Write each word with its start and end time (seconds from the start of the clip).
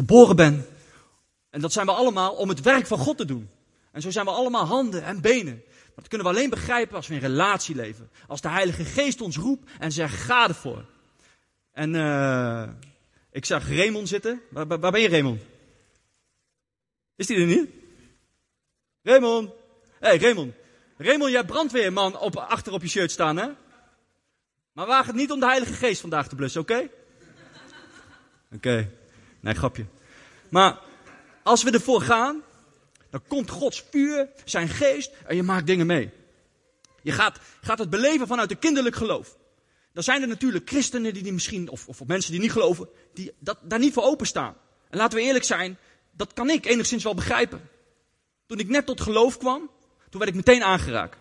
geboren 0.00 0.36
ben. 0.36 0.66
En 1.50 1.60
dat 1.60 1.72
zijn 1.72 1.86
we 1.86 1.92
allemaal 1.92 2.34
om 2.34 2.48
het 2.48 2.60
werk 2.60 2.86
van 2.86 2.98
God 2.98 3.16
te 3.16 3.24
doen. 3.24 3.50
En 3.92 4.00
zo 4.00 4.10
zijn 4.10 4.24
we 4.24 4.30
allemaal 4.30 4.64
handen 4.64 5.04
en 5.04 5.20
benen. 5.20 5.62
Dat 5.94 6.08
kunnen 6.08 6.26
we 6.26 6.32
alleen 6.32 6.50
begrijpen 6.50 6.96
als 6.96 7.06
we 7.06 7.14
in 7.14 7.20
relatie 7.20 7.74
leven. 7.74 8.10
Als 8.26 8.40
de 8.40 8.48
Heilige 8.48 8.84
Geest 8.84 9.20
ons 9.20 9.36
roept 9.36 9.70
en 9.78 9.92
zegt, 9.92 10.14
ga 10.14 10.48
ervoor. 10.48 10.84
En 11.72 11.94
uh, 11.94 12.68
ik 13.30 13.44
zag 13.44 13.68
Raymond 13.68 14.08
zitten. 14.08 14.40
Waar, 14.50 14.66
waar, 14.66 14.90
ben 14.90 15.00
je 15.00 15.08
Raymond? 15.08 15.40
Is 17.16 17.26
die 17.26 17.36
er 17.36 17.46
niet? 17.46 17.70
Raymond. 19.02 19.50
Hé 19.98 20.08
hey, 20.08 20.18
Raymond. 20.18 20.54
Raymond, 20.96 21.30
jij 21.30 21.44
brandweerman 21.44 22.18
op, 22.18 22.36
achter 22.36 22.72
op 22.72 22.82
je 22.82 22.88
shirt 22.88 23.10
staan 23.10 23.36
hè? 23.36 23.48
Maar 24.72 24.86
waag 24.86 25.06
het 25.06 25.16
niet 25.16 25.30
om 25.30 25.40
de 25.40 25.46
Heilige 25.46 25.72
Geest 25.72 26.00
vandaag 26.00 26.28
te 26.28 26.34
blussen, 26.34 26.60
oké? 26.60 26.88
Oké. 28.54 28.99
Nee, 29.40 29.54
grapje. 29.54 29.86
Maar 30.48 30.78
als 31.42 31.62
we 31.62 31.70
ervoor 31.70 32.02
gaan, 32.02 32.42
dan 33.10 33.22
komt 33.28 33.50
Gods 33.50 33.84
vuur, 33.90 34.28
zijn 34.44 34.68
geest 34.68 35.12
en 35.26 35.36
je 35.36 35.42
maakt 35.42 35.66
dingen 35.66 35.86
mee. 35.86 36.10
Je 37.02 37.12
gaat, 37.12 37.38
gaat 37.60 37.78
het 37.78 37.90
beleven 37.90 38.26
vanuit 38.26 38.50
een 38.50 38.58
kinderlijk 38.58 38.96
geloof. 38.96 39.36
Dan 39.92 40.02
zijn 40.02 40.22
er 40.22 40.28
natuurlijk 40.28 40.68
christenen 40.68 41.14
die, 41.14 41.22
die 41.22 41.32
misschien, 41.32 41.68
of, 41.68 41.88
of 41.88 42.06
mensen 42.06 42.32
die 42.32 42.40
niet 42.40 42.52
geloven, 42.52 42.88
die 43.14 43.32
dat, 43.38 43.58
daar 43.62 43.78
niet 43.78 43.92
voor 43.92 44.02
openstaan. 44.02 44.54
En 44.90 44.98
laten 44.98 45.18
we 45.18 45.24
eerlijk 45.24 45.44
zijn, 45.44 45.78
dat 46.10 46.32
kan 46.32 46.50
ik 46.50 46.66
enigszins 46.66 47.04
wel 47.04 47.14
begrijpen. 47.14 47.68
Toen 48.46 48.58
ik 48.58 48.68
net 48.68 48.86
tot 48.86 49.00
geloof 49.00 49.38
kwam, 49.38 49.70
toen 50.08 50.20
werd 50.20 50.30
ik 50.30 50.36
meteen 50.36 50.62
aangeraakt. 50.62 51.16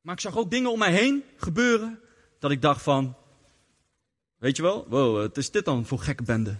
Maar 0.00 0.14
ik 0.14 0.20
zag 0.20 0.36
ook 0.36 0.50
dingen 0.50 0.70
om 0.70 0.78
mij 0.78 0.92
heen 0.92 1.24
gebeuren, 1.36 2.00
dat 2.38 2.50
ik 2.50 2.62
dacht 2.62 2.82
van, 2.82 3.16
weet 4.38 4.56
je 4.56 4.62
wel, 4.62 4.86
wow, 4.88 5.16
wat 5.16 5.36
is 5.36 5.50
dit 5.50 5.64
dan 5.64 5.86
voor 5.86 5.98
gekke 5.98 6.22
bende? 6.22 6.56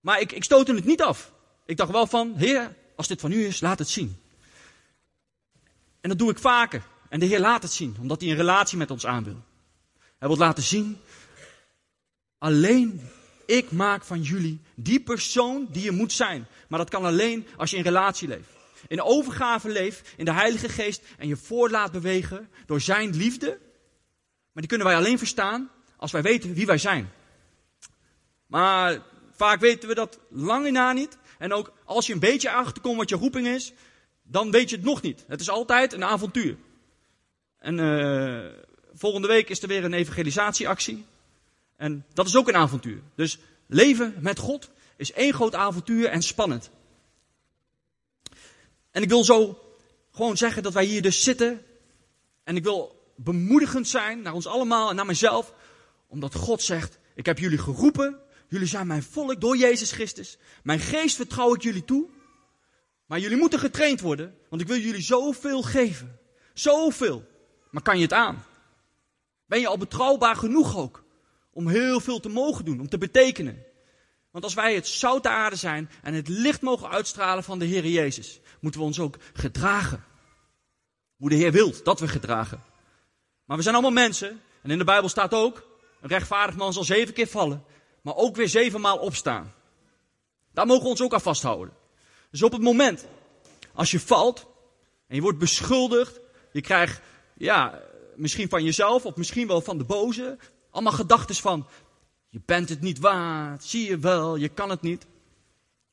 Maar 0.00 0.20
ik, 0.20 0.32
ik 0.32 0.44
stootte 0.44 0.74
het 0.74 0.84
niet 0.84 1.02
af. 1.02 1.32
Ik 1.66 1.76
dacht 1.76 1.90
wel 1.90 2.06
van, 2.06 2.34
heer, 2.36 2.76
als 2.96 3.08
dit 3.08 3.20
van 3.20 3.32
u 3.32 3.44
is, 3.46 3.60
laat 3.60 3.78
het 3.78 3.88
zien. 3.88 4.16
En 6.00 6.08
dat 6.08 6.18
doe 6.18 6.30
ik 6.30 6.38
vaker. 6.38 6.82
En 7.08 7.20
de 7.20 7.26
Heer 7.26 7.40
laat 7.40 7.62
het 7.62 7.72
zien, 7.72 7.96
omdat 8.00 8.20
hij 8.20 8.30
een 8.30 8.36
relatie 8.36 8.78
met 8.78 8.90
ons 8.90 9.06
aan 9.06 9.24
wil. 9.24 9.42
Hij 10.18 10.28
wil 10.28 10.36
laten 10.36 10.62
zien, 10.62 10.98
alleen 12.38 13.08
ik 13.46 13.70
maak 13.70 14.04
van 14.04 14.22
jullie 14.22 14.60
die 14.74 15.00
persoon 15.00 15.66
die 15.70 15.82
je 15.82 15.90
moet 15.90 16.12
zijn. 16.12 16.46
Maar 16.68 16.78
dat 16.78 16.90
kan 16.90 17.04
alleen 17.04 17.46
als 17.56 17.70
je 17.70 17.76
in 17.76 17.82
relatie 17.82 18.28
leeft. 18.28 18.48
In 18.88 19.02
overgave 19.02 19.68
leeft, 19.68 20.08
in 20.16 20.24
de 20.24 20.32
Heilige 20.32 20.68
Geest 20.68 21.02
en 21.18 21.28
je 21.28 21.36
voor 21.36 21.70
laat 21.70 21.92
bewegen 21.92 22.48
door 22.66 22.80
zijn 22.80 23.16
liefde. 23.16 23.58
Maar 24.52 24.62
die 24.62 24.66
kunnen 24.66 24.86
wij 24.86 24.96
alleen 24.96 25.18
verstaan 25.18 25.70
als 25.96 26.12
wij 26.12 26.22
weten 26.22 26.54
wie 26.54 26.66
wij 26.66 26.78
zijn. 26.78 27.12
Maar 28.46 29.02
vaak 29.40 29.60
weten 29.60 29.88
we 29.88 29.94
dat 29.94 30.18
lang 30.28 30.70
na 30.70 30.92
niet. 30.92 31.18
En 31.38 31.52
ook 31.52 31.72
als 31.84 32.06
je 32.06 32.12
een 32.12 32.18
beetje 32.18 32.50
achterkomt 32.50 32.96
wat 32.96 33.08
je 33.08 33.16
roeping 33.16 33.46
is, 33.46 33.72
dan 34.22 34.50
weet 34.50 34.70
je 34.70 34.76
het 34.76 34.84
nog 34.84 35.02
niet. 35.02 35.24
Het 35.28 35.40
is 35.40 35.50
altijd 35.50 35.92
een 35.92 36.04
avontuur. 36.04 36.56
En 37.58 37.78
uh, 37.78 38.46
volgende 38.94 39.28
week 39.28 39.48
is 39.48 39.62
er 39.62 39.68
weer 39.68 39.84
een 39.84 39.92
evangelisatieactie. 39.92 41.04
En 41.76 42.04
dat 42.12 42.26
is 42.26 42.36
ook 42.36 42.48
een 42.48 42.56
avontuur. 42.56 43.00
Dus 43.14 43.38
leven 43.66 44.14
met 44.18 44.38
God 44.38 44.70
is 44.96 45.12
één 45.12 45.34
groot 45.34 45.54
avontuur 45.54 46.06
en 46.08 46.22
spannend. 46.22 46.70
En 48.90 49.02
ik 49.02 49.08
wil 49.08 49.24
zo 49.24 49.58
gewoon 50.10 50.36
zeggen 50.36 50.62
dat 50.62 50.72
wij 50.72 50.84
hier 50.84 51.02
dus 51.02 51.22
zitten. 51.22 51.62
En 52.44 52.56
ik 52.56 52.62
wil 52.62 53.12
bemoedigend 53.16 53.88
zijn 53.88 54.22
naar 54.22 54.34
ons 54.34 54.46
allemaal 54.46 54.90
en 54.90 54.96
naar 54.96 55.06
mezelf. 55.06 55.54
Omdat 56.06 56.34
God 56.34 56.62
zegt, 56.62 56.98
ik 57.14 57.26
heb 57.26 57.38
jullie 57.38 57.58
geroepen 57.58 58.18
Jullie 58.50 58.66
zijn 58.66 58.86
mijn 58.86 59.02
volk 59.02 59.40
door 59.40 59.56
Jezus 59.56 59.92
Christus. 59.92 60.38
Mijn 60.62 60.78
geest 60.78 61.16
vertrouw 61.16 61.54
ik 61.54 61.62
jullie 61.62 61.84
toe. 61.84 62.08
Maar 63.06 63.18
jullie 63.18 63.36
moeten 63.36 63.58
getraind 63.58 64.00
worden, 64.00 64.34
want 64.48 64.62
ik 64.62 64.68
wil 64.68 64.78
jullie 64.78 65.02
zoveel 65.02 65.62
geven. 65.62 66.18
Zoveel. 66.54 67.26
Maar 67.70 67.82
kan 67.82 67.96
je 67.96 68.02
het 68.02 68.12
aan? 68.12 68.44
Ben 69.46 69.60
je 69.60 69.66
al 69.66 69.78
betrouwbaar 69.78 70.36
genoeg 70.36 70.76
ook? 70.76 71.04
Om 71.52 71.68
heel 71.68 72.00
veel 72.00 72.20
te 72.20 72.28
mogen 72.28 72.64
doen, 72.64 72.80
om 72.80 72.88
te 72.88 72.98
betekenen. 72.98 73.64
Want 74.30 74.44
als 74.44 74.54
wij 74.54 74.74
het 74.74 74.88
zout 74.88 75.22
der 75.22 75.32
aarde 75.32 75.56
zijn 75.56 75.90
en 76.02 76.14
het 76.14 76.28
licht 76.28 76.60
mogen 76.60 76.90
uitstralen 76.90 77.44
van 77.44 77.58
de 77.58 77.64
Heer 77.64 77.86
Jezus, 77.86 78.40
moeten 78.60 78.80
we 78.80 78.86
ons 78.86 79.00
ook 79.00 79.16
gedragen. 79.32 80.04
Hoe 81.16 81.28
de 81.28 81.34
Heer 81.34 81.52
wilt 81.52 81.84
dat 81.84 82.00
we 82.00 82.08
gedragen. 82.08 82.62
Maar 83.44 83.56
we 83.56 83.62
zijn 83.62 83.74
allemaal 83.74 84.04
mensen, 84.04 84.40
en 84.62 84.70
in 84.70 84.78
de 84.78 84.84
Bijbel 84.84 85.08
staat 85.08 85.34
ook, 85.34 85.66
een 86.00 86.08
rechtvaardig 86.08 86.56
man 86.56 86.72
zal 86.72 86.84
zeven 86.84 87.14
keer 87.14 87.26
vallen 87.26 87.64
maar 88.02 88.16
ook 88.16 88.36
weer 88.36 88.48
zevenmaal 88.48 88.98
opstaan. 88.98 89.52
Daar 90.52 90.66
mogen 90.66 90.82
we 90.82 90.88
ons 90.88 91.02
ook 91.02 91.14
aan 91.14 91.20
vasthouden. 91.20 91.74
Dus 92.30 92.42
op 92.42 92.52
het 92.52 92.62
moment, 92.62 93.06
als 93.74 93.90
je 93.90 94.00
valt 94.00 94.46
en 95.06 95.14
je 95.16 95.22
wordt 95.22 95.38
beschuldigd, 95.38 96.20
je 96.52 96.60
krijgt, 96.60 97.00
ja, 97.34 97.82
misschien 98.16 98.48
van 98.48 98.64
jezelf 98.64 99.04
of 99.04 99.16
misschien 99.16 99.46
wel 99.46 99.60
van 99.60 99.78
de 99.78 99.84
boze, 99.84 100.38
allemaal 100.70 100.92
gedachten 100.92 101.34
van, 101.34 101.66
je 102.28 102.40
bent 102.44 102.68
het 102.68 102.80
niet 102.80 102.98
waard, 102.98 103.64
zie 103.64 103.88
je 103.88 103.98
wel, 103.98 104.36
je 104.36 104.48
kan 104.48 104.70
het 104.70 104.82
niet. 104.82 105.06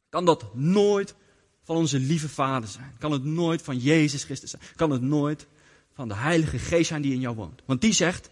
Kan 0.09 0.25
dat 0.25 0.56
nooit 0.56 1.16
van 1.63 1.75
onze 1.75 2.00
lieve 2.00 2.29
Vader 2.29 2.69
zijn? 2.69 2.95
Kan 3.00 3.12
het 3.12 3.24
nooit 3.24 3.62
van 3.62 3.78
Jezus 3.78 4.24
Christus 4.24 4.50
zijn? 4.50 4.62
Kan 4.75 4.91
het 4.91 5.01
nooit 5.01 5.47
van 5.94 6.07
de 6.07 6.13
Heilige 6.13 6.59
Geest 6.59 6.88
zijn 6.88 7.01
die 7.01 7.13
in 7.13 7.19
jou 7.19 7.35
woont? 7.35 7.62
Want 7.66 7.81
die 7.81 7.94
zegt, 7.94 8.29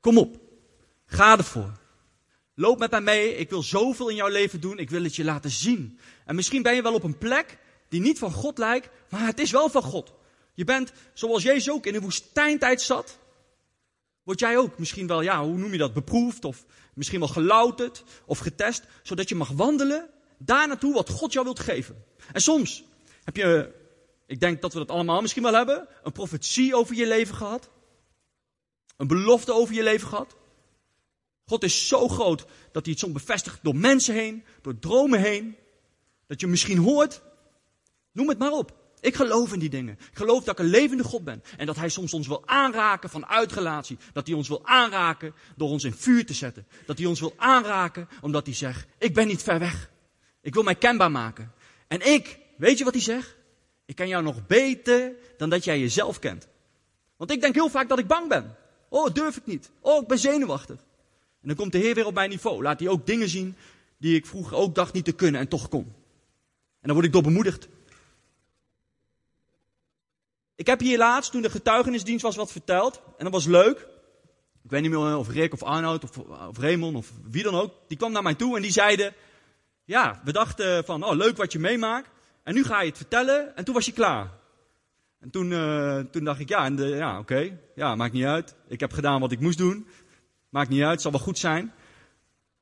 kom 0.00 0.18
op, 0.18 0.36
ga 1.06 1.38
ervoor. 1.38 1.72
Loop 2.54 2.78
met 2.78 2.90
mij 2.90 3.00
mee. 3.00 3.36
Ik 3.36 3.50
wil 3.50 3.62
zoveel 3.62 4.08
in 4.08 4.16
jouw 4.16 4.28
leven 4.28 4.60
doen. 4.60 4.78
Ik 4.78 4.90
wil 4.90 5.02
het 5.02 5.16
je 5.16 5.24
laten 5.24 5.50
zien. 5.50 5.98
En 6.24 6.34
misschien 6.34 6.62
ben 6.62 6.74
je 6.74 6.82
wel 6.82 6.94
op 6.94 7.02
een 7.02 7.18
plek 7.18 7.58
die 7.88 8.00
niet 8.00 8.18
van 8.18 8.32
God 8.32 8.58
lijkt, 8.58 8.88
maar 9.10 9.26
het 9.26 9.40
is 9.40 9.50
wel 9.50 9.68
van 9.68 9.82
God. 9.82 10.12
Je 10.54 10.64
bent, 10.64 10.92
zoals 11.14 11.42
Jezus 11.42 11.70
ook 11.70 11.86
in 11.86 11.94
een 11.94 12.00
woestijntijd 12.00 12.82
zat, 12.82 13.18
word 14.22 14.40
jij 14.40 14.58
ook 14.58 14.78
misschien 14.78 15.06
wel, 15.06 15.20
ja, 15.20 15.44
hoe 15.44 15.58
noem 15.58 15.72
je 15.72 15.78
dat, 15.78 15.94
beproefd 15.94 16.44
of 16.44 16.64
misschien 16.94 17.18
wel 17.18 17.28
gelouterd 17.28 18.04
of 18.26 18.38
getest, 18.38 18.82
zodat 19.02 19.28
je 19.28 19.34
mag 19.34 19.48
wandelen 19.48 20.10
daar 20.38 20.68
naartoe 20.68 20.94
wat 20.94 21.08
God 21.08 21.32
jou 21.32 21.44
wilt 21.44 21.60
geven. 21.60 22.04
En 22.32 22.40
soms 22.40 22.84
heb 23.24 23.36
je, 23.36 23.74
ik 24.26 24.40
denk 24.40 24.62
dat 24.62 24.72
we 24.72 24.78
dat 24.78 24.90
allemaal 24.90 25.20
misschien 25.20 25.42
wel 25.42 25.54
hebben, 25.54 25.88
een 26.02 26.12
profetie 26.12 26.74
over 26.74 26.94
je 26.94 27.06
leven 27.06 27.34
gehad. 27.34 27.70
Een 28.96 29.06
belofte 29.06 29.52
over 29.52 29.74
je 29.74 29.82
leven 29.82 30.08
gehad. 30.08 30.36
God 31.46 31.62
is 31.62 31.88
zo 31.88 32.08
groot 32.08 32.46
dat 32.72 32.84
hij 32.84 32.92
het 32.92 32.98
soms 32.98 33.12
bevestigt 33.12 33.58
door 33.62 33.76
mensen 33.76 34.14
heen, 34.14 34.44
door 34.62 34.78
dromen 34.78 35.20
heen. 35.20 35.56
Dat 36.26 36.40
je 36.40 36.46
misschien 36.46 36.78
hoort. 36.78 37.22
Noem 38.12 38.28
het 38.28 38.38
maar 38.38 38.52
op. 38.52 38.82
Ik 39.00 39.14
geloof 39.14 39.52
in 39.52 39.58
die 39.58 39.68
dingen. 39.68 39.98
Ik 40.10 40.16
geloof 40.16 40.44
dat 40.44 40.58
ik 40.58 40.64
een 40.64 40.70
levende 40.70 41.04
God 41.04 41.24
ben. 41.24 41.42
En 41.56 41.66
dat 41.66 41.76
hij 41.76 41.88
soms 41.88 42.14
ons 42.14 42.26
wil 42.26 42.42
aanraken 42.46 43.10
vanuit 43.10 43.52
relatie. 43.52 43.98
Dat 44.12 44.26
hij 44.26 44.36
ons 44.36 44.48
wil 44.48 44.66
aanraken 44.66 45.34
door 45.56 45.68
ons 45.68 45.84
in 45.84 45.94
vuur 45.94 46.26
te 46.26 46.34
zetten. 46.34 46.66
Dat 46.86 46.98
hij 46.98 47.06
ons 47.06 47.20
wil 47.20 47.34
aanraken 47.36 48.08
omdat 48.20 48.46
hij 48.46 48.54
zegt, 48.54 48.86
ik 48.98 49.14
ben 49.14 49.26
niet 49.26 49.42
ver 49.42 49.58
weg. 49.58 49.90
Ik 50.40 50.54
wil 50.54 50.62
mij 50.62 50.74
kenbaar 50.74 51.10
maken. 51.10 51.52
En 51.88 52.12
ik, 52.12 52.38
weet 52.56 52.78
je 52.78 52.84
wat 52.84 52.92
hij 52.92 53.02
zegt? 53.02 53.36
Ik 53.84 53.94
ken 53.94 54.08
jou 54.08 54.22
nog 54.22 54.46
beter 54.46 55.14
dan 55.36 55.50
dat 55.50 55.64
jij 55.64 55.80
jezelf 55.80 56.18
kent. 56.18 56.48
Want 57.16 57.30
ik 57.30 57.40
denk 57.40 57.54
heel 57.54 57.70
vaak 57.70 57.88
dat 57.88 57.98
ik 57.98 58.06
bang 58.06 58.28
ben. 58.28 58.56
Oh, 58.88 59.14
durf 59.14 59.36
ik 59.36 59.46
niet. 59.46 59.70
Oh, 59.80 60.02
ik 60.02 60.08
ben 60.08 60.18
zenuwachtig. 60.18 60.84
En 61.44 61.50
dan 61.50 61.56
komt 61.56 61.72
de 61.72 61.78
Heer 61.78 61.94
weer 61.94 62.06
op 62.06 62.14
mijn 62.14 62.30
niveau. 62.30 62.62
Laat 62.62 62.80
hij 62.80 62.88
ook 62.88 63.06
dingen 63.06 63.28
zien 63.28 63.56
die 63.96 64.16
ik 64.16 64.26
vroeger 64.26 64.56
ook 64.56 64.74
dacht 64.74 64.92
niet 64.92 65.04
te 65.04 65.12
kunnen 65.12 65.40
en 65.40 65.48
toch 65.48 65.68
kon. 65.68 65.84
En 66.80 66.90
dan 66.90 66.92
word 66.92 67.06
ik 67.06 67.12
door 67.12 67.22
bemoedigd. 67.22 67.68
Ik 70.54 70.66
heb 70.66 70.80
hier 70.80 70.98
laatst, 70.98 71.30
toen 71.30 71.42
de 71.42 71.50
getuigenisdienst 71.50 72.22
was, 72.22 72.36
wat 72.36 72.52
verteld. 72.52 73.02
En 73.18 73.24
dat 73.24 73.32
was 73.32 73.46
leuk. 73.46 73.86
Ik 74.62 74.70
weet 74.70 74.82
niet 74.82 74.90
meer 74.90 75.16
of 75.16 75.28
Rick 75.28 75.52
of 75.52 75.62
Arnoud 75.62 76.04
of, 76.04 76.18
of 76.48 76.58
Raymond 76.58 76.96
of 76.96 77.12
wie 77.30 77.42
dan 77.42 77.54
ook. 77.54 77.74
Die 77.88 77.96
kwam 77.96 78.12
naar 78.12 78.22
mij 78.22 78.34
toe 78.34 78.56
en 78.56 78.62
die 78.62 78.72
zeiden... 78.72 79.14
Ja, 79.84 80.20
we 80.24 80.32
dachten 80.32 80.84
van, 80.84 81.04
oh 81.04 81.16
leuk 81.16 81.36
wat 81.36 81.52
je 81.52 81.58
meemaakt. 81.58 82.08
En 82.42 82.54
nu 82.54 82.64
ga 82.64 82.80
je 82.80 82.88
het 82.88 82.96
vertellen. 82.96 83.56
En 83.56 83.64
toen 83.64 83.74
was 83.74 83.86
je 83.86 83.92
klaar. 83.92 84.30
En 85.20 85.30
toen, 85.30 85.50
uh, 85.50 85.98
toen 85.98 86.24
dacht 86.24 86.40
ik, 86.40 86.48
ja, 86.48 86.66
ja 86.76 87.18
oké. 87.18 87.58
Ja, 87.74 87.94
maakt 87.94 88.12
niet 88.12 88.24
uit. 88.24 88.54
Ik 88.68 88.80
heb 88.80 88.92
gedaan 88.92 89.20
wat 89.20 89.32
ik 89.32 89.40
moest 89.40 89.58
doen. 89.58 89.86
Maakt 90.54 90.68
niet 90.68 90.82
uit, 90.82 91.02
zal 91.02 91.10
wel 91.10 91.20
goed 91.20 91.38
zijn. 91.38 91.72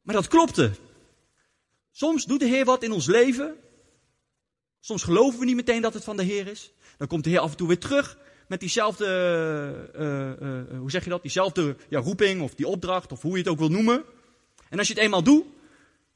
Maar 0.03 0.15
dat 0.15 0.29
klopte. 0.29 0.71
Soms 1.91 2.25
doet 2.25 2.41
de 2.41 2.47
Heer 2.47 2.65
wat 2.65 2.83
in 2.83 2.93
ons 2.93 3.07
leven. 3.07 3.57
Soms 4.81 5.03
geloven 5.03 5.39
we 5.39 5.45
niet 5.45 5.57
meteen 5.57 5.83
dat 5.83 5.95
het 5.95 6.05
van 6.05 6.17
de 6.17 6.23
Heer 6.23 6.47
is. 6.47 6.73
Dan 6.99 7.07
komt 7.07 7.25
de 7.25 7.31
Heer 7.31 7.39
af 7.39 7.51
en 7.51 7.57
toe 7.57 7.69
weer 7.69 7.79
terug 7.79 8.19
met 8.49 8.61
diezelfde, 8.61 9.07
uh, 9.97 10.49
uh, 10.49 10.79
hoe 10.79 10.91
zeg 10.91 11.05
je 11.05 11.11
dat? 11.11 11.23
Diezelfde 11.23 11.77
ja, 11.89 12.01
roeping 12.01 12.43
of 12.43 12.55
die 12.55 12.67
opdracht 12.67 13.13
of 13.13 13.23
hoe 13.23 13.33
je 13.33 13.39
het 13.39 13.49
ook 13.49 13.59
wil 13.59 13.69
noemen. 13.69 14.05
En 14.69 14.79
als 14.79 14.89
je 14.89 14.95
het 14.95 15.03
eenmaal 15.03 15.23
doet, 15.23 15.45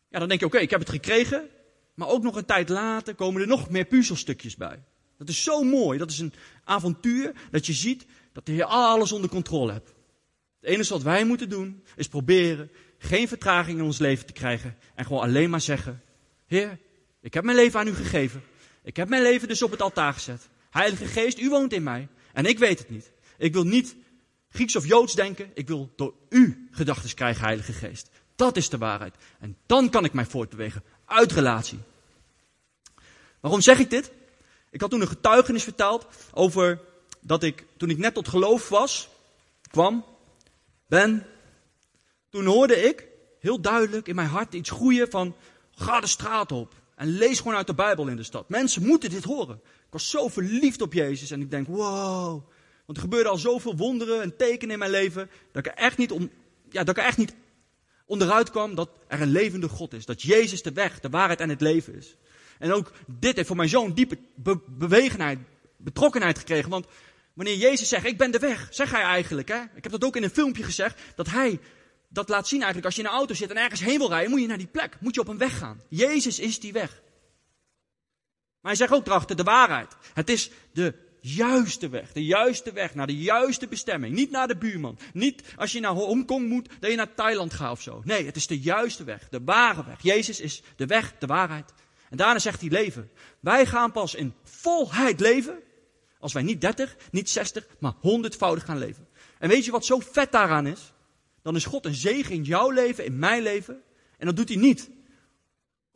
ja, 0.08 0.18
dan 0.18 0.28
denk 0.28 0.40
je 0.40 0.46
oké, 0.46 0.58
ik 0.58 0.70
heb 0.70 0.80
het 0.80 0.90
gekregen. 0.90 1.48
Maar 1.94 2.08
ook 2.08 2.22
nog 2.22 2.36
een 2.36 2.44
tijd 2.44 2.68
later 2.68 3.14
komen 3.14 3.40
er 3.40 3.46
nog 3.46 3.70
meer 3.70 3.84
puzzelstukjes 3.84 4.56
bij. 4.56 4.82
Dat 5.18 5.28
is 5.28 5.42
zo 5.42 5.62
mooi. 5.62 5.98
Dat 5.98 6.10
is 6.10 6.18
een 6.18 6.32
avontuur 6.64 7.32
dat 7.50 7.66
je 7.66 7.72
ziet 7.72 8.06
dat 8.32 8.46
de 8.46 8.52
Heer 8.52 8.64
alles 8.64 9.12
onder 9.12 9.30
controle 9.30 9.72
hebt. 9.72 9.94
Het 10.66 10.74
enige 10.74 10.92
wat 10.92 11.02
wij 11.02 11.24
moeten 11.24 11.48
doen 11.48 11.82
is 11.96 12.08
proberen 12.08 12.70
geen 12.98 13.28
vertraging 13.28 13.78
in 13.78 13.84
ons 13.84 13.98
leven 13.98 14.26
te 14.26 14.32
krijgen 14.32 14.76
en 14.94 15.04
gewoon 15.04 15.22
alleen 15.22 15.50
maar 15.50 15.60
zeggen, 15.60 16.02
Heer, 16.46 16.78
ik 17.20 17.34
heb 17.34 17.44
mijn 17.44 17.56
leven 17.56 17.80
aan 17.80 17.86
u 17.86 17.94
gegeven. 17.94 18.42
Ik 18.82 18.96
heb 18.96 19.08
mijn 19.08 19.22
leven 19.22 19.48
dus 19.48 19.62
op 19.62 19.70
het 19.70 19.82
altaar 19.82 20.12
gezet. 20.12 20.48
Heilige 20.70 21.06
Geest, 21.06 21.38
u 21.38 21.48
woont 21.48 21.72
in 21.72 21.82
mij. 21.82 22.08
En 22.32 22.46
ik 22.46 22.58
weet 22.58 22.78
het 22.78 22.90
niet. 22.90 23.10
Ik 23.38 23.52
wil 23.52 23.64
niet 23.64 23.96
Grieks 24.48 24.76
of 24.76 24.86
Joods 24.86 25.14
denken. 25.14 25.50
Ik 25.54 25.68
wil 25.68 25.92
door 25.96 26.14
u 26.28 26.68
gedachten 26.70 27.14
krijgen, 27.14 27.44
Heilige 27.44 27.72
Geest. 27.72 28.10
Dat 28.36 28.56
is 28.56 28.68
de 28.68 28.78
waarheid. 28.78 29.14
En 29.40 29.56
dan 29.66 29.90
kan 29.90 30.04
ik 30.04 30.12
mij 30.12 30.26
voortbewegen 30.26 30.82
uit 31.04 31.32
relatie. 31.32 31.78
Waarom 33.40 33.60
zeg 33.60 33.78
ik 33.78 33.90
dit? 33.90 34.12
Ik 34.70 34.80
had 34.80 34.90
toen 34.90 35.00
een 35.00 35.08
getuigenis 35.08 35.62
verteld 35.62 36.06
over 36.32 36.80
dat 37.20 37.42
ik, 37.42 37.64
toen 37.76 37.90
ik 37.90 37.98
net 37.98 38.14
tot 38.14 38.28
geloof 38.28 38.68
was, 38.68 39.08
kwam, 39.70 40.04
ben, 40.86 41.26
toen 42.30 42.44
hoorde 42.44 42.76
ik 42.76 43.08
heel 43.40 43.60
duidelijk 43.60 44.08
in 44.08 44.14
mijn 44.14 44.28
hart 44.28 44.54
iets 44.54 44.70
groeien 44.70 45.10
van, 45.10 45.36
ga 45.70 46.00
de 46.00 46.06
straat 46.06 46.52
op 46.52 46.74
en 46.94 47.08
lees 47.08 47.38
gewoon 47.38 47.56
uit 47.56 47.66
de 47.66 47.74
Bijbel 47.74 48.08
in 48.08 48.16
de 48.16 48.22
stad. 48.22 48.48
Mensen 48.48 48.86
moeten 48.86 49.10
dit 49.10 49.24
horen. 49.24 49.60
Ik 49.64 49.92
was 49.92 50.10
zo 50.10 50.28
verliefd 50.28 50.80
op 50.80 50.92
Jezus 50.92 51.30
en 51.30 51.40
ik 51.40 51.50
denk, 51.50 51.66
wow. 51.66 52.48
Want 52.86 52.98
er 52.98 53.04
gebeurde 53.04 53.28
al 53.28 53.36
zoveel 53.36 53.76
wonderen 53.76 54.22
en 54.22 54.36
tekenen 54.36 54.72
in 54.72 54.78
mijn 54.78 54.90
leven, 54.90 55.30
dat 55.52 55.66
ik 55.66 55.72
er 55.72 55.78
echt 55.78 55.98
niet, 55.98 56.12
om, 56.12 56.30
ja, 56.70 56.84
dat 56.84 56.96
ik 56.96 57.02
er 57.02 57.08
echt 57.08 57.18
niet 57.18 57.34
onderuit 58.06 58.50
kwam 58.50 58.74
dat 58.74 58.90
er 59.08 59.20
een 59.20 59.30
levende 59.30 59.68
God 59.68 59.92
is. 59.92 60.06
Dat 60.06 60.22
Jezus 60.22 60.62
de 60.62 60.72
weg, 60.72 61.00
de 61.00 61.08
waarheid 61.08 61.40
en 61.40 61.48
het 61.48 61.60
leven 61.60 61.94
is. 61.94 62.16
En 62.58 62.72
ook 62.72 62.92
dit 63.06 63.36
heeft 63.36 63.46
voor 63.46 63.56
mijn 63.56 63.68
zoon 63.68 63.92
diepe 63.92 64.18
be 64.34 64.58
bewegenheid, 64.66 65.38
betrokkenheid 65.76 66.38
gekregen. 66.38 66.70
Want 66.70 66.86
wanneer 67.36 67.56
Jezus 67.56 67.88
zegt, 67.88 68.06
ik 68.06 68.18
ben 68.18 68.30
de 68.30 68.38
weg, 68.38 68.68
zeg 68.70 68.90
hij 68.90 69.02
eigenlijk, 69.02 69.48
hè? 69.48 69.60
ik 69.74 69.82
heb 69.82 69.92
dat 69.92 70.04
ook 70.04 70.16
in 70.16 70.22
een 70.22 70.30
filmpje 70.30 70.62
gezegd, 70.62 71.00
dat 71.14 71.30
hij 71.30 71.60
dat 72.08 72.28
laat 72.28 72.48
zien 72.48 72.62
eigenlijk. 72.62 72.86
Als 72.86 72.96
je 72.96 73.02
in 73.02 73.08
een 73.08 73.14
auto 73.14 73.34
zit 73.34 73.50
en 73.50 73.56
ergens 73.56 73.80
heen 73.80 73.98
wil 73.98 74.08
rijden, 74.08 74.30
moet 74.30 74.40
je 74.40 74.46
naar 74.46 74.58
die 74.58 74.66
plek. 74.66 74.96
Moet 75.00 75.14
je 75.14 75.20
op 75.20 75.28
een 75.28 75.38
weg 75.38 75.58
gaan. 75.58 75.82
Jezus 75.88 76.38
is 76.38 76.60
die 76.60 76.72
weg. 76.72 77.02
Maar 78.60 78.74
hij 78.74 78.74
zegt 78.74 78.92
ook 78.92 79.06
erachter 79.06 79.36
de 79.36 79.42
waarheid. 79.42 79.96
Het 80.14 80.30
is 80.30 80.50
de 80.72 80.94
juiste 81.20 81.88
weg. 81.88 82.12
De 82.12 82.24
juiste 82.24 82.72
weg 82.72 82.94
naar 82.94 83.06
de 83.06 83.16
juiste 83.16 83.68
bestemming. 83.68 84.14
Niet 84.14 84.30
naar 84.30 84.48
de 84.48 84.56
buurman. 84.56 84.98
Niet 85.12 85.42
als 85.56 85.72
je 85.72 85.80
naar 85.80 85.92
Hongkong 85.92 86.48
moet, 86.48 86.68
dat 86.80 86.90
je 86.90 86.96
naar 86.96 87.14
Thailand 87.14 87.54
gaat 87.54 87.70
of 87.70 87.82
zo. 87.82 88.02
Nee, 88.04 88.26
het 88.26 88.36
is 88.36 88.46
de 88.46 88.60
juiste 88.60 89.04
weg. 89.04 89.28
De 89.28 89.40
ware 89.44 89.84
weg. 89.84 90.02
Jezus 90.02 90.40
is 90.40 90.62
de 90.76 90.86
weg, 90.86 91.14
de 91.18 91.26
waarheid. 91.26 91.72
En 92.10 92.16
daarna 92.16 92.38
zegt 92.38 92.60
hij 92.60 92.70
leven. 92.70 93.10
Wij 93.40 93.66
gaan 93.66 93.92
pas 93.92 94.14
in 94.14 94.34
volheid 94.42 95.20
leven. 95.20 95.58
Als 96.18 96.32
wij 96.32 96.42
niet 96.42 96.60
30, 96.60 96.96
niet 97.10 97.30
60, 97.30 97.66
maar 97.78 97.94
honderdvoudig 98.00 98.64
gaan 98.64 98.78
leven. 98.78 99.08
En 99.38 99.48
weet 99.48 99.64
je 99.64 99.70
wat 99.70 99.84
zo 99.84 99.98
vet 99.98 100.32
daaraan 100.32 100.66
is? 100.66 100.92
Dan 101.42 101.56
is 101.56 101.64
God 101.64 101.84
een 101.84 101.94
zegen 101.94 102.34
in 102.34 102.42
jouw 102.42 102.70
leven, 102.70 103.04
in 103.04 103.18
mijn 103.18 103.42
leven. 103.42 103.82
En 104.18 104.26
dat 104.26 104.36
doet 104.36 104.48
hij 104.48 104.58
niet 104.58 104.90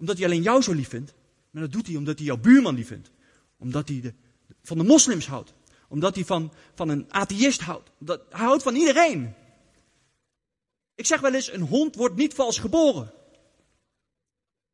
omdat 0.00 0.16
hij 0.16 0.26
alleen 0.26 0.42
jou 0.42 0.62
zo 0.62 0.72
lief 0.72 0.88
vindt. 0.88 1.14
Maar 1.50 1.62
dat 1.62 1.72
doet 1.72 1.86
hij 1.86 1.96
omdat 1.96 2.16
hij 2.16 2.26
jouw 2.26 2.36
buurman 2.36 2.74
lief 2.74 2.86
vindt. 2.86 3.10
Omdat 3.58 3.88
hij 3.88 4.00
de, 4.00 4.14
van 4.62 4.78
de 4.78 4.84
moslims 4.84 5.26
houdt. 5.26 5.54
Omdat 5.88 6.14
hij 6.14 6.24
van, 6.24 6.52
van 6.74 6.88
een 6.88 7.12
atheïst 7.12 7.60
houdt. 7.60 7.90
Dat, 7.98 8.22
hij 8.28 8.44
houdt 8.44 8.62
van 8.62 8.74
iedereen. 8.74 9.34
Ik 10.94 11.06
zeg 11.06 11.20
wel 11.20 11.34
eens, 11.34 11.52
een 11.52 11.60
hond 11.60 11.96
wordt 11.96 12.16
niet 12.16 12.34
vals 12.34 12.58
geboren. 12.58 13.12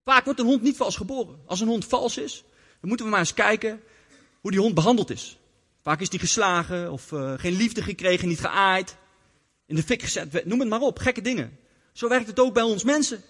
Vaak 0.05 0.25
wordt 0.25 0.41
een 0.41 0.47
hond 0.47 0.63
niet 0.63 0.77
vals 0.77 0.97
geboren. 0.97 1.41
Als 1.47 1.61
een 1.61 1.69
hond 1.69 1.85
vals 1.85 2.17
is, 2.17 2.45
dan 2.81 2.89
moeten 2.89 3.07
we 3.07 3.13
maar 3.13 3.21
eens 3.21 3.35
kijken 3.35 3.83
hoe 4.47 4.55
die 4.55 4.65
hond 4.65 4.75
behandeld 4.75 5.11
is. 5.11 5.39
Vaak 5.83 6.01
is 6.01 6.09
die 6.09 6.21
geslagen 6.21 6.93
of 6.93 7.13
uh, 7.13 7.33
geen 7.37 7.57
liefde 7.57 7.83
gekregen, 7.83 8.29
niet 8.29 8.41
geaaid, 8.41 8.97
in 9.67 9.77
de 9.77 9.83
fik 9.83 10.03
gezet, 10.03 10.45
noem 10.45 10.61
het 10.61 10.69
maar 10.69 10.81
op, 10.81 10.99
gekke 10.99 11.21
dingen. 11.21 11.59
Zo 11.93 12.09
werkt 12.09 12.27
het 12.27 12.41
ook 12.41 12.55
bij 12.55 12.63
ons 12.63 12.85
mensen. 12.85 13.23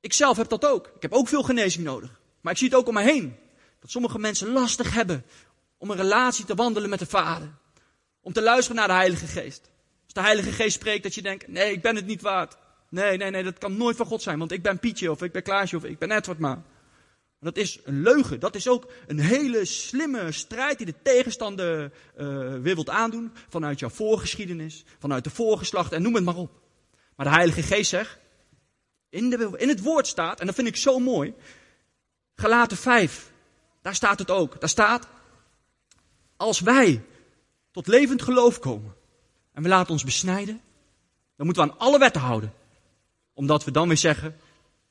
Ik 0.00 0.12
zelf 0.12 0.36
heb 0.36 0.48
dat 0.48 0.66
ook. 0.66 0.86
Ik 0.86 1.02
heb 1.02 1.12
ook 1.12 1.28
veel 1.28 1.42
genezing 1.42 1.84
nodig. 1.84 2.20
Maar 2.40 2.52
ik 2.52 2.58
zie 2.58 2.68
het 2.68 2.76
ook 2.76 2.88
om 2.88 2.94
me 2.94 3.02
heen. 3.02 3.36
Dat 3.80 3.90
sommige 3.90 4.18
mensen 4.18 4.52
lastig 4.52 4.94
hebben 4.94 5.24
om 5.78 5.90
een 5.90 5.96
relatie 5.96 6.44
te 6.44 6.54
wandelen 6.54 6.90
met 6.90 6.98
de 6.98 7.06
Vader. 7.06 7.50
Om 8.20 8.32
te 8.32 8.42
luisteren 8.42 8.76
naar 8.76 8.88
de 8.88 8.94
Heilige 8.94 9.26
Geest. 9.26 9.70
Als 10.04 10.12
de 10.12 10.20
Heilige 10.20 10.52
Geest 10.52 10.74
spreekt, 10.74 11.02
dat 11.02 11.14
je 11.14 11.22
denkt, 11.22 11.48
nee, 11.48 11.72
ik 11.72 11.82
ben 11.82 11.96
het 11.96 12.06
niet 12.06 12.22
waard. 12.22 12.56
Nee, 12.90 13.16
nee, 13.16 13.30
nee, 13.30 13.44
dat 13.44 13.58
kan 13.58 13.76
nooit 13.76 13.96
van 13.96 14.06
God 14.06 14.22
zijn, 14.22 14.38
want 14.38 14.52
ik 14.52 14.62
ben 14.62 14.78
Pietje 14.78 15.10
of 15.10 15.22
ik 15.22 15.32
ben 15.32 15.42
Klaasje 15.42 15.76
of 15.76 15.84
ik 15.84 15.98
ben 15.98 16.10
Edward 16.10 16.38
maar. 16.38 16.62
Dat 17.40 17.56
is 17.56 17.80
een 17.84 18.02
leugen. 18.02 18.40
Dat 18.40 18.54
is 18.54 18.68
ook 18.68 18.92
een 19.06 19.18
hele 19.18 19.64
slimme 19.64 20.32
strijd 20.32 20.76
die 20.76 20.86
de 20.86 21.02
tegenstander 21.02 21.82
uh, 21.84 21.88
weer 22.48 22.74
wilt 22.74 22.88
aandoen. 22.88 23.32
Vanuit 23.48 23.78
jouw 23.78 23.88
voorgeschiedenis, 23.88 24.84
vanuit 24.98 25.24
de 25.24 25.30
voorgeslacht 25.30 25.92
en 25.92 26.02
noem 26.02 26.14
het 26.14 26.24
maar 26.24 26.36
op. 26.36 26.60
Maar 27.16 27.26
de 27.26 27.32
Heilige 27.32 27.62
Geest 27.62 27.90
zegt, 27.90 28.18
in, 29.08 29.30
de, 29.30 29.50
in 29.56 29.68
het 29.68 29.82
woord 29.82 30.06
staat, 30.06 30.40
en 30.40 30.46
dat 30.46 30.54
vind 30.54 30.68
ik 30.68 30.76
zo 30.76 30.98
mooi, 30.98 31.34
Galaten 32.34 32.76
5, 32.76 33.32
daar 33.82 33.94
staat 33.94 34.18
het 34.18 34.30
ook. 34.30 34.60
Daar 34.60 34.68
staat, 34.68 35.08
als 36.36 36.60
wij 36.60 37.04
tot 37.70 37.86
levend 37.86 38.22
geloof 38.22 38.58
komen 38.58 38.94
en 39.52 39.62
we 39.62 39.68
laten 39.68 39.92
ons 39.92 40.04
besnijden, 40.04 40.60
dan 41.36 41.46
moeten 41.46 41.64
we 41.64 41.70
aan 41.70 41.78
alle 41.78 41.98
wetten 41.98 42.20
houden 42.20 42.52
omdat 43.36 43.64
we 43.64 43.70
dan 43.70 43.88
weer 43.88 43.96
zeggen, 43.96 44.36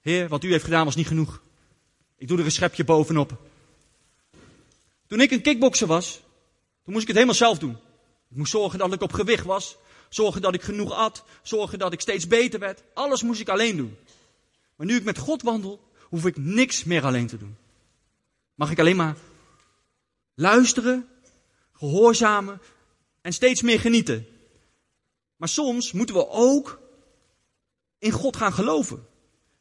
Heer, 0.02 0.28
wat 0.28 0.44
u 0.44 0.52
heeft 0.52 0.64
gedaan 0.64 0.86
was 0.86 0.96
niet 0.96 1.08
genoeg. 1.08 1.42
Ik 2.18 2.28
doe 2.28 2.38
er 2.38 2.46
een 2.46 2.52
schepje 2.52 2.84
bovenop. 2.84 3.38
Toen 5.08 5.22
ik 5.22 5.32
een 5.32 5.42
kickbokser 5.42 5.88
was, 5.88 6.22
toen 6.84 6.94
moest 6.94 7.02
ik 7.02 7.08
het 7.08 7.16
helemaal 7.16 7.36
zelf 7.36 7.58
doen. 7.58 7.78
Ik 8.30 8.38
moest 8.38 8.52
zorgen 8.52 8.80
dat 8.80 8.94
ik 8.94 9.02
op 9.02 9.14
gewicht 9.14 9.46
was. 9.46 9.78
Zorgen 10.10 10.42
dat 10.42 10.54
ik 10.54 10.62
genoeg 10.62 10.92
at. 10.92 11.24
Zorgen 11.42 11.80
dat 11.80 11.94
ik 11.94 12.02
steeds 12.02 12.28
beter 12.28 12.60
werd. 12.60 12.84
Alles 12.94 13.24
moest 13.24 13.40
ik 13.40 13.50
alleen 13.50 13.78
doen. 13.78 13.98
Maar 14.76 14.88
nu 14.88 14.96
ik 14.96 15.04
met 15.04 15.18
God 15.18 15.42
wandel, 15.42 15.90
hoef 16.02 16.26
ik 16.26 16.38
niks 16.38 16.84
meer 16.84 17.06
alleen 17.06 17.28
te 17.28 17.38
doen. 17.38 17.58
Mag 18.56 18.72
ik 18.72 18.80
alleen 18.80 18.96
maar 18.96 19.16
luisteren, 20.34 21.10
gehoorzamen 21.74 22.62
en 23.22 23.34
steeds 23.34 23.62
meer 23.62 23.80
genieten. 23.80 24.28
Maar 25.36 25.50
soms 25.50 25.92
moeten 25.92 26.16
we 26.16 26.30
ook 26.30 26.80
in 28.00 28.12
God 28.12 28.36
gaan 28.36 28.54
geloven. 28.54 29.08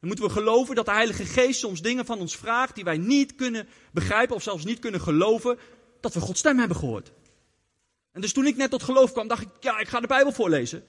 Dan 0.05 0.13
moeten 0.13 0.35
we 0.35 0.41
geloven 0.41 0.75
dat 0.75 0.85
de 0.85 0.93
Heilige 0.93 1.25
Geest 1.25 1.61
soms 1.61 1.83
dingen 1.83 2.05
van 2.05 2.19
ons 2.19 2.37
vraagt 2.37 2.75
die 2.75 2.85
wij 2.85 2.99
niet 2.99 3.35
kunnen 3.35 3.69
begrijpen 3.93 4.37
of 4.37 4.43
zelfs 4.43 4.65
niet 4.65 4.79
kunnen 4.79 5.01
geloven 5.01 5.59
dat 6.01 6.15
we 6.15 6.21
Gods 6.21 6.39
stem 6.39 6.59
hebben 6.59 6.77
gehoord. 6.77 7.13
En 8.13 8.21
dus 8.21 8.33
toen 8.33 8.47
ik 8.47 8.57
net 8.57 8.71
tot 8.71 8.83
geloof 8.83 9.13
kwam, 9.13 9.29
dacht 9.29 9.43
ik, 9.43 9.49
ja, 9.61 9.79
ik 9.79 9.89
ga 9.89 10.01
de 10.01 10.07
Bijbel 10.07 10.33
voorlezen. 10.33 10.85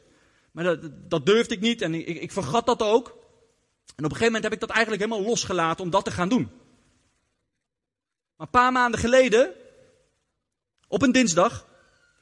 Maar 0.52 0.64
dat, 0.64 1.10
dat 1.10 1.26
durfde 1.26 1.54
ik 1.54 1.62
niet 1.62 1.82
en 1.82 1.94
ik, 1.94 2.08
ik, 2.08 2.32
vergat 2.32 2.66
dat 2.66 2.82
ook. 2.82 3.08
En 3.08 3.14
op 4.06 4.12
een 4.12 4.18
gegeven 4.18 4.26
moment 4.26 4.44
heb 4.44 4.54
ik 4.54 4.60
dat 4.60 4.70
eigenlijk 4.70 5.04
helemaal 5.04 5.30
losgelaten 5.30 5.84
om 5.84 5.90
dat 5.90 6.06
te 6.06 6.12
gaan 6.12 6.30
doen. 6.30 6.50
Maar 8.36 8.46
een 8.46 8.50
paar 8.50 8.72
maanden 8.72 9.00
geleden, 9.00 9.54
op 10.88 11.02
een 11.02 11.12
dinsdag, 11.12 11.68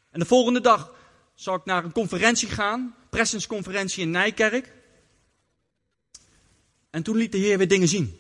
en 0.10 0.20
de 0.20 0.26
volgende 0.26 0.62
dag 0.62 0.94
zou 1.34 1.58
ik 1.58 1.66
naar 1.66 1.84
een 1.84 1.92
conferentie 1.92 2.50
gaan, 2.50 2.96
pressensconferentie 3.10 4.04
in 4.04 4.12
Nijkerk. 4.12 4.83
En 6.94 7.04
toen 7.04 7.18
liet 7.18 7.32
de 7.32 7.38
Heer 7.38 7.58
weer 7.58 7.68
dingen 7.68 7.88
zien. 7.88 8.20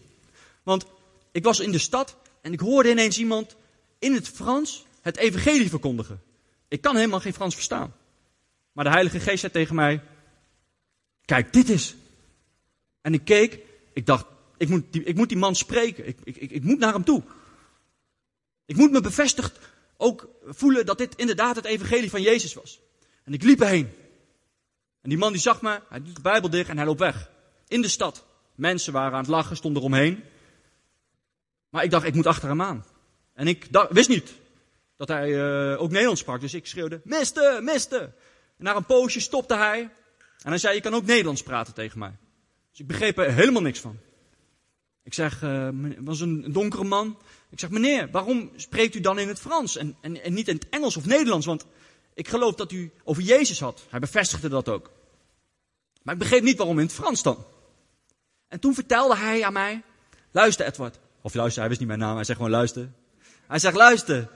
Want 0.63 0.85
ik 1.31 1.43
was 1.43 1.59
in 1.59 1.71
de 1.71 1.77
stad 1.77 2.17
en 2.41 2.53
ik 2.53 2.59
hoorde 2.59 2.89
ineens 2.89 3.17
iemand 3.17 3.55
in 3.99 4.13
het 4.13 4.27
Frans 4.27 4.85
het 5.01 5.17
evangelie 5.17 5.69
verkondigen. 5.69 6.21
Ik 6.67 6.81
kan 6.81 6.95
helemaal 6.95 7.19
geen 7.19 7.33
Frans 7.33 7.53
verstaan. 7.53 7.93
Maar 8.71 8.83
de 8.83 8.89
Heilige 8.89 9.19
Geest 9.19 9.39
zei 9.39 9.51
tegen 9.51 9.75
mij, 9.75 10.03
kijk, 11.25 11.53
dit 11.53 11.69
is. 11.69 11.95
En 13.01 13.13
ik 13.13 13.25
keek, 13.25 13.59
ik 13.93 14.05
dacht, 14.05 14.25
ik 14.57 14.69
moet 14.69 14.83
die, 14.89 15.03
ik 15.03 15.15
moet 15.15 15.29
die 15.29 15.37
man 15.37 15.55
spreken. 15.55 16.07
Ik, 16.07 16.17
ik, 16.23 16.35
ik 16.35 16.63
moet 16.63 16.79
naar 16.79 16.93
hem 16.93 17.03
toe. 17.03 17.23
Ik 18.65 18.75
moet 18.75 18.91
me 18.91 19.01
bevestigd 19.01 19.59
ook 19.97 20.27
voelen 20.45 20.85
dat 20.85 20.97
dit 20.97 21.15
inderdaad 21.15 21.55
het 21.55 21.65
evangelie 21.65 22.09
van 22.09 22.21
Jezus 22.21 22.53
was. 22.53 22.79
En 23.23 23.33
ik 23.33 23.43
liep 23.43 23.61
erheen. 23.61 23.93
En 25.01 25.09
die 25.09 25.17
man 25.17 25.31
die 25.31 25.41
zag 25.41 25.61
me, 25.61 25.81
hij 25.89 26.03
doet 26.03 26.15
de 26.15 26.21
Bijbel 26.21 26.49
dicht 26.49 26.69
en 26.69 26.77
hij 26.77 26.85
loopt 26.85 26.99
weg. 26.99 27.29
In 27.67 27.81
de 27.81 27.87
stad. 27.87 28.25
Mensen 28.55 28.93
waren 28.93 29.13
aan 29.13 29.19
het 29.19 29.27
lachen, 29.27 29.55
stonden 29.55 29.81
eromheen. 29.81 30.24
Maar 31.69 31.83
ik 31.83 31.91
dacht, 31.91 32.05
ik 32.05 32.13
moet 32.13 32.27
achter 32.27 32.50
hem 32.50 32.62
aan. 32.62 32.86
En 33.33 33.48
ik 33.48 33.67
wist 33.89 34.10
niet 34.10 34.33
dat 34.98 35.07
hij 35.07 35.29
uh, 35.29 35.81
ook 35.81 35.89
Nederlands 35.89 36.22
sprak. 36.22 36.41
Dus 36.41 36.53
ik 36.53 36.67
schreeuwde, 36.67 37.01
mister, 37.03 37.63
mister. 37.63 38.01
En 38.57 38.63
na 38.63 38.75
een 38.75 38.86
poosje 38.86 39.19
stopte 39.19 39.55
hij. 39.55 39.79
En 40.43 40.50
hij 40.50 40.57
zei, 40.57 40.75
je 40.75 40.81
kan 40.81 40.93
ook 40.93 41.05
Nederlands 41.05 41.43
praten 41.43 41.74
tegen 41.74 42.00
mij. 42.00 42.15
Dus 42.72 42.79
ik 42.79 42.88
begreep 42.88 43.17
er 43.17 43.33
helemaal 43.33 43.62
niks 43.62 43.79
van. 43.79 43.98
Ik 45.03 45.13
zeg, 45.13 45.41
uh, 45.41 45.69
het 45.83 45.98
was 46.00 46.19
een 46.19 46.51
donkere 46.51 46.83
man. 46.83 47.17
Ik 47.50 47.60
zeg, 47.60 47.69
meneer, 47.69 48.12
waarom 48.12 48.51
spreekt 48.55 48.95
u 48.95 49.00
dan 49.00 49.19
in 49.19 49.27
het 49.27 49.39
Frans 49.39 49.77
en, 49.77 49.98
en 50.01 50.33
niet 50.33 50.48
in 50.48 50.55
het 50.55 50.69
Engels 50.69 50.98
of 50.98 51.05
Nederlands? 51.05 51.45
Want 51.45 51.65
ik 52.13 52.27
geloof 52.27 52.55
dat 52.55 52.72
u 52.72 52.91
over 53.03 53.24
Jezus 53.24 53.60
had. 53.60 53.86
Hij 53.89 54.00
bevestigde 54.00 54.50
dat 54.50 54.69
ook. 54.69 54.91
Maar 56.01 56.13
ik 56.13 56.19
begreep 56.19 56.43
niet 56.43 56.57
waarom 56.57 56.79
in 56.79 56.86
het 56.86 56.93
Frans 56.93 57.24
dan. 57.24 57.45
En 58.53 58.60
toen 58.60 58.74
vertelde 58.74 59.15
hij 59.15 59.43
aan 59.43 59.53
mij, 59.53 59.83
luister 60.31 60.65
Edward. 60.65 61.00
Of 61.22 61.33
luister, 61.33 61.60
hij 61.60 61.67
wist 61.67 61.79
niet 61.79 61.89
mijn 61.89 62.01
naam, 62.01 62.15
hij 62.15 62.24
zegt 62.24 62.38
gewoon 62.38 62.53
luister. 62.53 62.89
Hij 63.48 63.60
zegt 63.60 63.75
luister, 63.75 64.29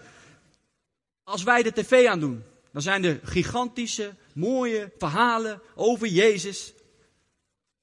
als 1.24 1.44
wij 1.44 1.64
de 1.64 1.74
tv 1.74 2.08
aandoen, 2.08 2.44
dan 2.72 2.82
zijn 2.82 3.04
er 3.04 3.20
gigantische, 3.24 4.14
mooie 4.34 4.92
verhalen 4.98 5.62
over 5.76 6.08
Jezus. 6.08 6.74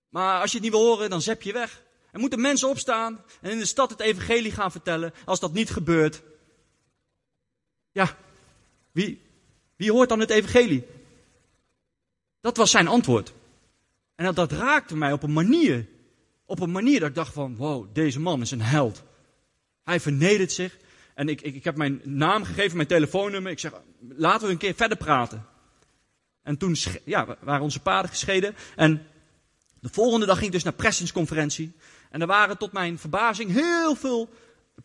Maar 0.09 0.41
als 0.41 0.51
je 0.51 0.57
het 0.57 0.67
niet 0.67 0.75
wil 0.75 0.87
horen, 0.87 1.11
dan 1.11 1.23
zep 1.23 1.43
je 1.43 1.53
weg. 1.53 1.83
Er 2.11 2.21
moeten 2.21 2.41
mensen 2.41 2.69
opstaan 2.69 3.25
en 3.41 3.51
in 3.51 3.59
de 3.59 3.67
stad 3.67 3.91
het 3.91 4.01
evangelie 4.01 4.53
gaan 4.53 4.71
vertellen. 4.71 5.15
Als 5.25 5.41
dat 5.41 5.53
niet 5.53 5.71
gebeurt, 5.71 6.23
ja, 7.93 8.17
wie, 8.93 9.23
wie 9.77 9.93
hoort 9.93 10.09
dan 10.09 10.21
het 10.21 10.31
evangelie? 10.31 10.87
Dat 12.41 12.57
was 12.57 12.71
zijn 12.71 12.89
antwoord. 12.89 13.33
En 14.15 14.25
dat, 14.25 14.37
dat 14.37 14.53
raakte 14.53 14.97
mij 14.97 15.13
op 15.13 15.23
een 15.23 15.33
manier. 15.33 15.93
Op 16.55 16.61
een 16.61 16.71
manier 16.71 17.01
dat 17.01 17.09
ik 17.09 17.15
dacht 17.15 17.33
van, 17.33 17.57
wow, 17.57 17.87
deze 17.93 18.21
man 18.21 18.41
is 18.41 18.51
een 18.51 18.61
held. 18.61 19.03
Hij 19.85 20.01
vernedert 20.01 20.53
zich. 20.53 20.77
En 21.15 21.29
ik, 21.29 21.41
ik, 21.41 21.55
ik 21.55 21.65
heb 21.65 21.77
mijn 21.77 22.01
naam 22.05 22.45
gegeven, 22.45 22.77
mijn 22.77 22.89
telefoonnummer. 22.89 23.53
Ik 23.53 23.59
zeg, 23.59 23.73
laten 24.09 24.47
we 24.47 24.53
een 24.53 24.59
keer 24.59 24.75
verder 24.75 24.97
praten. 24.97 25.47
En 26.43 26.57
toen 26.57 26.77
ja, 27.05 27.37
waren 27.41 27.63
onze 27.63 27.81
paden 27.81 28.11
gescheiden. 28.11 28.55
En 28.77 29.07
de 29.81 29.89
volgende 29.93 30.27
dag 30.27 30.35
ging 30.35 30.47
ik 30.47 30.53
dus 30.53 30.63
naar 30.63 30.73
pressingsconferentie. 30.73 31.73
En 32.11 32.21
er 32.21 32.27
waren 32.27 32.59
tot 32.59 32.73
mijn 32.73 32.99
verbazing 32.99 33.51
heel 33.51 33.95
veel 33.95 34.29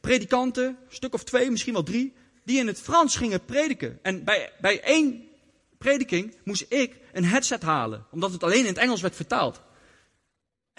predikanten, 0.02 0.66
een 0.66 0.76
stuk 0.90 1.14
of 1.14 1.24
twee, 1.24 1.52
misschien 1.52 1.74
wel 1.74 1.84
drie, 1.84 2.14
die 2.44 2.60
in 2.60 2.68
het 2.68 2.82
Frans 2.82 3.16
gingen 3.16 3.46
prediken. 3.46 4.00
En 4.02 4.24
bij, 4.24 4.52
bij 4.62 4.82
één 4.82 5.24
prediking 5.78 6.36
moest 6.44 6.66
ik 6.70 6.96
een 7.14 7.26
headset 7.26 7.62
halen, 7.62 8.06
omdat 8.12 8.32
het 8.32 8.44
alleen 8.44 8.60
in 8.60 8.74
het 8.74 8.78
Engels 8.78 9.02
werd 9.02 9.16
vertaald. 9.16 9.62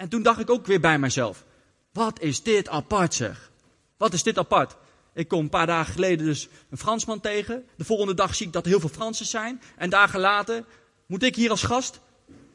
En 0.01 0.09
toen 0.09 0.23
dacht 0.23 0.39
ik 0.39 0.49
ook 0.49 0.65
weer 0.65 0.79
bij 0.79 0.99
mezelf, 0.99 1.45
wat 1.93 2.21
is 2.21 2.43
dit 2.43 2.69
apart 2.69 3.13
zeg. 3.13 3.51
Wat 3.97 4.13
is 4.13 4.23
dit 4.23 4.37
apart. 4.37 4.75
Ik 5.13 5.27
kom 5.27 5.39
een 5.39 5.49
paar 5.49 5.65
dagen 5.65 5.93
geleden 5.93 6.25
dus 6.25 6.47
een 6.69 6.77
Fransman 6.77 7.19
tegen. 7.19 7.65
De 7.77 7.83
volgende 7.83 8.13
dag 8.13 8.35
zie 8.35 8.45
ik 8.45 8.53
dat 8.53 8.65
heel 8.65 8.79
veel 8.79 8.89
Fransen 8.89 9.25
zijn. 9.25 9.61
En 9.77 9.89
dagen 9.89 10.19
later 10.19 10.63
moet 11.05 11.23
ik 11.23 11.35
hier 11.35 11.49
als 11.49 11.63
gast 11.63 11.99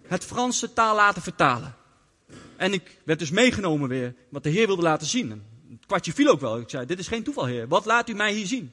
het 0.06 0.24
Franse 0.24 0.72
taal 0.72 0.94
laten 0.94 1.22
vertalen. 1.22 1.74
En 2.56 2.72
ik 2.72 2.98
werd 3.04 3.18
dus 3.18 3.30
meegenomen 3.30 3.88
weer 3.88 4.14
wat 4.30 4.42
de 4.42 4.50
Heer 4.50 4.66
wilde 4.66 4.82
laten 4.82 5.06
zien. 5.06 5.30
Het 5.70 5.86
kwartje 5.86 6.12
viel 6.12 6.30
ook 6.30 6.40
wel. 6.40 6.58
Ik 6.58 6.70
zei, 6.70 6.86
dit 6.86 6.98
is 6.98 7.08
geen 7.08 7.22
toeval 7.22 7.46
Heer. 7.46 7.68
Wat 7.68 7.84
laat 7.84 8.08
u 8.08 8.14
mij 8.14 8.32
hier 8.32 8.46
zien? 8.46 8.72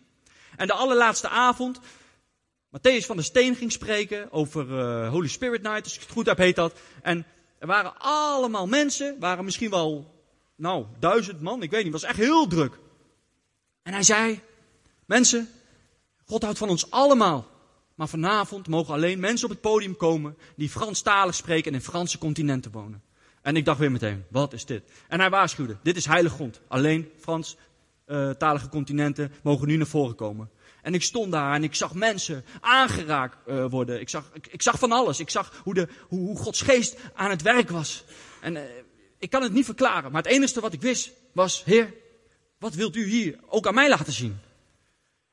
En 0.55 0.67
de 0.67 0.73
allerlaatste 0.73 1.29
avond, 1.29 1.79
Matthäus 2.77 3.05
van 3.05 3.15
der 3.15 3.25
Steen 3.25 3.55
ging 3.55 3.71
spreken 3.71 4.31
over 4.31 4.69
uh, 4.69 5.09
Holy 5.09 5.27
Spirit 5.27 5.61
Night, 5.61 5.83
als 5.83 5.95
ik 5.95 6.01
het 6.01 6.11
goed 6.11 6.25
heb 6.25 6.37
heet 6.37 6.55
dat. 6.55 6.79
En 7.01 7.25
er 7.63 7.69
waren 7.69 7.93
allemaal 7.97 8.67
mensen, 8.67 9.19
waren 9.19 9.43
misschien 9.43 9.69
wel, 9.69 10.13
nou, 10.55 10.85
duizend 10.99 11.41
man, 11.41 11.61
ik 11.61 11.71
weet 11.71 11.83
niet, 11.83 11.93
het 11.93 12.01
was 12.01 12.11
echt 12.11 12.19
heel 12.19 12.47
druk. 12.47 12.79
En 13.83 13.93
hij 13.93 14.03
zei, 14.03 14.39
mensen, 15.05 15.49
God 16.25 16.43
houdt 16.43 16.57
van 16.57 16.69
ons 16.69 16.91
allemaal. 16.91 17.47
Maar 17.95 18.07
vanavond 18.07 18.67
mogen 18.67 18.93
alleen 18.93 19.19
mensen 19.19 19.45
op 19.45 19.51
het 19.51 19.61
podium 19.61 19.97
komen 19.97 20.37
die 20.55 20.69
Franstalig 20.69 21.35
spreken 21.35 21.71
en 21.71 21.77
in 21.77 21.83
Franse 21.83 22.17
continenten 22.17 22.71
wonen. 22.71 23.03
En 23.41 23.55
ik 23.55 23.65
dacht 23.65 23.79
weer 23.79 23.91
meteen, 23.91 24.25
wat 24.29 24.53
is 24.53 24.65
dit? 24.65 24.83
En 25.07 25.19
hij 25.19 25.29
waarschuwde, 25.29 25.77
dit 25.83 25.97
is 25.97 26.05
heilig 26.05 26.33
grond. 26.33 26.61
Alleen 26.67 27.09
Franstalige 27.19 28.69
continenten 28.69 29.31
mogen 29.43 29.67
nu 29.67 29.75
naar 29.77 29.87
voren 29.87 30.15
komen. 30.15 30.49
En 30.83 30.93
ik 30.93 31.03
stond 31.03 31.31
daar 31.31 31.53
en 31.53 31.63
ik 31.63 31.75
zag 31.75 31.93
mensen 31.93 32.45
aangeraakt 32.59 33.37
uh, 33.47 33.65
worden. 33.69 33.99
Ik 33.99 34.09
zag, 34.09 34.29
ik, 34.33 34.47
ik, 34.47 34.61
zag 34.61 34.79
van 34.79 34.91
alles. 34.91 35.19
Ik 35.19 35.29
zag 35.29 35.61
hoe, 35.63 35.73
de, 35.73 35.87
hoe, 36.07 36.19
hoe 36.19 36.37
Gods 36.37 36.61
geest 36.61 36.95
aan 37.13 37.29
het 37.29 37.41
werk 37.41 37.69
was. 37.69 38.03
En 38.41 38.55
uh, 38.55 38.61
ik 39.17 39.29
kan 39.29 39.41
het 39.41 39.53
niet 39.53 39.65
verklaren. 39.65 40.11
Maar 40.11 40.23
het 40.23 40.31
enige 40.31 40.59
wat 40.59 40.73
ik 40.73 40.81
wist 40.81 41.11
was, 41.31 41.63
Heer, 41.63 41.93
wat 42.59 42.73
wilt 42.73 42.95
u 42.95 43.05
hier 43.05 43.39
ook 43.47 43.67
aan 43.67 43.73
mij 43.73 43.89
laten 43.89 44.13
zien? 44.13 44.39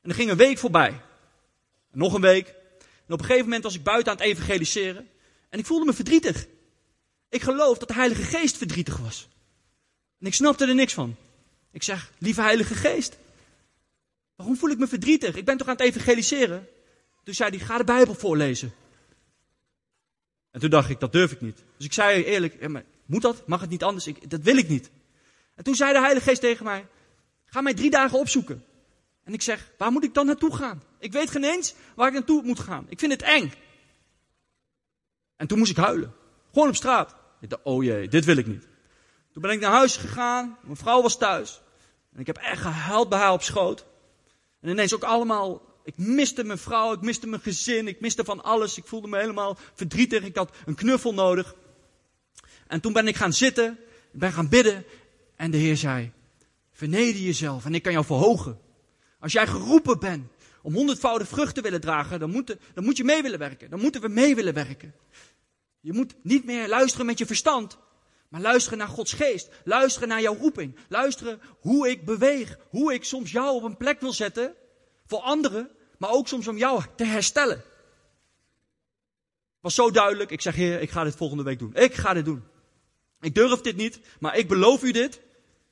En 0.01 0.09
er 0.09 0.15
ging 0.15 0.29
een 0.29 0.37
week 0.37 0.57
voorbij. 0.57 1.01
Nog 1.91 2.13
een 2.13 2.21
week. 2.21 2.47
En 3.07 3.13
op 3.13 3.19
een 3.19 3.25
gegeven 3.25 3.45
moment 3.45 3.63
was 3.63 3.75
ik 3.75 3.83
buiten 3.83 4.11
aan 4.11 4.17
het 4.17 4.27
evangeliseren. 4.27 5.07
En 5.49 5.59
ik 5.59 5.65
voelde 5.65 5.85
me 5.85 5.93
verdrietig. 5.93 6.45
Ik 7.29 7.41
geloof 7.41 7.77
dat 7.77 7.87
de 7.87 7.93
Heilige 7.93 8.23
Geest 8.23 8.57
verdrietig 8.57 8.97
was. 8.97 9.27
En 10.19 10.27
ik 10.27 10.33
snapte 10.33 10.65
er 10.65 10.75
niks 10.75 10.93
van. 10.93 11.15
Ik 11.71 11.83
zeg, 11.83 12.11
lieve 12.17 12.41
Heilige 12.41 12.75
Geest, 12.75 13.17
waarom 14.41 14.59
voel 14.59 14.69
ik 14.69 14.77
me 14.77 14.87
verdrietig? 14.87 15.35
Ik 15.35 15.45
ben 15.45 15.57
toch 15.57 15.67
aan 15.67 15.75
het 15.75 15.85
evangeliseren? 15.85 16.67
Toen 17.23 17.33
zei 17.33 17.49
hij, 17.49 17.59
ga 17.59 17.77
de 17.77 17.83
Bijbel 17.83 18.13
voorlezen. 18.13 18.73
En 20.51 20.59
toen 20.59 20.69
dacht 20.69 20.89
ik, 20.89 20.99
dat 20.99 21.11
durf 21.11 21.31
ik 21.31 21.41
niet. 21.41 21.63
Dus 21.77 21.85
ik 21.85 21.93
zei 21.93 22.23
eerlijk, 22.23 22.69
moet 23.05 23.21
dat? 23.21 23.47
Mag 23.47 23.61
het 23.61 23.69
niet 23.69 23.83
anders? 23.83 24.07
Ik, 24.07 24.29
dat 24.29 24.41
wil 24.41 24.57
ik 24.57 24.67
niet. 24.67 24.91
En 25.55 25.63
toen 25.63 25.75
zei 25.75 25.93
de 25.93 25.99
Heilige 25.99 26.25
Geest 26.29 26.41
tegen 26.41 26.65
mij, 26.65 26.87
ga 27.45 27.61
mij 27.61 27.73
drie 27.73 27.89
dagen 27.89 28.19
opzoeken. 28.19 28.65
En 29.23 29.33
ik 29.33 29.41
zeg, 29.41 29.71
waar 29.77 29.91
moet 29.91 30.03
ik 30.03 30.13
dan 30.13 30.25
naartoe 30.25 30.55
gaan? 30.55 30.83
Ik 30.99 31.11
weet 31.11 31.29
geen 31.29 31.43
eens 31.43 31.73
waar 31.95 32.07
ik 32.07 32.13
naartoe 32.13 32.43
moet 32.43 32.59
gaan. 32.59 32.85
Ik 32.89 32.99
vind 32.99 33.11
het 33.11 33.21
eng. 33.21 33.53
En 35.35 35.47
toen 35.47 35.57
moest 35.57 35.71
ik 35.71 35.77
huilen. 35.77 36.13
Gewoon 36.51 36.67
op 36.67 36.75
straat. 36.75 37.15
Ik 37.41 37.49
dacht, 37.49 37.63
oh 37.63 37.83
jee, 37.83 38.07
dit 38.07 38.25
wil 38.25 38.37
ik 38.37 38.47
niet. 38.47 38.67
Toen 39.33 39.41
ben 39.41 39.51
ik 39.51 39.59
naar 39.59 39.71
huis 39.71 39.97
gegaan. 39.97 40.57
Mijn 40.61 40.77
vrouw 40.77 41.01
was 41.01 41.17
thuis. 41.17 41.61
En 42.13 42.19
ik 42.19 42.27
heb 42.27 42.37
echt 42.37 42.61
gehuild 42.61 43.09
bij 43.09 43.19
haar 43.19 43.31
op 43.31 43.41
schoot. 43.41 43.85
En 44.61 44.69
ineens 44.69 44.93
ook 44.93 45.03
allemaal, 45.03 45.61
ik 45.83 45.97
miste 45.97 46.43
mijn 46.43 46.57
vrouw, 46.57 46.93
ik 46.93 47.01
miste 47.01 47.27
mijn 47.27 47.41
gezin, 47.41 47.87
ik 47.87 47.99
miste 47.99 48.23
van 48.23 48.43
alles. 48.43 48.77
Ik 48.77 48.85
voelde 48.85 49.07
me 49.07 49.19
helemaal 49.19 49.57
verdrietig. 49.73 50.23
Ik 50.23 50.35
had 50.35 50.55
een 50.65 50.75
knuffel 50.75 51.13
nodig. 51.13 51.55
En 52.67 52.81
toen 52.81 52.93
ben 52.93 53.07
ik 53.07 53.15
gaan 53.15 53.33
zitten, 53.33 53.77
ik 54.11 54.19
ben 54.19 54.31
gaan 54.31 54.49
bidden. 54.49 54.85
En 55.35 55.51
de 55.51 55.57
Heer 55.57 55.77
zei, 55.77 56.11
verneder 56.71 57.21
jezelf 57.21 57.65
en 57.65 57.75
ik 57.75 57.83
kan 57.83 57.91
jou 57.91 58.05
verhogen. 58.05 58.59
Als 59.19 59.31
jij 59.31 59.47
geroepen 59.47 59.99
bent 59.99 60.27
om 60.61 60.73
honderdvoudig 60.73 61.27
vrucht 61.27 61.55
te 61.55 61.61
willen 61.61 61.81
dragen, 61.81 62.19
dan 62.19 62.45
dan 62.73 62.83
moet 62.83 62.97
je 62.97 63.03
mee 63.03 63.21
willen 63.21 63.39
werken. 63.39 63.69
Dan 63.69 63.79
moeten 63.79 64.01
we 64.01 64.07
mee 64.07 64.35
willen 64.35 64.53
werken. 64.53 64.93
Je 65.79 65.93
moet 65.93 66.15
niet 66.23 66.45
meer 66.45 66.67
luisteren 66.67 67.05
met 67.05 67.17
je 67.17 67.25
verstand, 67.25 67.77
maar 68.31 68.41
luisteren 68.41 68.77
naar 68.77 68.87
Gods 68.87 69.13
geest. 69.13 69.49
Luisteren 69.63 70.07
naar 70.07 70.21
jouw 70.21 70.35
roeping. 70.35 70.75
Luisteren 70.89 71.41
hoe 71.59 71.89
ik 71.89 72.05
beweeg. 72.05 72.57
Hoe 72.69 72.93
ik 72.93 73.03
soms 73.03 73.31
jou 73.31 73.55
op 73.55 73.63
een 73.63 73.77
plek 73.77 73.99
wil 73.99 74.13
zetten 74.13 74.53
voor 75.05 75.19
anderen, 75.19 75.69
maar 75.97 76.09
ook 76.09 76.27
soms 76.27 76.47
om 76.47 76.57
jou 76.57 76.83
te 76.95 77.03
herstellen. 77.03 77.63
Was 79.59 79.75
zo 79.75 79.91
duidelijk. 79.91 80.31
Ik 80.31 80.41
zeg, 80.41 80.55
Heer, 80.55 80.81
ik 80.81 80.89
ga 80.89 81.03
dit 81.03 81.15
volgende 81.15 81.43
week 81.43 81.59
doen. 81.59 81.73
Ik 81.73 81.93
ga 81.93 82.13
dit 82.13 82.25
doen. 82.25 82.43
Ik 83.19 83.35
durf 83.35 83.61
dit 83.61 83.75
niet, 83.75 83.99
maar 84.19 84.37
ik 84.37 84.47
beloof 84.47 84.83
u 84.83 84.91
dit. 84.91 85.21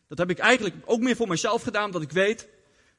Dat 0.08 0.18
heb 0.18 0.30
ik 0.30 0.40
eigenlijk 0.40 0.76
ook 0.86 1.00
meer 1.00 1.16
voor 1.16 1.28
mezelf 1.28 1.62
gedaan, 1.62 1.92
dat 1.92 2.02
ik 2.02 2.12
weet, 2.12 2.48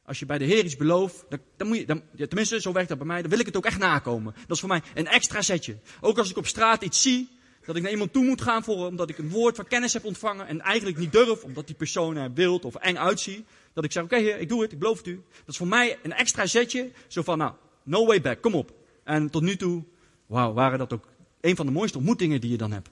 als 0.05 0.19
je 0.19 0.27
bij 0.27 0.39
de 0.39 0.45
Heer 0.45 0.65
iets 0.65 0.77
belooft, 0.77 1.25
dan, 1.29 1.39
dan 1.57 1.69
moet 1.69 1.77
je, 1.77 1.87
dan, 1.87 2.03
tenminste 2.17 2.61
zo 2.61 2.73
werkt 2.73 2.89
dat 2.89 2.99
bij 2.99 3.07
mij, 3.07 3.21
dan 3.21 3.31
wil 3.31 3.39
ik 3.39 3.47
het 3.47 3.57
ook 3.57 3.67
echt 3.67 3.79
nakomen. 3.79 4.35
Dat 4.35 4.51
is 4.51 4.61
voor 4.61 4.69
mij 4.69 4.83
een 4.95 5.07
extra 5.07 5.43
setje. 5.43 5.79
Ook 6.01 6.19
als 6.19 6.31
ik 6.31 6.37
op 6.37 6.47
straat 6.47 6.83
iets 6.83 7.03
zie, 7.03 7.40
dat 7.71 7.79
ik 7.79 7.85
naar 7.85 7.93
iemand 7.93 8.13
toe 8.13 8.25
moet 8.25 8.41
gaan 8.41 8.65
voor, 8.65 8.87
omdat 8.87 9.09
ik 9.09 9.19
een 9.19 9.31
woord 9.31 9.57
van 9.57 9.67
kennis 9.67 9.93
heb 9.93 10.05
ontvangen 10.05 10.47
en 10.47 10.61
eigenlijk 10.61 10.99
niet 10.99 11.13
durf, 11.13 11.43
omdat 11.43 11.67
die 11.67 11.77
persoon 11.77 12.17
er 12.17 12.33
wild 12.33 12.65
of 12.65 12.75
eng 12.75 12.97
uitziet. 12.97 13.47
Dat 13.73 13.85
ik 13.85 13.93
zeg, 13.93 14.03
oké 14.03 14.17
heer, 14.17 14.39
ik 14.39 14.49
doe 14.49 14.63
het, 14.63 14.73
ik 14.73 14.79
beloof 14.79 14.97
het 14.97 15.07
u. 15.07 15.23
Dat 15.31 15.49
is 15.49 15.57
voor 15.57 15.67
mij 15.67 15.99
een 16.03 16.13
extra 16.13 16.47
zetje, 16.47 16.91
zo 17.09 17.23
van, 17.23 17.39
nou, 17.39 17.53
no 17.83 18.07
way 18.07 18.21
back, 18.21 18.41
kom 18.43 18.55
op. 18.55 18.73
En 19.05 19.31
tot 19.31 19.43
nu 19.43 19.57
toe, 19.57 19.85
wauw, 20.27 20.53
waren 20.53 20.79
dat 20.79 20.93
ook 20.93 21.07
een 21.41 21.57
van 21.57 21.67
de 21.67 21.73
mooiste 21.73 21.99
ontmoetingen 21.99 22.41
die 22.41 22.51
je 22.51 22.57
dan 22.57 22.73
hebt. 22.73 22.89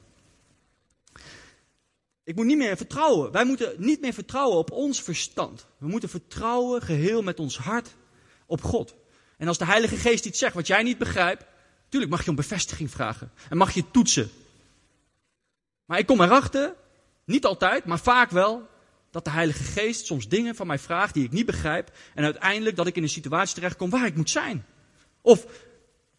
Ik 2.25 2.37
moet 2.37 2.47
niet 2.47 2.57
meer 2.57 2.77
vertrouwen. 2.77 3.33
Wij 3.33 3.45
moeten 3.45 3.75
niet 3.79 4.01
meer 4.01 4.13
vertrouwen 4.13 4.59
op 4.59 4.71
ons 4.71 5.03
verstand. 5.03 5.67
We 5.79 5.89
moeten 5.89 6.09
vertrouwen 6.09 6.83
geheel 6.83 7.23
met 7.23 7.41
ons 7.41 7.59
hart 7.59 7.95
op 8.47 8.63
God. 8.63 8.95
En 9.37 9.49
als 9.49 9.59
de 9.59 9.65
Heilige 9.65 9.97
Geest 9.97 10.25
iets 10.25 10.39
zegt 10.39 10.55
wat 10.55 10.67
jij 10.67 10.83
niet 10.83 10.99
begrijpt, 10.99 11.45
natuurlijk 11.85 12.11
mag 12.11 12.25
je 12.25 12.31
om 12.31 12.37
bevestiging 12.37 12.91
vragen. 12.91 13.31
En 13.49 13.57
mag 13.57 13.75
je 13.75 13.91
toetsen. 13.91 14.31
Maar 15.89 15.99
ik 15.99 16.07
kom 16.07 16.21
erachter, 16.21 16.75
niet 17.25 17.45
altijd, 17.45 17.85
maar 17.85 17.99
vaak 17.99 18.31
wel, 18.31 18.69
dat 19.11 19.25
de 19.25 19.31
Heilige 19.31 19.63
Geest 19.63 20.07
soms 20.07 20.29
dingen 20.29 20.55
van 20.55 20.67
mij 20.67 20.79
vraagt 20.79 21.15
die 21.15 21.25
ik 21.25 21.31
niet 21.31 21.47
begrijp. 21.47 21.91
En 22.15 22.25
uiteindelijk 22.25 22.77
dat 22.77 22.87
ik 22.87 22.97
in 22.97 23.03
een 23.03 23.09
situatie 23.09 23.55
terechtkom 23.55 23.91
waar 23.91 24.07
ik 24.07 24.17
moet 24.17 24.31
zijn. 24.31 24.67
Of 25.21 25.47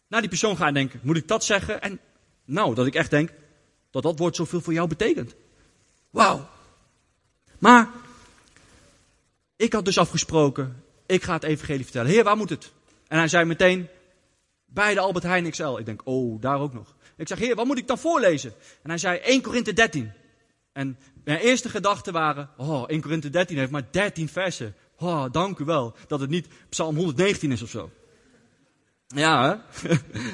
naar 0.08 0.20
die 0.20 0.28
persoon 0.28 0.56
gaan 0.56 0.74
denken, 0.74 1.00
moet 1.02 1.16
ik 1.16 1.28
dat 1.28 1.44
zeggen? 1.44 1.82
En 1.82 2.00
nou, 2.44 2.74
dat 2.74 2.86
ik 2.86 2.94
echt 2.94 3.10
denk, 3.10 3.32
dat 3.90 4.02
dat 4.02 4.18
woord 4.18 4.36
zoveel 4.36 4.60
voor 4.60 4.72
jou 4.72 4.88
betekent. 4.88 5.34
Wauw. 6.10 6.48
Maar 7.58 7.88
ik 9.56 9.72
had 9.72 9.84
dus 9.84 9.98
afgesproken, 9.98 10.84
ik 11.06 11.22
ga 11.22 11.32
het 11.32 11.42
evangelie 11.42 11.84
vertellen. 11.84 12.10
Heer, 12.10 12.24
waar 12.24 12.36
moet 12.36 12.50
het? 12.50 12.72
En 13.08 13.18
hij 13.18 13.28
zei 13.28 13.44
meteen, 13.44 13.88
bij 14.64 14.94
de 14.94 15.00
Albert 15.00 15.24
Heijn 15.24 15.50
XL. 15.50 15.76
Ik 15.76 15.86
denk, 15.86 16.00
oh, 16.04 16.40
daar 16.40 16.58
ook 16.58 16.72
nog. 16.72 16.94
Ik 17.20 17.28
zeg, 17.28 17.38
heer, 17.38 17.54
wat 17.54 17.66
moet 17.66 17.78
ik 17.78 17.86
dan 17.86 17.98
voorlezen? 17.98 18.52
En 18.82 18.88
hij 18.88 18.98
zei, 18.98 19.18
1 19.18 19.42
Korinthe 19.42 19.72
13. 19.72 20.12
En 20.72 20.98
mijn 21.24 21.38
eerste 21.38 21.68
gedachten 21.68 22.12
waren, 22.12 22.50
oh, 22.56 22.84
1 22.86 23.00
Korinthe 23.00 23.30
13 23.30 23.58
heeft 23.58 23.70
maar 23.70 23.86
13 23.90 24.28
versen. 24.28 24.74
Oh, 24.96 25.24
dank 25.32 25.58
u 25.58 25.64
wel 25.64 25.96
dat 26.06 26.20
het 26.20 26.30
niet 26.30 26.46
Psalm 26.68 26.96
119 26.96 27.52
is 27.52 27.62
of 27.62 27.70
zo. 27.70 27.90
Ja, 29.06 29.62
hè? 29.80 29.88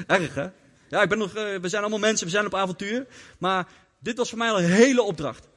Erg, 0.15 0.35
hè? 0.35 0.47
Ja, 0.89 1.01
ik 1.01 1.09
ben 1.09 1.17
nog, 1.17 1.35
uh, 1.35 1.55
we 1.55 1.69
zijn 1.69 1.81
allemaal 1.81 1.99
mensen, 1.99 2.25
we 2.25 2.31
zijn 2.31 2.45
op 2.45 2.55
avontuur. 2.55 3.07
Maar 3.39 3.67
dit 3.99 4.17
was 4.17 4.29
voor 4.29 4.37
mij 4.37 4.49
al 4.49 4.59
een 4.59 4.71
hele 4.71 5.01
opdracht. 5.01 5.47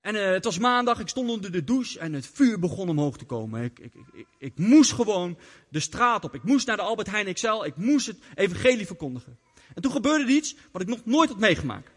En 0.00 0.14
uh, 0.14 0.30
het 0.30 0.44
was 0.44 0.58
maandag, 0.58 1.00
ik 1.00 1.08
stond 1.08 1.30
onder 1.30 1.52
de 1.52 1.64
douche 1.64 1.98
en 1.98 2.12
het 2.12 2.26
vuur 2.32 2.58
begon 2.58 2.88
omhoog 2.88 3.18
te 3.18 3.24
komen. 3.24 3.62
Ik, 3.62 3.78
ik, 3.78 3.92
ik, 4.12 4.26
ik, 4.38 4.58
moest 4.58 4.92
gewoon 4.92 5.38
de 5.68 5.80
straat 5.80 6.24
op. 6.24 6.34
Ik 6.34 6.42
moest 6.42 6.66
naar 6.66 6.76
de 6.76 6.82
Albert 6.82 7.10
Heijn 7.10 7.34
XL. 7.34 7.64
Ik 7.64 7.76
moest 7.76 8.06
het 8.06 8.18
evangelie 8.34 8.86
verkondigen. 8.86 9.38
En 9.76 9.82
toen 9.82 9.92
gebeurde 9.92 10.24
er 10.24 10.30
iets 10.30 10.56
wat 10.72 10.82
ik 10.82 10.88
nog 10.88 11.04
nooit 11.04 11.28
had 11.28 11.38
meegemaakt. 11.38 11.90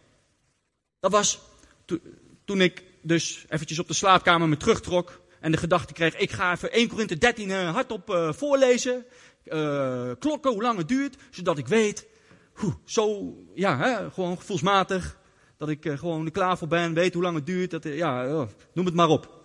Dat 0.99 1.11
was 1.11 1.39
to, 1.85 1.97
toen 2.45 2.61
ik 2.61 2.83
dus 3.01 3.45
eventjes 3.49 3.79
op 3.79 3.87
de 3.87 3.93
slaapkamer 3.93 4.49
me 4.49 4.57
terugtrok 4.57 5.21
en 5.39 5.51
de 5.51 5.57
gedachte 5.57 5.93
kreeg, 5.93 6.17
ik 6.17 6.31
ga 6.31 6.51
even 6.51 6.71
1 6.71 6.87
Korinthe 6.87 7.17
13 7.17 7.49
uh, 7.49 7.73
hardop 7.73 8.09
uh, 8.09 8.33
voorlezen, 8.33 9.05
uh, 9.45 10.11
klokken 10.19 10.51
hoe 10.51 10.61
lang 10.61 10.77
het 10.77 10.87
duurt, 10.87 11.17
zodat 11.29 11.57
ik 11.57 11.67
weet, 11.67 12.07
hoe, 12.53 12.77
zo, 12.85 13.35
ja, 13.55 13.77
hè, 13.77 14.11
gewoon 14.11 14.37
gevoelsmatig, 14.37 15.17
dat 15.57 15.69
ik 15.69 15.91
gewoon 15.95 16.25
er 16.25 16.31
klaar 16.31 16.57
voor 16.57 16.67
ben, 16.67 16.93
weet 16.93 17.13
hoe 17.13 17.23
lang 17.23 17.35
het 17.35 17.45
duurt, 17.45 17.71
dat, 17.71 17.83
ja, 17.83 18.47
noem 18.73 18.85
het 18.85 18.95
maar 18.95 19.09
op. 19.09 19.37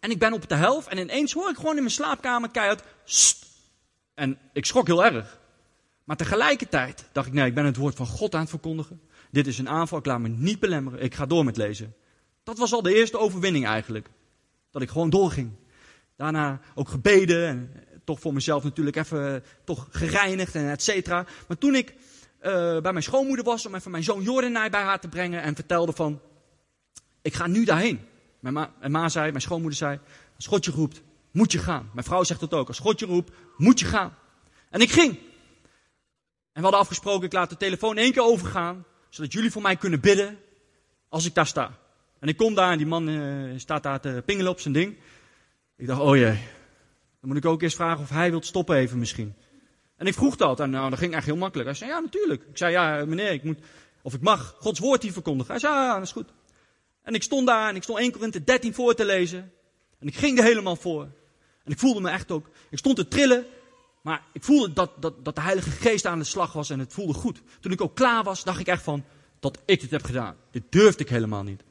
En 0.00 0.10
ik 0.10 0.18
ben 0.18 0.32
op 0.32 0.48
de 0.48 0.54
helft 0.54 0.88
en 0.88 0.98
ineens 0.98 1.32
hoor 1.32 1.50
ik 1.50 1.56
gewoon 1.56 1.76
in 1.76 1.82
mijn 1.82 1.94
slaapkamer 1.94 2.50
keihard, 2.50 2.82
en 4.14 4.38
ik 4.52 4.66
schrok 4.66 4.86
heel 4.86 5.04
erg. 5.04 5.42
Maar 6.04 6.16
tegelijkertijd 6.16 7.04
dacht 7.12 7.26
ik, 7.26 7.32
nee, 7.32 7.46
ik 7.46 7.54
ben 7.54 7.64
het 7.64 7.76
woord 7.76 7.94
van 7.94 8.06
God 8.06 8.34
aan 8.34 8.40
het 8.40 8.50
verkondigen. 8.50 9.00
Dit 9.30 9.46
is 9.46 9.58
een 9.58 9.68
aanval, 9.68 9.98
ik 9.98 10.06
laat 10.06 10.20
me 10.20 10.28
niet 10.28 10.60
belemmeren, 10.60 11.02
ik 11.02 11.14
ga 11.14 11.26
door 11.26 11.44
met 11.44 11.56
lezen. 11.56 11.94
Dat 12.42 12.58
was 12.58 12.72
al 12.72 12.82
de 12.82 12.94
eerste 12.94 13.18
overwinning 13.18 13.66
eigenlijk. 13.66 14.08
Dat 14.70 14.82
ik 14.82 14.90
gewoon 14.90 15.10
doorging. 15.10 15.50
Daarna 16.16 16.60
ook 16.74 16.88
gebeden 16.88 17.46
en 17.46 17.70
toch 18.04 18.20
voor 18.20 18.32
mezelf 18.32 18.64
natuurlijk 18.64 18.96
even 18.96 19.44
toch 19.64 19.86
gereinigd 19.90 20.54
en 20.54 20.70
et 20.70 20.82
cetera. 20.82 21.26
Maar 21.48 21.58
toen 21.58 21.74
ik 21.74 21.90
uh, 21.90 22.80
bij 22.80 22.92
mijn 22.92 23.02
schoonmoeder 23.02 23.44
was 23.44 23.66
om 23.66 23.74
even 23.74 23.90
mijn 23.90 24.04
zoon 24.04 24.22
Jordan 24.22 24.52
bij 24.52 24.82
haar 24.82 25.00
te 25.00 25.08
brengen 25.08 25.42
en 25.42 25.54
vertelde 25.54 25.92
van, 25.92 26.20
ik 27.22 27.34
ga 27.34 27.46
nu 27.46 27.64
daarheen. 27.64 28.00
Mijn 28.40 28.70
ma 28.80 29.08
zei, 29.08 29.30
mijn 29.30 29.42
schoonmoeder 29.42 29.78
zei, 29.78 29.98
als 30.36 30.46
God 30.46 30.64
je 30.64 30.70
roept, 30.70 31.02
moet 31.30 31.52
je 31.52 31.58
gaan. 31.58 31.90
Mijn 31.92 32.06
vrouw 32.06 32.24
zegt 32.24 32.40
dat 32.40 32.54
ook, 32.54 32.68
als 32.68 32.78
God 32.78 33.00
je 33.00 33.06
roept, 33.06 33.32
moet 33.56 33.80
je 33.80 33.86
gaan. 33.86 34.14
En 34.70 34.80
ik 34.80 34.90
ging. 34.90 35.18
En 36.54 36.60
we 36.60 36.62
hadden 36.62 36.80
afgesproken, 36.80 37.26
ik 37.26 37.32
laat 37.32 37.50
de 37.50 37.56
telefoon 37.56 37.96
één 37.96 38.12
keer 38.12 38.22
overgaan, 38.22 38.84
zodat 39.08 39.32
jullie 39.32 39.50
voor 39.50 39.62
mij 39.62 39.76
kunnen 39.76 40.00
bidden 40.00 40.38
als 41.08 41.26
ik 41.26 41.34
daar 41.34 41.46
sta. 41.46 41.78
En 42.18 42.28
ik 42.28 42.36
kom 42.36 42.54
daar 42.54 42.72
en 42.72 42.78
die 42.78 42.86
man 42.86 43.08
uh, 43.08 43.58
staat 43.58 43.82
daar 43.82 44.00
te 44.00 44.22
pingelen 44.26 44.52
op 44.52 44.60
zijn 44.60 44.74
ding. 44.74 44.96
Ik 45.76 45.86
dacht, 45.86 46.00
oh 46.00 46.16
jee, 46.16 46.38
dan 47.20 47.28
moet 47.28 47.36
ik 47.36 47.44
ook 47.44 47.62
eerst 47.62 47.76
vragen 47.76 48.02
of 48.02 48.08
hij 48.08 48.30
wilt 48.30 48.46
stoppen 48.46 48.76
even 48.76 48.98
misschien. 48.98 49.34
En 49.96 50.06
ik 50.06 50.14
vroeg 50.14 50.36
dat 50.36 50.60
en 50.60 50.70
nou, 50.70 50.90
dat 50.90 50.98
ging 50.98 51.14
echt 51.14 51.26
heel 51.26 51.36
makkelijk. 51.36 51.68
Hij 51.68 51.78
zei, 51.78 51.90
ja 51.90 51.98
natuurlijk. 51.98 52.42
Ik 52.42 52.56
zei, 52.56 52.72
ja 52.72 53.04
meneer, 53.04 53.32
ik 53.32 53.42
moet, 53.42 53.58
of 54.02 54.14
ik 54.14 54.20
mag 54.20 54.56
Gods 54.58 54.78
woord 54.78 55.02
hier 55.02 55.12
verkondigen. 55.12 55.50
Hij 55.50 55.60
zei, 55.60 55.74
ja, 55.74 55.94
dat 55.94 56.02
is 56.02 56.12
goed. 56.12 56.28
En 57.02 57.14
ik 57.14 57.22
stond 57.22 57.46
daar 57.46 57.68
en 57.68 57.76
ik 57.76 57.82
stond 57.82 57.98
1 57.98 58.12
Korinthe 58.12 58.44
13 58.44 58.74
voor 58.74 58.94
te 58.94 59.04
lezen. 59.04 59.52
En 59.98 60.06
ik 60.06 60.16
ging 60.16 60.38
er 60.38 60.44
helemaal 60.44 60.76
voor. 60.76 61.02
En 61.64 61.72
ik 61.72 61.78
voelde 61.78 62.00
me 62.00 62.10
echt 62.10 62.30
ook, 62.30 62.50
ik 62.70 62.78
stond 62.78 62.96
te 62.96 63.08
trillen. 63.08 63.46
Maar 64.04 64.22
ik 64.32 64.42
voelde 64.42 64.72
dat, 64.72 64.90
dat, 65.00 65.24
dat 65.24 65.34
de 65.34 65.40
Heilige 65.40 65.70
Geest 65.70 66.06
aan 66.06 66.18
de 66.18 66.24
slag 66.24 66.52
was 66.52 66.70
en 66.70 66.78
het 66.78 66.92
voelde 66.92 67.12
goed. 67.12 67.42
Toen 67.60 67.72
ik 67.72 67.80
ook 67.80 67.94
klaar 67.94 68.24
was, 68.24 68.44
dacht 68.44 68.60
ik 68.60 68.66
echt 68.66 68.82
van, 68.82 69.04
dat 69.40 69.62
ik 69.64 69.80
dit 69.80 69.90
heb 69.90 70.04
gedaan. 70.04 70.36
Dit 70.50 70.62
durfde 70.68 71.02
ik 71.02 71.08
helemaal 71.08 71.42
niet. 71.42 71.62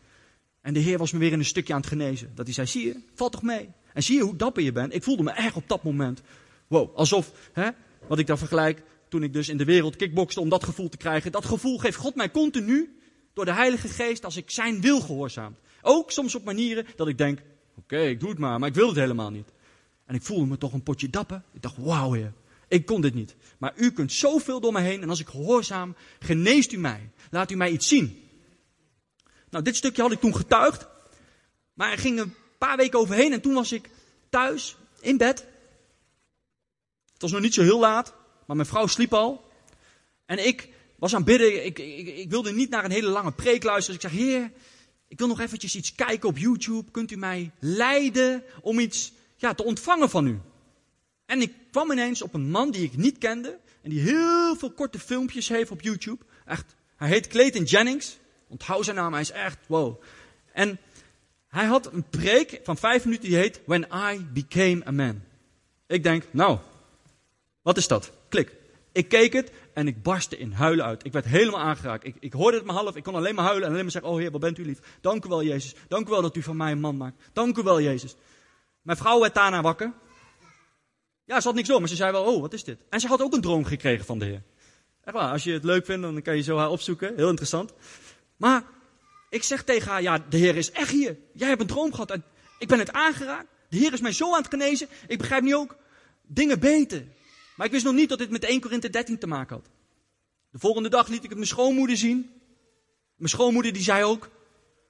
En 0.61 0.73
de 0.73 0.79
Heer 0.79 0.97
was 0.97 1.11
me 1.11 1.19
weer 1.19 1.31
in 1.31 1.39
een 1.39 1.45
stukje 1.45 1.73
aan 1.73 1.79
het 1.79 1.89
genezen. 1.89 2.31
Dat 2.35 2.45
hij 2.45 2.53
zei, 2.53 2.67
zie 2.67 2.85
je, 2.85 2.99
valt 3.13 3.31
toch 3.31 3.41
mee. 3.41 3.69
En 3.93 4.03
zie 4.03 4.15
je 4.15 4.23
hoe 4.23 4.35
dapper 4.35 4.63
je 4.63 4.71
bent. 4.71 4.93
Ik 4.93 5.03
voelde 5.03 5.23
me 5.23 5.31
echt 5.31 5.55
op 5.55 5.67
dat 5.67 5.83
moment, 5.83 6.21
wow, 6.67 6.95
alsof, 6.95 7.31
hè, 7.51 7.69
wat 8.07 8.19
ik 8.19 8.27
dan 8.27 8.37
vergelijk, 8.37 8.83
toen 9.07 9.23
ik 9.23 9.33
dus 9.33 9.49
in 9.49 9.57
de 9.57 9.65
wereld 9.65 9.95
kickbokste 9.95 10.39
om 10.39 10.49
dat 10.49 10.63
gevoel 10.63 10.89
te 10.89 10.97
krijgen. 10.97 11.31
Dat 11.31 11.45
gevoel 11.45 11.77
geeft 11.77 11.97
God 11.97 12.15
mij 12.15 12.31
continu 12.31 12.97
door 13.33 13.45
de 13.45 13.53
Heilige 13.53 13.87
Geest 13.87 14.25
als 14.25 14.37
ik 14.37 14.51
zijn 14.51 14.81
wil 14.81 15.01
gehoorzaam. 15.01 15.55
Ook 15.81 16.11
soms 16.11 16.35
op 16.35 16.43
manieren 16.43 16.85
dat 16.95 17.07
ik 17.07 17.17
denk, 17.17 17.39
oké, 17.77 17.99
ik 17.99 18.19
doe 18.19 18.29
het 18.29 18.39
maar, 18.39 18.59
maar 18.59 18.69
ik 18.69 18.75
wil 18.75 18.87
het 18.87 18.97
helemaal 18.97 19.31
niet. 19.31 19.52
En 20.05 20.15
ik 20.15 20.21
voelde 20.21 20.45
me 20.45 20.57
toch 20.57 20.73
een 20.73 20.83
potje 20.83 21.09
dapper. 21.09 21.41
Ik 21.53 21.61
dacht, 21.61 21.77
wauw 21.77 22.11
heer, 22.11 22.33
ik 22.67 22.85
kon 22.85 23.01
dit 23.01 23.13
niet. 23.13 23.35
Maar 23.57 23.73
u 23.75 23.91
kunt 23.91 24.11
zoveel 24.11 24.59
door 24.59 24.71
mij 24.71 24.83
heen 24.83 25.01
en 25.01 25.09
als 25.09 25.19
ik 25.19 25.27
gehoorzaam, 25.27 25.95
geneest 26.19 26.71
u 26.71 26.77
mij. 26.77 27.09
Laat 27.31 27.51
u 27.51 27.55
mij 27.55 27.71
iets 27.71 27.87
zien. 27.87 28.21
Nou, 29.49 29.63
dit 29.63 29.75
stukje 29.75 30.01
had 30.01 30.11
ik 30.11 30.19
toen 30.19 30.35
getuigd. 30.35 30.87
Maar 31.73 31.91
er 31.91 31.97
ging 31.97 32.19
een 32.19 32.33
paar 32.57 32.77
weken 32.77 32.99
overheen 32.99 33.33
en 33.33 33.41
toen 33.41 33.53
was 33.53 33.71
ik 33.71 33.89
thuis 34.29 34.77
in 34.99 35.17
bed. 35.17 35.45
Het 37.13 37.21
was 37.21 37.31
nog 37.31 37.41
niet 37.41 37.53
zo 37.53 37.61
heel 37.61 37.79
laat, 37.79 38.13
maar 38.45 38.55
mijn 38.55 38.67
vrouw 38.67 38.87
sliep 38.87 39.13
al. 39.13 39.51
En 40.25 40.45
ik 40.45 40.69
was 40.95 41.15
aan 41.15 41.23
bidden. 41.23 41.65
Ik, 41.65 41.79
ik, 41.79 42.07
ik 42.07 42.29
wilde 42.29 42.51
niet 42.51 42.69
naar 42.69 42.85
een 42.85 42.91
hele 42.91 43.09
lange 43.09 43.31
preek 43.31 43.63
luisteren. 43.63 43.99
Dus 43.99 44.11
ik 44.11 44.17
zeg, 44.17 44.27
Heer, 44.27 44.51
ik 45.07 45.19
wil 45.19 45.27
nog 45.27 45.39
eventjes 45.39 45.75
iets 45.75 45.95
kijken 45.95 46.29
op 46.29 46.37
YouTube. 46.37 46.91
Kunt 46.91 47.11
u 47.11 47.15
mij 47.15 47.51
leiden 47.59 48.43
om 48.61 48.79
iets 48.79 49.11
ja, 49.43 49.53
te 49.53 49.63
ontvangen 49.63 50.09
van 50.09 50.27
u? 50.27 50.39
En 51.25 51.41
ik 51.41 51.53
kwam 51.71 51.91
ineens 51.91 52.21
op 52.21 52.33
een 52.33 52.49
man 52.49 52.71
die 52.71 52.83
ik 52.83 52.97
niet 52.97 53.17
kende. 53.17 53.59
En 53.81 53.89
die 53.89 53.99
heel 53.99 54.55
veel 54.55 54.71
korte 54.71 54.99
filmpjes 54.99 55.49
heeft 55.49 55.71
op 55.71 55.81
YouTube. 55.81 56.23
Echt, 56.45 56.75
hij 56.95 57.07
heet 57.07 57.27
Clayton 57.27 57.63
Jennings. 57.63 58.17
Onthoud 58.47 58.83
zijn 58.83 58.95
naam, 58.95 59.11
hij 59.11 59.21
is 59.21 59.31
echt 59.31 59.57
wow. 59.67 60.01
En 60.53 60.79
hij 61.47 61.65
had 61.65 61.93
een 61.93 62.09
preek 62.09 62.59
van 62.63 62.77
vijf 62.77 63.05
minuten 63.05 63.29
die 63.29 63.37
heet 63.37 63.61
When 63.65 63.87
I 64.11 64.25
Became 64.33 64.87
a 64.87 64.91
Man. 64.91 65.21
Ik 65.87 66.03
denk, 66.03 66.23
nou, 66.31 66.57
wat 67.61 67.77
is 67.77 67.87
dat? 67.87 68.11
Klik. 68.29 68.55
Ik 68.91 69.07
keek 69.07 69.33
het 69.33 69.51
en 69.73 69.87
ik 69.87 70.03
barstte 70.03 70.37
in 70.37 70.51
huilen 70.51 70.85
uit. 70.85 71.05
Ik 71.05 71.11
werd 71.11 71.25
helemaal 71.25 71.59
aangeraakt. 71.59 72.05
Ik, 72.05 72.15
ik 72.19 72.33
hoorde 72.33 72.57
het 72.57 72.65
maar 72.65 72.75
half. 72.75 72.95
Ik 72.95 73.03
kon 73.03 73.15
alleen 73.15 73.35
maar 73.35 73.43
huilen 73.43 73.63
en 73.63 73.69
alleen 73.69 73.83
maar 73.83 73.91
zeggen: 73.91 74.11
Oh 74.11 74.17
Heer, 74.17 74.31
wat 74.31 74.41
bent 74.41 74.57
u 74.57 74.65
lief. 74.65 74.79
Dank 75.01 75.25
u 75.25 75.29
wel, 75.29 75.43
Jezus. 75.43 75.75
Dank 75.87 76.07
u 76.07 76.09
wel 76.09 76.21
dat 76.21 76.35
u 76.35 76.41
van 76.41 76.57
mij 76.57 76.71
een 76.71 76.79
man 76.79 76.97
maakt. 76.97 77.29
Dank 77.33 77.57
u 77.57 77.63
wel, 77.63 77.81
Jezus. 77.81 78.15
Mijn 78.83 78.97
vrouw 78.97 79.19
werd 79.19 79.33
daarna 79.33 79.61
wakker. 79.61 79.93
Ja, 81.25 81.39
ze 81.39 81.47
had 81.47 81.55
niks 81.55 81.67
door, 81.67 81.79
maar 81.79 81.89
ze 81.89 81.95
zei 81.95 82.11
wel: 82.11 82.23
Oh, 82.23 82.41
wat 82.41 82.53
is 82.53 82.63
dit? 82.63 82.79
En 82.89 82.99
ze 82.99 83.07
had 83.07 83.21
ook 83.21 83.33
een 83.33 83.41
droom 83.41 83.65
gekregen 83.65 84.05
van 84.05 84.19
de 84.19 84.25
Heer. 84.25 84.43
Echt 85.03 85.15
waar, 85.15 85.31
als 85.31 85.43
je 85.43 85.51
het 85.51 85.63
leuk 85.63 85.85
vindt, 85.85 86.01
dan 86.01 86.21
kan 86.21 86.35
je 86.35 86.41
zo 86.41 86.57
haar 86.57 86.69
opzoeken. 86.69 87.15
Heel 87.15 87.29
interessant. 87.29 87.73
Maar 88.37 88.63
ik 89.29 89.43
zeg 89.43 89.63
tegen 89.63 89.91
haar: 89.91 90.01
Ja, 90.01 90.17
de 90.29 90.37
Heer 90.37 90.55
is 90.55 90.71
echt 90.71 90.91
hier. 90.91 91.17
Jij 91.33 91.47
hebt 91.47 91.61
een 91.61 91.67
droom 91.67 91.91
gehad 91.91 92.11
en 92.11 92.23
ik 92.59 92.67
ben 92.67 92.79
het 92.79 92.91
aangeraakt. 92.91 93.47
De 93.69 93.77
Heer 93.77 93.93
is 93.93 94.01
mij 94.01 94.11
zo 94.11 94.31
aan 94.33 94.41
het 94.41 94.49
genezen. 94.49 94.87
Ik 95.07 95.17
begrijp 95.17 95.43
nu 95.43 95.55
ook 95.55 95.75
dingen 96.21 96.59
beter. 96.59 97.05
Maar 97.55 97.65
ik 97.65 97.71
wist 97.71 97.85
nog 97.85 97.93
niet 97.93 98.09
dat 98.09 98.17
dit 98.17 98.29
met 98.29 98.43
1 98.43 98.61
Korinthe 98.61 98.89
13 98.89 99.17
te 99.17 99.27
maken 99.27 99.55
had. 99.55 99.69
De 100.49 100.59
volgende 100.59 100.89
dag 100.89 101.07
liet 101.07 101.23
ik 101.23 101.29
het 101.29 101.37
mijn 101.37 101.47
schoonmoeder 101.47 101.97
zien. 101.97 102.31
Mijn 103.15 103.29
schoonmoeder 103.29 103.73
die 103.73 103.83
zei 103.83 104.03
ook, 104.03 104.29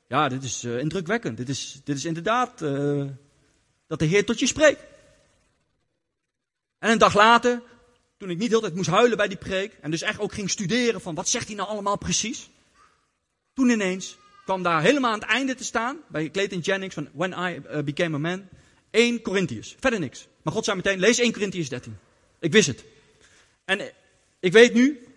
ja, 0.08 0.30
dit 0.30 0.44
is 0.44 0.64
uh, 0.64 0.80
indrukwekkend. 0.80 1.38
Dit 1.38 1.50
is, 1.50 1.82
dit 1.84 1.98
is 1.98 2.06
inderdaad 2.06 2.62
uh, 2.62 3.06
dat 3.94 4.08
de 4.08 4.16
Heer 4.16 4.26
tot 4.26 4.40
je 4.40 4.48
spreekt. 4.48 4.84
En 6.80 6.92
een 6.92 6.98
dag 6.98 7.16
later, 7.16 7.62
toen 8.18 8.30
ik 8.30 8.38
niet 8.38 8.50
de 8.50 8.56
hele 8.56 8.62
tijd 8.62 8.76
moest 8.76 8.90
huilen 8.90 9.18
bij 9.18 9.28
die 9.28 9.38
preek, 9.38 9.78
en 9.82 9.92
dus 9.92 10.02
echt 10.02 10.20
ook 10.20 10.34
ging 10.34 10.50
studeren 10.50 11.02
van 11.02 11.16
wat 11.16 11.30
zegt 11.30 11.48
hij 11.48 11.56
nou 11.56 11.70
allemaal 11.70 11.98
precies. 11.98 12.50
Toen 13.54 13.70
ineens 13.70 14.18
kwam 14.46 14.64
daar 14.64 14.82
helemaal 14.82 15.12
aan 15.12 15.20
het 15.20 15.30
einde 15.30 15.56
te 15.56 15.64
staan, 15.64 15.98
bij 16.08 16.30
Clayton 16.30 16.60
Jennings 16.60 16.96
van 16.96 17.10
When 17.12 17.32
I 17.32 17.62
uh, 17.72 17.84
Became 17.84 18.16
a 18.16 18.20
Man, 18.20 18.48
1 18.90 19.22
Corinthians. 19.22 19.76
Verder 19.80 20.00
niks. 20.00 20.28
Maar 20.42 20.54
God 20.54 20.66
zei 20.66 20.78
meteen, 20.78 21.00
lees 21.00 21.20
1 21.20 21.32
Corinthians 21.32 21.70
13. 21.70 21.98
Ik 22.40 22.52
wist 22.52 22.68
het. 22.68 22.84
En 23.66 23.92
ik 24.40 24.52
weet 24.52 24.74
nu, 24.74 25.08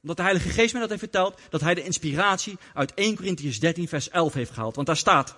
omdat 0.00 0.16
de 0.16 0.22
Heilige 0.22 0.48
Geest 0.48 0.72
mij 0.72 0.80
dat 0.80 0.90
heeft 0.90 1.02
verteld, 1.02 1.40
dat 1.50 1.60
hij 1.60 1.74
de 1.74 1.84
inspiratie 1.84 2.58
uit 2.74 2.94
1 2.94 3.16
Corinthians 3.16 3.58
13 3.58 3.88
vers 3.88 4.08
11 4.08 4.32
heeft 4.32 4.50
gehaald. 4.50 4.74
Want 4.74 4.86
daar 4.86 4.96
staat, 4.96 5.36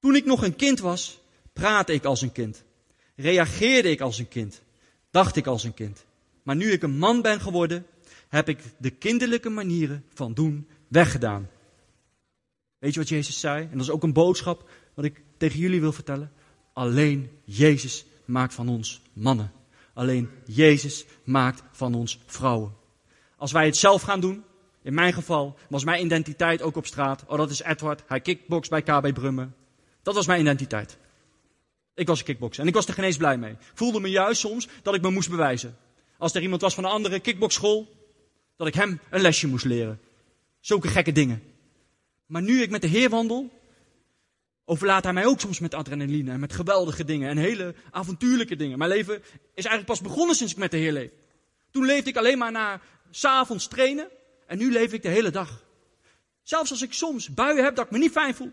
toen 0.00 0.16
ik 0.16 0.24
nog 0.24 0.42
een 0.42 0.56
kind 0.56 0.80
was, 0.80 1.22
praatte 1.54 1.92
ik 1.92 2.04
als 2.04 2.20
een 2.20 2.32
kind. 2.32 2.64
Reageerde 3.16 3.90
ik 3.90 4.00
als 4.00 4.18
een 4.18 4.28
kind. 4.28 4.62
Dacht 5.10 5.36
ik 5.36 5.46
als 5.46 5.64
een 5.64 5.74
kind. 5.74 6.04
Maar 6.42 6.56
nu 6.56 6.72
ik 6.72 6.82
een 6.82 6.98
man 6.98 7.22
ben 7.22 7.40
geworden, 7.40 7.86
heb 8.28 8.48
ik 8.48 8.58
de 8.78 8.90
kinderlijke 8.90 9.48
manieren 9.48 10.04
van 10.14 10.34
doen 10.34 10.68
weggedaan. 10.88 11.48
Weet 12.78 12.94
je 12.94 13.00
wat 13.00 13.08
Jezus 13.08 13.40
zei? 13.40 13.62
En 13.62 13.70
dat 13.72 13.80
is 13.80 13.90
ook 13.90 14.02
een 14.02 14.12
boodschap 14.12 14.70
wat 14.94 15.04
ik 15.04 15.22
tegen 15.36 15.58
jullie 15.58 15.80
wil 15.80 15.92
vertellen. 15.92 16.32
Alleen 16.72 17.30
Jezus 17.44 18.04
maakt 18.24 18.54
van 18.54 18.68
ons 18.68 19.02
mannen. 19.12 19.52
Alleen 19.94 20.30
Jezus 20.46 21.04
maakt 21.24 21.62
van 21.72 21.94
ons 21.94 22.20
vrouwen. 22.26 22.74
Als 23.36 23.52
wij 23.52 23.66
het 23.66 23.76
zelf 23.76 24.02
gaan 24.02 24.20
doen, 24.20 24.44
in 24.82 24.94
mijn 24.94 25.12
geval 25.12 25.58
was 25.68 25.84
mijn 25.84 26.04
identiteit 26.04 26.62
ook 26.62 26.76
op 26.76 26.86
straat. 26.86 27.24
Oh, 27.26 27.38
dat 27.38 27.50
is 27.50 27.62
Edward. 27.62 28.02
Hij 28.06 28.20
kickbox 28.20 28.68
bij 28.68 28.82
KB 28.82 29.12
Brummen. 29.14 29.54
Dat 30.02 30.14
was 30.14 30.26
mijn 30.26 30.40
identiteit. 30.40 30.98
Ik 31.94 32.06
was 32.06 32.18
een 32.18 32.24
kickboxer 32.24 32.62
en 32.62 32.68
ik 32.68 32.74
was 32.74 32.86
er 32.86 32.94
geen 32.94 33.04
eens 33.04 33.16
blij 33.16 33.38
mee. 33.38 33.56
Voelde 33.74 34.00
me 34.00 34.10
juist 34.10 34.40
soms 34.40 34.68
dat 34.82 34.94
ik 34.94 35.02
me 35.02 35.10
moest 35.10 35.30
bewijzen. 35.30 35.76
Als 36.18 36.34
er 36.34 36.42
iemand 36.42 36.60
was 36.60 36.74
van 36.74 36.84
een 36.84 36.90
andere 36.90 37.20
kickboxschool, 37.20 37.92
dat 38.56 38.66
ik 38.66 38.74
hem 38.74 39.00
een 39.10 39.20
lesje 39.20 39.46
moest 39.46 39.64
leren. 39.64 40.00
Zulke 40.60 40.88
gekke 40.88 41.12
dingen. 41.12 41.42
Maar 42.26 42.42
nu 42.42 42.62
ik 42.62 42.70
met 42.70 42.80
de 42.80 42.86
Heer 42.86 43.10
wandel, 43.10 43.50
overlaat 44.64 45.04
hij 45.04 45.12
mij 45.12 45.26
ook 45.26 45.40
soms 45.40 45.58
met 45.58 45.74
adrenaline 45.74 46.30
en 46.30 46.40
met 46.40 46.52
geweldige 46.52 47.04
dingen 47.04 47.30
en 47.30 47.36
hele 47.36 47.74
avontuurlijke 47.90 48.56
dingen. 48.56 48.78
Mijn 48.78 48.90
leven 48.90 49.22
is 49.54 49.64
eigenlijk 49.64 49.86
pas 49.86 50.00
begonnen 50.00 50.36
sinds 50.36 50.52
ik 50.52 50.58
met 50.58 50.70
de 50.70 50.76
Heer 50.76 50.92
leef. 50.92 51.10
Toen 51.70 51.84
leefde 51.84 52.10
ik 52.10 52.16
alleen 52.16 52.38
maar 52.38 52.52
na 52.52 52.80
s'avonds 53.10 53.68
trainen 53.68 54.08
en 54.46 54.58
nu 54.58 54.72
leef 54.72 54.92
ik 54.92 55.02
de 55.02 55.08
hele 55.08 55.30
dag. 55.30 55.64
Zelfs 56.42 56.70
als 56.70 56.82
ik 56.82 56.92
soms 56.92 57.34
buien 57.34 57.64
heb 57.64 57.74
dat 57.74 57.84
ik 57.84 57.90
me 57.90 57.98
niet 57.98 58.12
fijn 58.12 58.34
voel, 58.34 58.50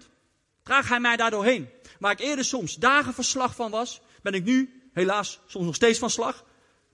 draagt 0.64 0.90
hij 0.90 1.00
mij 1.00 1.16
daar 1.16 1.32
doorheen. 1.32 1.70
Waar 2.02 2.12
ik 2.12 2.20
eerder 2.20 2.46
soms 2.46 2.76
dagen 2.76 3.14
van 3.14 3.24
slag 3.24 3.56
van 3.56 3.72
was, 3.72 4.02
ben 4.22 4.34
ik 4.34 4.44
nu 4.44 4.82
helaas 4.94 5.40
soms 5.46 5.66
nog 5.66 5.76
steeds 5.76 6.00
van 6.00 6.10
slag. 6.10 6.46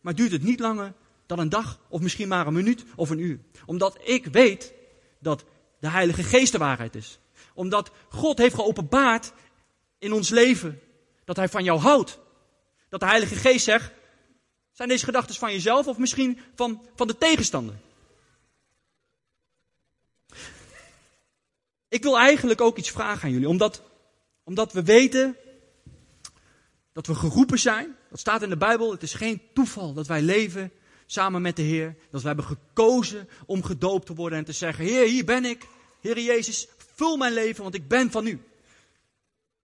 Maar 0.02 0.15
duurt 0.15 0.32
het 0.32 0.43
niet 0.43 0.60
langer 0.60 0.93
dan 1.26 1.39
een 1.39 1.50
dag 1.50 1.80
of 1.89 2.02
misschien 2.02 2.28
maar 2.28 2.48
een 2.48 2.54
minuut 2.54 2.84
of 2.96 3.10
een 3.10 3.20
uur. 3.20 3.39
Omdat 3.65 3.98
ik 4.04 4.26
weet 4.26 4.74
dat 5.20 5.43
de 5.80 5.89
Heilige 5.89 6.24
Geest 6.24 6.52
de 6.52 6.58
waarheid 6.58 6.96
is 6.96 7.20
Omdat 7.54 7.91
God 8.10 8.38
heeft 8.38 8.56
geopenbaard 8.56 9.34
in 9.98 10.13
ons 10.13 10.30
leven 10.30 10.82
dat 11.26 11.36
Hij 11.36 11.50
van 11.50 11.63
jou 11.63 11.80
houdt. 11.80 12.20
Dat 12.89 13.00
de 13.00 13.06
Heilige 13.06 13.36
Geest 13.36 13.63
zegt, 13.63 13.91
zijn 14.72 14.89
deze 14.89 15.06
gedachten 15.06 15.36
van 15.36 15.52
jezelf 15.52 15.88
of 15.88 15.98
misschien 15.98 16.39
van, 16.56 16.82
van 16.96 17.08
de 17.08 17.17
tegenstander? 17.17 17.76
Ik 21.88 22.04
wil 22.04 22.17
eigenlijk 22.17 22.62
ook 22.62 22.78
iets 22.78 22.91
vragen 22.91 23.24
aan 23.24 23.32
jullie, 23.32 23.50
omdat, 23.50 23.82
omdat 24.47 24.73
we 24.73 24.83
weten 24.83 25.36
dat 26.93 27.07
we 27.07 27.15
geroepen 27.15 27.60
zijn. 27.60 27.95
Dat 28.10 28.19
staat 28.19 28.41
in 28.41 28.49
de 28.49 28.57
Bijbel. 28.57 28.91
Het 28.91 29.03
is 29.03 29.13
geen 29.13 29.41
toeval 29.53 29.93
dat 29.93 30.07
wij 30.07 30.21
leven 30.21 30.71
samen 31.05 31.41
met 31.41 31.55
de 31.55 31.62
Heer. 31.62 31.95
Dat 32.12 32.21
we 32.21 32.27
hebben 32.27 32.45
gekozen 32.45 33.27
om 33.45 33.63
gedoopt 33.63 34.05
te 34.05 34.13
worden 34.13 34.38
en 34.38 34.45
te 34.45 34.51
zeggen: 34.51 34.86
Heer, 34.86 35.07
hier 35.07 35.25
ben 35.25 35.45
ik. 35.45 35.67
Heer 36.01 36.19
Jezus, 36.19 36.67
vul 36.95 37.17
mijn 37.17 37.33
leven, 37.33 37.63
want 37.63 37.75
ik 37.75 37.88
ben 37.88 38.12
van 38.12 38.27
u. 38.27 38.31
Ik 38.31 38.39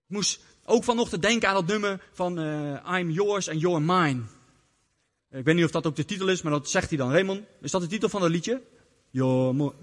moest 0.08 0.42
ook 0.66 0.84
vanochtend 0.84 1.22
denken 1.22 1.50
aan 1.50 1.56
dat 1.56 1.68
nummer 1.68 2.04
van 2.12 2.40
uh, 2.40 2.98
I'm 3.00 3.10
yours 3.10 3.50
and 3.50 3.62
you're 3.62 3.82
mine. 3.82 4.22
Ik 5.32 5.46
weet 5.46 5.56
niet 5.56 5.66
of 5.66 5.72
dat 5.72 5.88
ook 5.88 5.96
de 5.96 6.06
titel 6.06 6.28
is, 6.28 6.42
maar 6.42 6.52
dat 6.52 6.70
zegt 6.70 6.90
hij 6.90 6.98
dan. 6.98 7.12
Raymond, 7.12 7.42
is 7.62 7.72
dat 7.72 7.82
de 7.82 7.88
titel 7.88 8.10
van 8.10 8.22
dat 8.22 8.30
liedje? 8.30 8.62
You're 9.10 9.74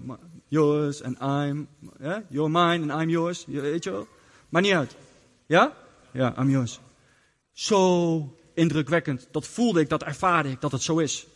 yours 0.47 1.03
and 1.03 1.17
I'm, 1.21 1.67
yeah? 1.99 2.23
you're 2.29 2.49
mine 2.49 2.91
and 2.91 3.01
I'm 3.01 3.09
yours. 3.09 3.45
Weet 3.45 3.83
je 3.83 3.91
wel? 3.91 4.07
Maar 4.51 4.61
niet 4.61 4.73
uit. 4.73 4.95
Ja? 5.45 5.77
Ja, 6.11 6.43
yours. 6.45 6.79
Zo 7.51 8.37
indrukwekkend. 8.53 9.27
Dat 9.31 9.47
voelde 9.47 9.79
ik, 9.79 9.89
dat 9.89 10.03
ervaarde 10.03 10.49
ik, 10.49 10.61
dat 10.61 10.71
het 10.71 10.81
zo 10.81 10.97
is. 10.97 11.27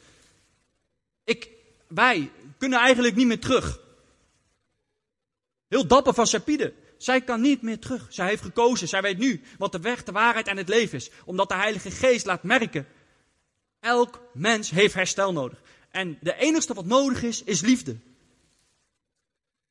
Ik, 1.23 1.49
wij 1.88 2.32
kunnen 2.58 2.80
eigenlijk 2.80 3.15
niet 3.15 3.28
meer 3.28 3.39
terug. 3.39 3.80
Heel 5.67 5.88
dapper 5.88 6.13
van 6.13 6.28
Sapide. 6.28 6.73
Zij 6.97 7.21
kan 7.21 7.41
niet 7.41 7.62
meer 7.62 7.80
terug. 7.80 8.08
Zij 8.10 8.28
heeft 8.28 8.41
gekozen. 8.41 8.88
Zij 8.88 9.01
weet 9.01 9.17
nu 9.17 9.41
wat 9.58 9.71
de 9.71 9.80
weg, 9.80 10.04
de 10.04 10.12
waarheid 10.12 10.47
en 10.47 10.58
het 10.58 10.69
leven 10.69 10.97
is. 10.97 11.10
Omdat 11.25 11.49
de 11.49 11.56
Heilige 11.56 11.91
Geest 11.91 12.25
laat 12.25 12.43
merken. 12.43 12.88
Elk 13.80 14.21
mens 14.34 14.69
heeft 14.69 14.93
herstel 14.93 15.34
nodig. 15.34 15.62
En 15.89 16.17
de 16.21 16.36
enigste 16.36 16.73
wat 16.73 16.86
nodig 16.86 17.23
is, 17.23 17.43
is 17.43 17.62
liefde. 17.62 17.97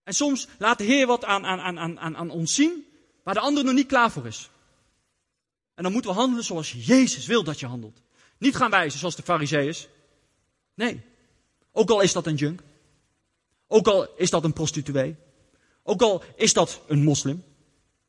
En 0.02 0.14
soms 0.14 0.48
laat 0.58 0.78
de 0.78 0.84
Heer 0.84 1.06
wat 1.06 1.24
aan, 1.24 1.44
aan, 1.44 1.60
aan, 1.60 1.98
aan, 1.98 2.16
aan 2.16 2.30
ons 2.30 2.54
zien 2.54 2.86
waar 3.24 3.34
de 3.34 3.40
ander 3.40 3.64
nog 3.64 3.74
niet 3.74 3.86
klaar 3.86 4.10
voor 4.10 4.26
is. 4.26 4.50
En 5.74 5.82
dan 5.82 5.92
moeten 5.92 6.10
we 6.10 6.16
handelen 6.16 6.44
zoals 6.44 6.72
Jezus 6.72 7.26
wil 7.26 7.44
dat 7.44 7.60
je 7.60 7.66
handelt. 7.66 8.02
Niet 8.38 8.56
gaan 8.56 8.70
wijzen 8.70 8.98
zoals 8.98 9.16
de 9.16 9.22
fariseeërs. 9.22 9.88
Nee. 10.74 11.00
Ook 11.72 11.90
al 11.90 12.00
is 12.00 12.12
dat 12.12 12.26
een 12.26 12.34
junk. 12.34 12.60
Ook 13.66 13.86
al 13.86 14.08
is 14.16 14.30
dat 14.30 14.44
een 14.44 14.52
prostituee. 14.52 15.16
Ook 15.82 16.02
al 16.02 16.22
is 16.36 16.52
dat 16.52 16.80
een 16.86 17.02
moslim. 17.02 17.44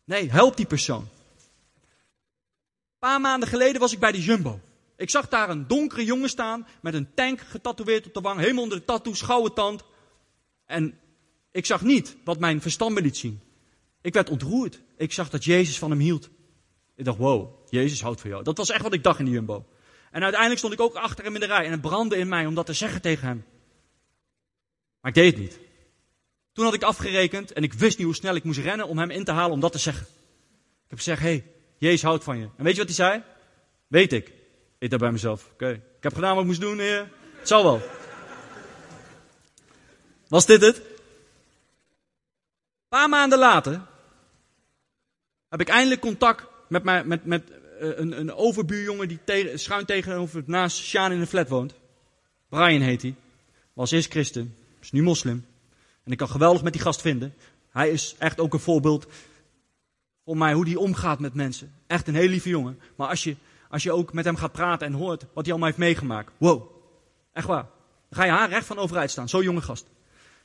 Nee, 0.03 0.31
help 0.31 0.57
die 0.57 0.65
persoon. 0.65 1.01
Een 1.01 2.99
paar 2.99 3.21
maanden 3.21 3.49
geleden 3.49 3.81
was 3.81 3.93
ik 3.93 3.99
bij 3.99 4.11
de 4.11 4.21
Jumbo. 4.21 4.59
Ik 4.97 5.09
zag 5.09 5.27
daar 5.27 5.49
een 5.49 5.67
donkere 5.67 6.05
jongen 6.05 6.29
staan 6.29 6.67
met 6.81 6.93
een 6.93 7.13
tank 7.13 7.39
getatoeëerd 7.39 8.05
op 8.05 8.13
de 8.13 8.21
wang, 8.21 8.39
helemaal 8.39 8.63
onder 8.63 8.77
de 8.77 8.85
tattoo, 8.85 9.13
schouwe 9.13 9.53
tand. 9.53 9.83
En 10.65 10.99
ik 11.51 11.65
zag 11.65 11.81
niet 11.81 12.15
wat 12.23 12.39
mijn 12.39 12.61
verstand 12.61 12.93
me 12.93 13.01
liet 13.01 13.17
zien. 13.17 13.41
Ik 14.01 14.13
werd 14.13 14.29
ontroerd. 14.29 14.81
Ik 14.97 15.13
zag 15.13 15.29
dat 15.29 15.43
Jezus 15.43 15.77
van 15.77 15.89
hem 15.89 15.99
hield. 15.99 16.29
Ik 16.95 17.05
dacht, 17.05 17.17
wow, 17.17 17.67
Jezus 17.69 18.01
houdt 18.01 18.21
van 18.21 18.29
jou. 18.29 18.43
Dat 18.43 18.57
was 18.57 18.69
echt 18.69 18.83
wat 18.83 18.93
ik 18.93 19.03
dacht 19.03 19.19
in 19.19 19.25
de 19.25 19.31
Jumbo. 19.31 19.65
En 20.11 20.21
uiteindelijk 20.21 20.59
stond 20.59 20.73
ik 20.73 20.79
ook 20.79 20.95
achter 20.95 21.23
hem 21.23 21.33
in 21.33 21.39
de 21.39 21.45
rij 21.45 21.65
en 21.65 21.71
het 21.71 21.81
brandde 21.81 22.17
in 22.17 22.27
mij 22.27 22.45
om 22.45 22.55
dat 22.55 22.65
te 22.65 22.73
zeggen 22.73 23.01
tegen 23.01 23.27
hem. 23.27 23.45
Maar 25.01 25.11
ik 25.11 25.17
deed 25.17 25.31
het 25.31 25.41
niet. 25.41 25.59
Toen 26.53 26.65
had 26.65 26.73
ik 26.73 26.83
afgerekend 26.83 27.53
en 27.53 27.63
ik 27.63 27.73
wist 27.73 27.97
niet 27.97 28.05
hoe 28.05 28.15
snel 28.15 28.35
ik 28.35 28.43
moest 28.43 28.59
rennen 28.59 28.87
om 28.87 28.97
hem 28.97 29.09
in 29.09 29.23
te 29.23 29.31
halen 29.31 29.51
om 29.51 29.59
dat 29.59 29.71
te 29.71 29.77
zeggen. 29.77 30.05
Ik 30.83 30.89
heb 30.89 30.97
gezegd, 30.97 31.21
hé, 31.21 31.27
hey, 31.27 31.45
Jezus 31.77 32.01
houdt 32.01 32.23
van 32.23 32.37
je. 32.37 32.49
En 32.57 32.63
weet 32.63 32.75
je 32.75 32.85
wat 32.85 32.95
hij 32.95 33.07
zei? 33.07 33.23
Weet 33.87 34.13
ik. 34.13 34.33
Ik 34.77 34.89
dacht 34.89 35.01
bij 35.01 35.11
mezelf, 35.11 35.49
oké, 35.53 35.69
ik 35.69 36.03
heb 36.03 36.13
gedaan 36.13 36.31
wat 36.33 36.41
ik 36.41 36.47
moest 36.47 36.61
doen. 36.61 36.77
Het 36.77 37.07
zal 37.43 37.63
wel. 37.63 37.81
Was 40.27 40.45
dit 40.45 40.61
het? 40.61 40.77
Een 40.77 40.83
paar 42.87 43.09
maanden 43.09 43.39
later 43.39 43.81
heb 45.57 45.67
ik 45.67 45.73
eindelijk 45.73 46.01
contact 46.01 46.43
met, 46.67 46.83
mijn, 46.83 47.07
met, 47.07 47.25
met 47.25 47.43
uh, 47.49 47.97
een, 47.97 48.19
een 48.19 48.33
overbuurjongen 48.33 49.07
die 49.07 49.57
schuin 49.57 49.85
tegenover 49.85 50.43
naast 50.45 50.77
Sjaan 50.77 51.11
in 51.11 51.19
de 51.19 51.27
flat 51.27 51.49
woont. 51.49 51.73
Brian 52.49 52.81
heet 52.81 53.01
hij. 53.01 53.15
Was 53.73 53.91
eerst 53.91 54.11
christen, 54.11 54.55
is 54.81 54.91
nu 54.91 55.03
moslim. 55.03 55.45
En 56.03 56.11
ik 56.11 56.17
kan 56.17 56.29
geweldig 56.29 56.63
met 56.63 56.73
die 56.73 56.81
gast 56.81 57.01
vinden. 57.01 57.33
Hij 57.69 57.89
is 57.89 58.15
echt 58.17 58.39
ook 58.39 58.53
een 58.53 58.59
voorbeeld 58.59 59.07
voor 60.25 60.37
mij 60.37 60.53
hoe 60.53 60.65
hij 60.65 60.75
omgaat 60.75 61.19
met 61.19 61.33
mensen. 61.33 61.73
Echt 61.87 62.07
een 62.07 62.15
heel 62.15 62.29
lieve 62.29 62.49
jongen. 62.49 62.79
Maar 62.95 63.07
als 63.07 63.23
je, 63.23 63.35
als 63.69 63.83
je 63.83 63.91
ook 63.91 64.13
met 64.13 64.25
hem 64.25 64.35
gaat 64.35 64.51
praten 64.51 64.87
en 64.87 64.93
hoort 64.93 65.25
wat 65.33 65.43
hij 65.43 65.49
allemaal 65.49 65.67
heeft 65.67 65.79
meegemaakt. 65.79 66.31
Wow, 66.37 66.69
echt 67.33 67.47
waar. 67.47 67.65
Ga 68.11 68.25
je 68.25 68.31
haar 68.31 68.49
recht 68.49 68.65
van 68.65 68.77
overheid 68.77 69.11
staan. 69.11 69.29
Zo'n 69.29 69.43
jonge 69.43 69.61
gast. 69.61 69.85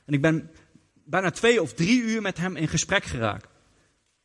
En 0.05 0.13
ik 0.13 0.21
ben 0.21 0.51
bijna 0.93 1.31
twee 1.31 1.61
of 1.61 1.73
drie 1.73 2.01
uur 2.01 2.21
met 2.21 2.37
hem 2.37 2.55
in 2.55 2.67
gesprek 2.67 3.03
geraakt. 3.03 3.49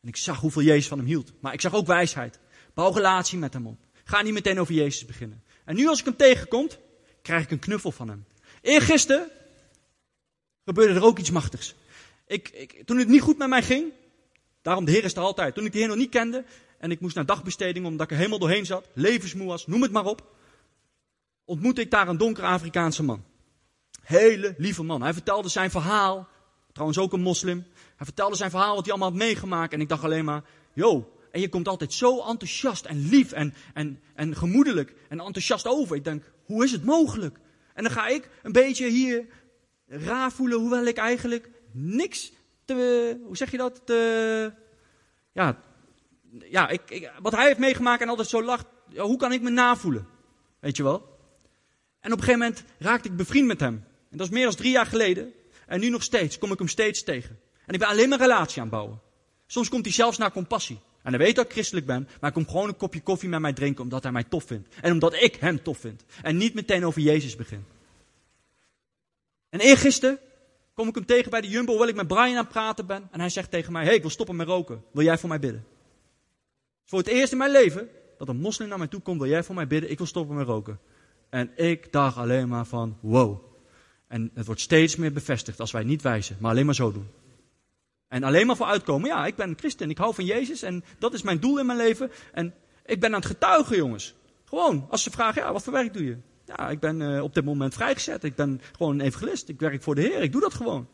En 0.01 0.07
ik 0.07 0.17
zag 0.17 0.39
hoeveel 0.39 0.61
Jezus 0.61 0.87
van 0.87 0.97
hem 0.97 1.07
hield. 1.07 1.31
Maar 1.39 1.53
ik 1.53 1.61
zag 1.61 1.73
ook 1.73 1.87
wijsheid. 1.87 2.39
Bouw 2.73 2.91
relatie 2.91 3.37
met 3.37 3.53
hem 3.53 3.67
op. 3.67 3.79
Ga 4.03 4.21
niet 4.21 4.33
meteen 4.33 4.59
over 4.59 4.73
Jezus 4.73 5.05
beginnen. 5.05 5.43
En 5.65 5.75
nu 5.75 5.87
als 5.87 5.99
ik 5.99 6.05
hem 6.05 6.15
tegenkom, 6.15 6.69
krijg 7.21 7.43
ik 7.43 7.51
een 7.51 7.59
knuffel 7.59 7.91
van 7.91 8.07
hem. 8.07 8.25
Eergisteren 8.61 9.29
gebeurde 10.65 10.93
er 10.93 11.03
ook 11.03 11.19
iets 11.19 11.31
machtigs. 11.31 11.75
Ik, 12.27 12.49
ik, 12.49 12.81
toen 12.85 12.97
het 12.97 13.07
niet 13.07 13.21
goed 13.21 13.37
met 13.37 13.49
mij 13.49 13.63
ging, 13.63 13.91
daarom 14.61 14.85
de 14.85 14.91
Heer 14.91 15.03
is 15.03 15.13
er 15.13 15.21
altijd. 15.21 15.55
Toen 15.55 15.65
ik 15.65 15.71
de 15.71 15.77
Heer 15.77 15.87
nog 15.87 15.97
niet 15.97 16.09
kende 16.09 16.45
en 16.77 16.91
ik 16.91 16.99
moest 16.99 17.15
naar 17.15 17.25
dagbesteding 17.25 17.85
omdat 17.85 18.05
ik 18.05 18.11
er 18.11 18.17
helemaal 18.17 18.39
doorheen 18.39 18.65
zat, 18.65 18.87
levensmoe 18.93 19.47
was, 19.47 19.67
noem 19.67 19.81
het 19.81 19.91
maar 19.91 20.05
op, 20.05 20.35
ontmoette 21.45 21.81
ik 21.81 21.91
daar 21.91 22.07
een 22.07 22.17
donkere 22.17 22.47
Afrikaanse 22.47 23.03
man. 23.03 23.23
Hele 24.01 24.55
lieve 24.57 24.83
man. 24.83 25.01
Hij 25.01 25.13
vertelde 25.13 25.49
zijn 25.49 25.71
verhaal, 25.71 26.27
trouwens 26.71 26.99
ook 26.99 27.13
een 27.13 27.21
moslim. 27.21 27.65
Hij 27.97 28.05
vertelde 28.05 28.35
zijn 28.35 28.49
verhaal 28.49 28.75
wat 28.75 28.83
hij 28.83 28.93
allemaal 28.93 29.09
had 29.09 29.19
meegemaakt 29.19 29.73
en 29.73 29.81
ik 29.81 29.89
dacht 29.89 30.03
alleen 30.03 30.25
maar, 30.25 30.43
yo, 30.73 31.13
en 31.31 31.41
je 31.41 31.49
komt 31.49 31.67
altijd 31.67 31.93
zo 31.93 32.21
enthousiast 32.21 32.85
en 32.85 33.09
lief 33.09 33.31
en, 33.31 33.53
en, 33.73 34.01
en 34.15 34.35
gemoedelijk 34.35 34.93
en 35.09 35.19
enthousiast 35.19 35.67
over. 35.67 35.95
Ik 35.95 36.03
denk, 36.03 36.23
hoe 36.45 36.63
is 36.63 36.71
het 36.71 36.83
mogelijk? 36.83 37.37
En 37.73 37.83
dan 37.83 37.91
ga 37.91 38.07
ik 38.07 38.29
een 38.43 38.51
beetje 38.51 38.87
hier 38.89 39.25
raar 39.87 40.31
voelen, 40.31 40.59
hoewel 40.59 40.85
ik 40.85 40.97
eigenlijk 40.97 41.49
niks 41.71 42.31
te, 42.65 43.19
hoe 43.25 43.37
zeg 43.37 43.51
je 43.51 43.57
dat, 43.57 43.81
ja, 45.31 45.61
ja 46.49 46.69
ik, 46.69 46.81
ik, 46.89 47.11
wat 47.21 47.35
hij 47.35 47.45
heeft 47.45 47.59
meegemaakt 47.59 48.01
en 48.01 48.09
altijd 48.09 48.27
zo 48.27 48.43
lacht, 48.43 48.65
hoe 48.95 49.17
kan 49.17 49.31
ik 49.31 49.41
me 49.41 49.49
navoelen? 49.49 50.07
Weet 50.59 50.77
je 50.77 50.83
wel? 50.83 51.15
En 51.99 52.11
op 52.11 52.17
een 52.17 52.23
gegeven 52.23 52.39
moment 52.39 52.63
raakte 52.77 53.09
ik 53.09 53.15
bevriend 53.15 53.47
met 53.47 53.59
hem. 53.59 53.85
En 54.09 54.17
dat 54.17 54.27
is 54.27 54.33
meer 54.33 54.45
dan 54.45 54.55
drie 54.55 54.71
jaar 54.71 54.85
geleden. 54.85 55.33
En 55.65 55.79
nu 55.79 55.89
nog 55.89 56.03
steeds, 56.03 56.37
kom 56.37 56.51
ik 56.51 56.57
hem 56.57 56.67
steeds 56.67 57.03
tegen. 57.03 57.39
En 57.67 57.73
ik 57.73 57.79
ben 57.79 57.87
alleen 57.87 58.09
maar 58.09 58.19
relatie 58.19 58.61
aan 58.61 58.67
het 58.67 58.75
bouwen. 58.75 58.99
Soms 59.45 59.69
komt 59.69 59.85
hij 59.85 59.93
zelfs 59.93 60.17
naar 60.17 60.31
compassie. 60.31 60.79
En 61.01 61.13
hij 61.13 61.21
weet 61.21 61.35
dat 61.35 61.45
ik 61.45 61.51
christelijk 61.51 61.85
ben, 61.85 62.01
maar 62.01 62.17
hij 62.19 62.31
komt 62.31 62.49
gewoon 62.49 62.67
een 62.67 62.77
kopje 62.77 63.01
koffie 63.01 63.29
met 63.29 63.39
mij 63.39 63.53
drinken 63.53 63.83
omdat 63.83 64.03
hij 64.03 64.11
mij 64.11 64.23
tof 64.23 64.43
vindt. 64.43 64.75
En 64.81 64.91
omdat 64.91 65.13
ik 65.13 65.35
hem 65.35 65.63
tof 65.63 65.77
vind. 65.77 66.03
En 66.21 66.37
niet 66.37 66.53
meteen 66.53 66.85
over 66.85 67.01
Jezus 67.01 67.35
begin. 67.35 67.65
En 69.49 69.59
eergisteren 69.59 70.19
kom 70.73 70.87
ik 70.87 70.95
hem 70.95 71.05
tegen 71.05 71.31
bij 71.31 71.41
de 71.41 71.47
Jumbo, 71.47 71.71
hoewel 71.71 71.87
ik 71.87 71.95
met 71.95 72.07
Brian 72.07 72.29
aan 72.29 72.35
het 72.35 72.49
praten 72.49 72.85
ben. 72.85 73.07
En 73.11 73.19
hij 73.19 73.29
zegt 73.29 73.51
tegen 73.51 73.71
mij, 73.71 73.83
hey, 73.83 73.95
ik 73.95 74.01
wil 74.01 74.09
stoppen 74.09 74.35
met 74.35 74.47
roken. 74.47 74.83
Wil 74.91 75.03
jij 75.03 75.17
voor 75.17 75.29
mij 75.29 75.39
bidden? 75.39 75.65
Voor 76.85 76.99
het 76.99 77.07
eerst 77.07 77.31
in 77.31 77.37
mijn 77.37 77.51
leven 77.51 77.89
dat 78.17 78.27
een 78.27 78.39
moslim 78.39 78.67
naar 78.67 78.77
mij 78.77 78.87
toe 78.87 79.01
komt, 79.01 79.19
wil 79.19 79.29
jij 79.29 79.43
voor 79.43 79.55
mij 79.55 79.67
bidden? 79.67 79.91
Ik 79.91 79.97
wil 79.97 80.07
stoppen 80.07 80.35
met 80.35 80.47
roken. 80.47 80.79
En 81.29 81.51
ik 81.55 81.91
dacht 81.91 82.17
alleen 82.17 82.47
maar 82.47 82.65
van, 82.65 82.97
wow. 82.99 83.39
En 84.07 84.31
het 84.33 84.45
wordt 84.45 84.61
steeds 84.61 84.95
meer 84.95 85.13
bevestigd 85.13 85.59
als 85.59 85.71
wij 85.71 85.83
niet 85.83 86.01
wijzen, 86.01 86.37
maar 86.39 86.51
alleen 86.51 86.65
maar 86.65 86.75
zo 86.75 86.91
doen. 86.91 87.07
En 88.07 88.23
alleen 88.23 88.47
maar 88.47 88.55
voor 88.55 88.65
uitkomen, 88.65 89.09
ja, 89.09 89.25
ik 89.25 89.35
ben 89.35 89.49
een 89.49 89.57
christen, 89.57 89.89
ik 89.89 89.97
hou 89.97 90.13
van 90.13 90.25
Jezus 90.25 90.61
en 90.61 90.83
dat 90.99 91.13
is 91.13 91.21
mijn 91.21 91.39
doel 91.39 91.59
in 91.59 91.65
mijn 91.65 91.77
leven. 91.77 92.11
En 92.33 92.53
ik 92.85 92.99
ben 92.99 93.13
aan 93.13 93.19
het 93.19 93.29
getuigen, 93.29 93.75
jongens. 93.75 94.15
Gewoon, 94.45 94.87
als 94.89 95.03
ze 95.03 95.11
vragen, 95.11 95.41
ja, 95.41 95.53
wat 95.53 95.63
voor 95.63 95.73
werk 95.73 95.93
doe 95.93 96.05
je? 96.05 96.17
Ja, 96.45 96.69
ik 96.69 96.79
ben 96.79 97.01
uh, 97.01 97.23
op 97.23 97.33
dit 97.33 97.45
moment 97.45 97.73
vrijgezet. 97.73 98.23
Ik 98.23 98.35
ben 98.35 98.61
gewoon 98.77 98.99
een 98.99 99.05
evangelist. 99.05 99.49
Ik 99.49 99.59
werk 99.59 99.83
voor 99.83 99.95
de 99.95 100.01
Heer. 100.01 100.21
Ik 100.21 100.31
doe 100.31 100.41
dat 100.41 100.53
gewoon. 100.53 100.89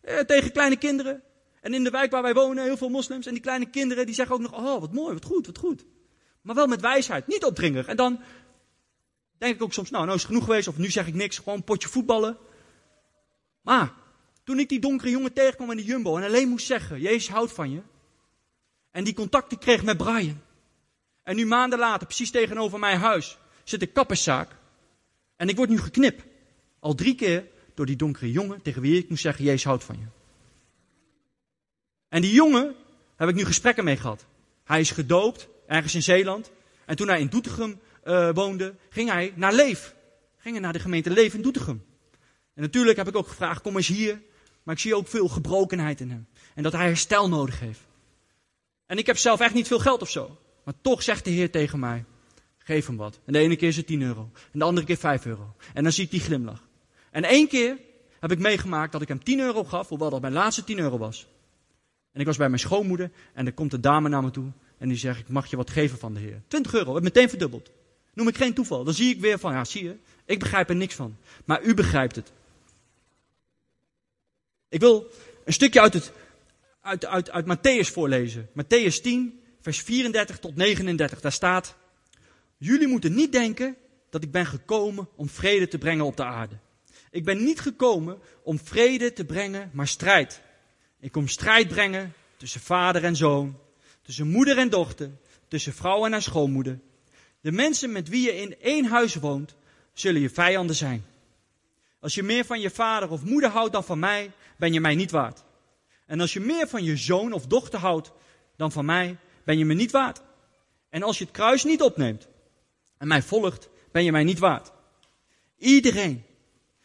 Eh, 0.00 0.18
tegen 0.18 0.52
kleine 0.52 0.76
kinderen. 0.76 1.22
En 1.60 1.74
in 1.74 1.84
de 1.84 1.90
wijk 1.90 2.10
waar 2.10 2.22
wij 2.22 2.34
wonen, 2.34 2.64
heel 2.64 2.76
veel 2.76 2.88
moslims. 2.88 3.26
En 3.26 3.32
die 3.32 3.42
kleine 3.42 3.70
kinderen 3.70 4.06
die 4.06 4.14
zeggen 4.14 4.34
ook 4.34 4.40
nog, 4.40 4.52
oh, 4.52 4.80
wat 4.80 4.92
mooi, 4.92 5.12
wat 5.12 5.24
goed, 5.24 5.46
wat 5.46 5.58
goed. 5.58 5.84
Maar 6.42 6.54
wel 6.54 6.66
met 6.66 6.80
wijsheid, 6.80 7.26
niet 7.26 7.44
opdringerig. 7.44 7.86
En 7.86 7.96
dan 7.96 8.20
denk 9.38 9.54
ik 9.54 9.62
ook 9.62 9.72
soms, 9.72 9.90
nou, 9.90 10.04
nou 10.04 10.16
is 10.16 10.22
het 10.22 10.30
genoeg 10.30 10.46
geweest. 10.46 10.68
Of 10.68 10.78
nu 10.78 10.90
zeg 10.90 11.06
ik 11.06 11.14
niks, 11.14 11.38
gewoon 11.38 11.54
een 11.54 11.64
potje 11.64 11.88
voetballen. 11.88 12.36
Maar 13.62 13.92
toen 14.48 14.58
ik 14.58 14.68
die 14.68 14.80
donkere 14.80 15.10
jongen 15.10 15.32
tegenkwam 15.32 15.70
in 15.70 15.76
de 15.76 15.84
Jumbo 15.84 16.16
en 16.16 16.24
alleen 16.24 16.48
moest 16.48 16.66
zeggen, 16.66 17.00
Jezus 17.00 17.28
houdt 17.28 17.52
van 17.52 17.70
je. 17.70 17.80
En 18.90 19.04
die 19.04 19.14
contacten 19.14 19.58
kreeg 19.58 19.82
met 19.82 19.96
Brian. 19.96 20.40
En 21.22 21.36
nu 21.36 21.46
maanden 21.46 21.78
later, 21.78 22.06
precies 22.06 22.30
tegenover 22.30 22.78
mijn 22.78 22.98
huis, 22.98 23.38
zit 23.64 23.82
een 23.82 23.92
kapperszaak. 23.92 24.50
En 25.36 25.48
ik 25.48 25.56
word 25.56 25.68
nu 25.68 25.78
geknipt. 25.78 26.22
Al 26.78 26.94
drie 26.94 27.14
keer 27.14 27.46
door 27.74 27.86
die 27.86 27.96
donkere 27.96 28.30
jongen 28.30 28.62
tegen 28.62 28.82
wie 28.82 28.98
ik 28.98 29.08
moest 29.08 29.22
zeggen, 29.22 29.44
Jezus 29.44 29.64
houdt 29.64 29.84
van 29.84 29.98
je. 29.98 30.06
En 32.08 32.22
die 32.22 32.32
jongen 32.32 32.74
heb 33.16 33.28
ik 33.28 33.34
nu 33.34 33.44
gesprekken 33.44 33.84
mee 33.84 33.96
gehad. 33.96 34.26
Hij 34.64 34.80
is 34.80 34.90
gedoopt, 34.90 35.48
ergens 35.66 35.94
in 35.94 36.02
Zeeland. 36.02 36.50
En 36.86 36.96
toen 36.96 37.08
hij 37.08 37.20
in 37.20 37.28
Doetinchem 37.28 37.80
uh, 38.04 38.30
woonde, 38.34 38.74
ging 38.88 39.10
hij 39.10 39.32
naar 39.34 39.52
Leef. 39.52 39.94
Ging 40.36 40.54
hij 40.54 40.62
naar 40.62 40.72
de 40.72 40.78
gemeente 40.78 41.10
Leef 41.10 41.34
in 41.34 41.42
Doetinchem. 41.42 41.84
En 42.54 42.62
natuurlijk 42.62 42.96
heb 42.96 43.08
ik 43.08 43.16
ook 43.16 43.28
gevraagd, 43.28 43.62
kom 43.62 43.76
eens 43.76 43.88
hier. 43.88 44.26
Maar 44.68 44.76
ik 44.76 44.82
zie 44.82 44.94
ook 44.94 45.08
veel 45.08 45.28
gebrokenheid 45.28 46.00
in 46.00 46.10
hem. 46.10 46.26
En 46.54 46.62
dat 46.62 46.72
hij 46.72 46.86
herstel 46.86 47.28
nodig 47.28 47.60
heeft. 47.60 47.80
En 48.86 48.98
ik 48.98 49.06
heb 49.06 49.16
zelf 49.16 49.40
echt 49.40 49.54
niet 49.54 49.66
veel 49.66 49.78
geld 49.78 50.02
of 50.02 50.10
zo. 50.10 50.38
Maar 50.64 50.74
toch 50.80 51.02
zegt 51.02 51.24
de 51.24 51.30
Heer 51.30 51.50
tegen 51.50 51.78
mij, 51.78 52.04
geef 52.58 52.86
hem 52.86 52.96
wat. 52.96 53.20
En 53.24 53.32
de 53.32 53.38
ene 53.38 53.56
keer 53.56 53.68
is 53.68 53.76
het 53.76 53.86
10 53.86 54.02
euro. 54.02 54.30
En 54.52 54.58
de 54.58 54.64
andere 54.64 54.86
keer 54.86 54.96
5 54.96 55.26
euro. 55.26 55.54
En 55.74 55.82
dan 55.82 55.92
zie 55.92 56.04
ik 56.04 56.10
die 56.10 56.20
glimlach. 56.20 56.62
En 57.10 57.24
één 57.24 57.48
keer 57.48 57.78
heb 58.20 58.32
ik 58.32 58.38
meegemaakt 58.38 58.92
dat 58.92 59.02
ik 59.02 59.08
hem 59.08 59.24
10 59.24 59.40
euro 59.40 59.64
gaf, 59.64 59.88
hoewel 59.88 60.10
dat 60.10 60.20
mijn 60.20 60.32
laatste 60.32 60.64
10 60.64 60.78
euro 60.78 60.98
was. 60.98 61.26
En 62.12 62.20
ik 62.20 62.26
was 62.26 62.36
bij 62.36 62.48
mijn 62.48 62.60
schoonmoeder 62.60 63.10
en 63.34 63.46
er 63.46 63.52
komt 63.52 63.72
een 63.72 63.80
dame 63.80 64.08
naar 64.08 64.22
me 64.22 64.30
toe 64.30 64.50
en 64.78 64.88
die 64.88 64.98
zegt, 64.98 65.18
ik 65.18 65.28
mag 65.28 65.46
je 65.46 65.56
wat 65.56 65.70
geven 65.70 65.98
van 65.98 66.14
de 66.14 66.20
Heer. 66.20 66.42
20 66.48 66.74
euro, 66.74 66.94
heb 66.94 67.02
meteen 67.02 67.28
verdubbeld. 67.28 67.70
Noem 68.14 68.28
ik 68.28 68.36
geen 68.36 68.54
toeval. 68.54 68.84
Dan 68.84 68.94
zie 68.94 69.14
ik 69.14 69.20
weer 69.20 69.38
van, 69.38 69.52
ja 69.52 69.64
zie 69.64 69.84
je, 69.84 69.96
ik 70.24 70.38
begrijp 70.38 70.68
er 70.68 70.76
niks 70.76 70.94
van. 70.94 71.16
Maar 71.44 71.62
u 71.62 71.74
begrijpt 71.74 72.16
het. 72.16 72.32
Ik 74.68 74.80
wil 74.80 75.10
een 75.44 75.52
stukje 75.52 75.80
uit, 75.80 75.94
het, 75.94 76.12
uit, 76.80 77.06
uit, 77.06 77.30
uit 77.30 77.46
Matthäus 77.46 77.92
voorlezen. 77.92 78.48
Matthäus 78.48 79.00
10, 79.02 79.40
vers 79.60 79.80
34 79.80 80.38
tot 80.38 80.56
39. 80.56 81.20
Daar 81.20 81.32
staat, 81.32 81.76
jullie 82.56 82.86
moeten 82.86 83.14
niet 83.14 83.32
denken 83.32 83.76
dat 84.10 84.22
ik 84.22 84.30
ben 84.30 84.46
gekomen 84.46 85.08
om 85.16 85.28
vrede 85.28 85.68
te 85.68 85.78
brengen 85.78 86.04
op 86.04 86.16
de 86.16 86.24
aarde. 86.24 86.58
Ik 87.10 87.24
ben 87.24 87.44
niet 87.44 87.60
gekomen 87.60 88.18
om 88.42 88.58
vrede 88.58 89.12
te 89.12 89.24
brengen, 89.24 89.70
maar 89.72 89.88
strijd. 89.88 90.40
Ik 91.00 91.12
kom 91.12 91.28
strijd 91.28 91.68
brengen 91.68 92.12
tussen 92.36 92.60
vader 92.60 93.04
en 93.04 93.16
zoon, 93.16 93.58
tussen 94.02 94.28
moeder 94.28 94.58
en 94.58 94.68
dochter, 94.68 95.10
tussen 95.48 95.74
vrouw 95.74 96.04
en 96.04 96.12
haar 96.12 96.22
schoonmoeder. 96.22 96.78
De 97.40 97.52
mensen 97.52 97.92
met 97.92 98.08
wie 98.08 98.22
je 98.22 98.36
in 98.36 98.60
één 98.60 98.84
huis 98.84 99.14
woont, 99.14 99.54
zullen 99.92 100.20
je 100.20 100.30
vijanden 100.30 100.76
zijn. 100.76 101.04
Als 102.00 102.14
je 102.14 102.22
meer 102.22 102.44
van 102.44 102.60
je 102.60 102.70
vader 102.70 103.10
of 103.10 103.24
moeder 103.24 103.50
houdt 103.50 103.72
dan 103.72 103.84
van 103.84 103.98
mij, 103.98 104.32
ben 104.56 104.72
je 104.72 104.80
mij 104.80 104.94
niet 104.94 105.10
waard. 105.10 105.44
En 106.06 106.20
als 106.20 106.32
je 106.32 106.40
meer 106.40 106.68
van 106.68 106.84
je 106.84 106.96
zoon 106.96 107.32
of 107.32 107.46
dochter 107.46 107.78
houdt 107.78 108.12
dan 108.56 108.72
van 108.72 108.84
mij, 108.84 109.16
ben 109.44 109.58
je 109.58 109.64
me 109.64 109.74
niet 109.74 109.90
waard. 109.90 110.20
En 110.88 111.02
als 111.02 111.18
je 111.18 111.24
het 111.24 111.32
kruis 111.32 111.64
niet 111.64 111.82
opneemt 111.82 112.28
en 112.98 113.08
mij 113.08 113.22
volgt, 113.22 113.68
ben 113.92 114.04
je 114.04 114.12
mij 114.12 114.24
niet 114.24 114.38
waard. 114.38 114.72
Iedereen 115.58 116.24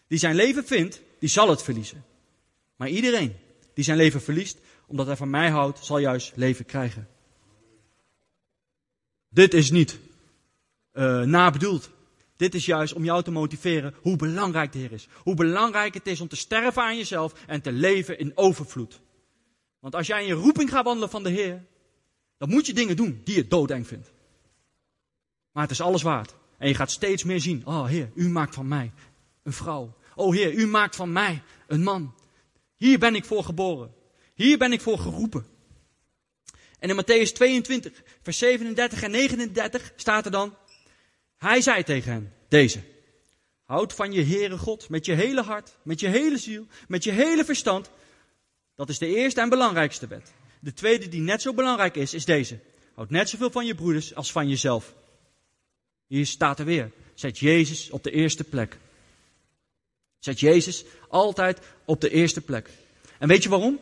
die 0.07 0.17
zijn 0.17 0.35
leven 0.35 0.65
vindt, 0.65 1.01
die 1.19 1.29
zal 1.29 1.49
het 1.49 1.63
verliezen. 1.63 2.05
Maar 2.75 2.89
iedereen 2.89 3.35
die 3.73 3.83
zijn 3.83 3.97
leven 3.97 4.21
verliest, 4.21 4.57
omdat 4.87 5.05
hij 5.05 5.15
van 5.15 5.29
mij 5.29 5.49
houdt, 5.49 5.85
zal 5.85 5.97
juist 5.97 6.31
leven 6.35 6.65
krijgen. 6.65 7.07
Dit 9.29 9.53
is 9.53 9.71
niet 9.71 9.99
uh, 10.93 11.21
nabedoeld. 11.21 11.89
Dit 12.43 12.55
is 12.55 12.65
juist 12.65 12.93
om 12.93 13.03
jou 13.03 13.23
te 13.23 13.31
motiveren 13.31 13.93
hoe 14.01 14.15
belangrijk 14.15 14.71
de 14.71 14.79
Heer 14.79 14.91
is. 14.91 15.07
Hoe 15.17 15.35
belangrijk 15.35 15.93
het 15.93 16.07
is 16.07 16.21
om 16.21 16.27
te 16.27 16.35
sterven 16.35 16.81
aan 16.81 16.97
jezelf 16.97 17.33
en 17.47 17.61
te 17.61 17.71
leven 17.71 18.19
in 18.19 18.31
overvloed. 18.35 18.99
Want 19.79 19.95
als 19.95 20.07
jij 20.07 20.21
in 20.21 20.27
je 20.27 20.33
roeping 20.33 20.69
gaat 20.69 20.85
wandelen 20.85 21.09
van 21.09 21.23
de 21.23 21.29
Heer, 21.29 21.65
dan 22.37 22.49
moet 22.49 22.65
je 22.65 22.73
dingen 22.73 22.95
doen 22.95 23.21
die 23.23 23.35
je 23.35 23.47
doodeng 23.47 23.87
vindt. 23.87 24.11
Maar 25.51 25.63
het 25.63 25.71
is 25.71 25.81
alles 25.81 26.01
waard. 26.01 26.35
En 26.57 26.67
je 26.67 26.75
gaat 26.75 26.91
steeds 26.91 27.23
meer 27.23 27.41
zien, 27.41 27.65
oh 27.65 27.85
Heer, 27.85 28.11
u 28.15 28.29
maakt 28.29 28.55
van 28.55 28.67
mij 28.67 28.91
een 29.43 29.53
vrouw. 29.53 29.97
Oh 30.15 30.33
Heer, 30.33 30.53
u 30.53 30.67
maakt 30.67 30.95
van 30.95 31.11
mij 31.11 31.41
een 31.67 31.83
man. 31.83 32.15
Hier 32.75 32.99
ben 32.99 33.15
ik 33.15 33.25
voor 33.25 33.43
geboren. 33.43 33.93
Hier 34.33 34.57
ben 34.57 34.71
ik 34.71 34.81
voor 34.81 34.99
geroepen. 34.99 35.45
En 36.79 36.89
in 36.89 36.95
Matthäus 36.95 37.31
22, 37.31 38.03
vers 38.21 38.37
37 38.37 39.03
en 39.03 39.11
39 39.11 39.93
staat 39.95 40.25
er 40.25 40.31
dan, 40.31 40.55
hij 41.43 41.61
zei 41.61 41.83
tegen 41.83 42.11
hen, 42.11 42.33
deze, 42.47 42.79
houd 43.63 43.93
van 43.93 44.11
je 44.11 44.23
Heere 44.23 44.57
God 44.57 44.89
met 44.89 45.05
je 45.05 45.13
hele 45.13 45.41
hart, 45.41 45.75
met 45.81 45.99
je 45.99 46.07
hele 46.07 46.37
ziel, 46.37 46.65
met 46.87 47.03
je 47.03 47.11
hele 47.11 47.45
verstand. 47.45 47.89
Dat 48.75 48.89
is 48.89 48.97
de 48.97 49.15
eerste 49.15 49.41
en 49.41 49.49
belangrijkste 49.49 50.07
wet. 50.07 50.33
De 50.59 50.73
tweede 50.73 51.09
die 51.09 51.21
net 51.21 51.41
zo 51.41 51.53
belangrijk 51.53 51.95
is, 51.95 52.13
is 52.13 52.25
deze. 52.25 52.59
Houd 52.93 53.09
net 53.09 53.29
zoveel 53.29 53.51
van 53.51 53.65
je 53.65 53.75
broeders 53.75 54.15
als 54.15 54.31
van 54.31 54.49
jezelf. 54.49 54.93
Hier 56.07 56.25
staat 56.25 56.59
er 56.59 56.65
weer. 56.65 56.91
Zet 57.13 57.39
Jezus 57.39 57.89
op 57.89 58.03
de 58.03 58.11
eerste 58.11 58.43
plek. 58.43 58.77
Zet 60.19 60.39
Jezus 60.39 60.83
altijd 61.09 61.59
op 61.85 62.01
de 62.01 62.09
eerste 62.09 62.41
plek. 62.41 62.69
En 63.17 63.27
weet 63.27 63.43
je 63.43 63.49
waarom? 63.49 63.79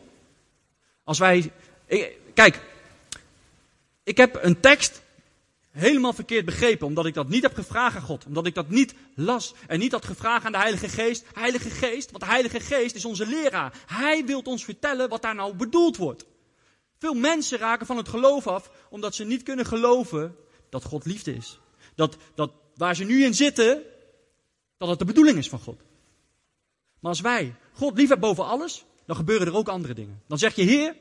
Als 1.04 1.18
wij. 1.18 1.50
kijk, 2.34 2.60
ik 4.02 4.16
heb 4.16 4.38
een 4.42 4.60
tekst 4.60 5.01
helemaal 5.72 6.12
verkeerd 6.12 6.44
begrepen, 6.44 6.86
omdat 6.86 7.06
ik 7.06 7.14
dat 7.14 7.28
niet 7.28 7.42
heb 7.42 7.54
gevraagd 7.54 7.96
aan 7.96 8.02
God. 8.02 8.26
Omdat 8.26 8.46
ik 8.46 8.54
dat 8.54 8.68
niet 8.68 8.94
las 9.14 9.54
en 9.66 9.78
niet 9.78 9.92
had 9.92 10.04
gevraagd 10.04 10.44
aan 10.44 10.52
de 10.52 10.58
Heilige 10.58 10.88
Geest. 10.88 11.24
Heilige 11.32 11.70
Geest, 11.70 12.10
want 12.10 12.22
de 12.22 12.30
Heilige 12.30 12.60
Geest 12.60 12.94
is 12.94 13.04
onze 13.04 13.26
leraar. 13.26 13.82
Hij 13.86 14.24
wil 14.24 14.40
ons 14.40 14.64
vertellen 14.64 15.08
wat 15.08 15.22
daar 15.22 15.34
nou 15.34 15.54
bedoeld 15.54 15.96
wordt. 15.96 16.24
Veel 16.98 17.14
mensen 17.14 17.58
raken 17.58 17.86
van 17.86 17.96
het 17.96 18.08
geloof 18.08 18.46
af, 18.46 18.70
omdat 18.90 19.14
ze 19.14 19.24
niet 19.24 19.42
kunnen 19.42 19.66
geloven 19.66 20.36
dat 20.70 20.84
God 20.84 21.04
liefde 21.04 21.34
is. 21.34 21.58
Dat, 21.94 22.16
dat 22.34 22.52
waar 22.74 22.96
ze 22.96 23.04
nu 23.04 23.24
in 23.24 23.34
zitten, 23.34 23.82
dat 24.76 24.88
het 24.88 24.98
de 24.98 25.04
bedoeling 25.04 25.38
is 25.38 25.48
van 25.48 25.58
God. 25.58 25.80
Maar 27.00 27.10
als 27.10 27.20
wij 27.20 27.54
God 27.72 27.96
lief 27.96 28.08
hebben 28.08 28.28
boven 28.28 28.44
alles, 28.44 28.84
dan 29.06 29.16
gebeuren 29.16 29.46
er 29.46 29.56
ook 29.56 29.68
andere 29.68 29.94
dingen. 29.94 30.22
Dan 30.26 30.38
zeg 30.38 30.54
je, 30.54 30.62
Heer, 30.62 30.96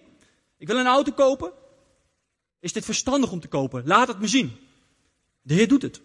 ik 0.58 0.68
wil 0.68 0.78
een 0.78 0.86
auto 0.86 1.12
kopen. 1.12 1.52
Is 2.62 2.74
dit 2.74 2.86
verstandig 2.86 3.32
om 3.32 3.40
te 3.40 3.48
kopen? 3.48 3.86
Laat 3.86 4.08
het 4.08 4.20
me 4.20 4.28
zien. 4.28 4.58
De 5.42 5.54
Heer 5.54 5.68
doet 5.68 5.82
het. 5.82 6.02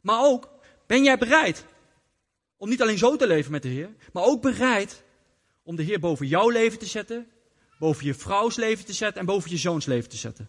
Maar 0.00 0.24
ook, 0.24 0.48
ben 0.86 1.04
jij 1.04 1.18
bereid 1.18 1.64
om 2.56 2.68
niet 2.68 2.82
alleen 2.82 2.98
zo 2.98 3.16
te 3.16 3.26
leven 3.26 3.50
met 3.50 3.62
de 3.62 3.68
Heer, 3.68 3.94
maar 4.12 4.24
ook 4.24 4.42
bereid 4.42 5.02
om 5.62 5.76
de 5.76 5.82
Heer 5.82 6.00
boven 6.00 6.26
jouw 6.26 6.48
leven 6.48 6.78
te 6.78 6.86
zetten, 6.86 7.28
boven 7.78 8.06
je 8.06 8.14
vrouws 8.14 8.56
leven 8.56 8.84
te 8.84 8.92
zetten 8.92 9.20
en 9.20 9.26
boven 9.26 9.50
je 9.50 9.56
zoons 9.56 9.86
leven 9.86 10.10
te 10.10 10.16
zetten? 10.16 10.48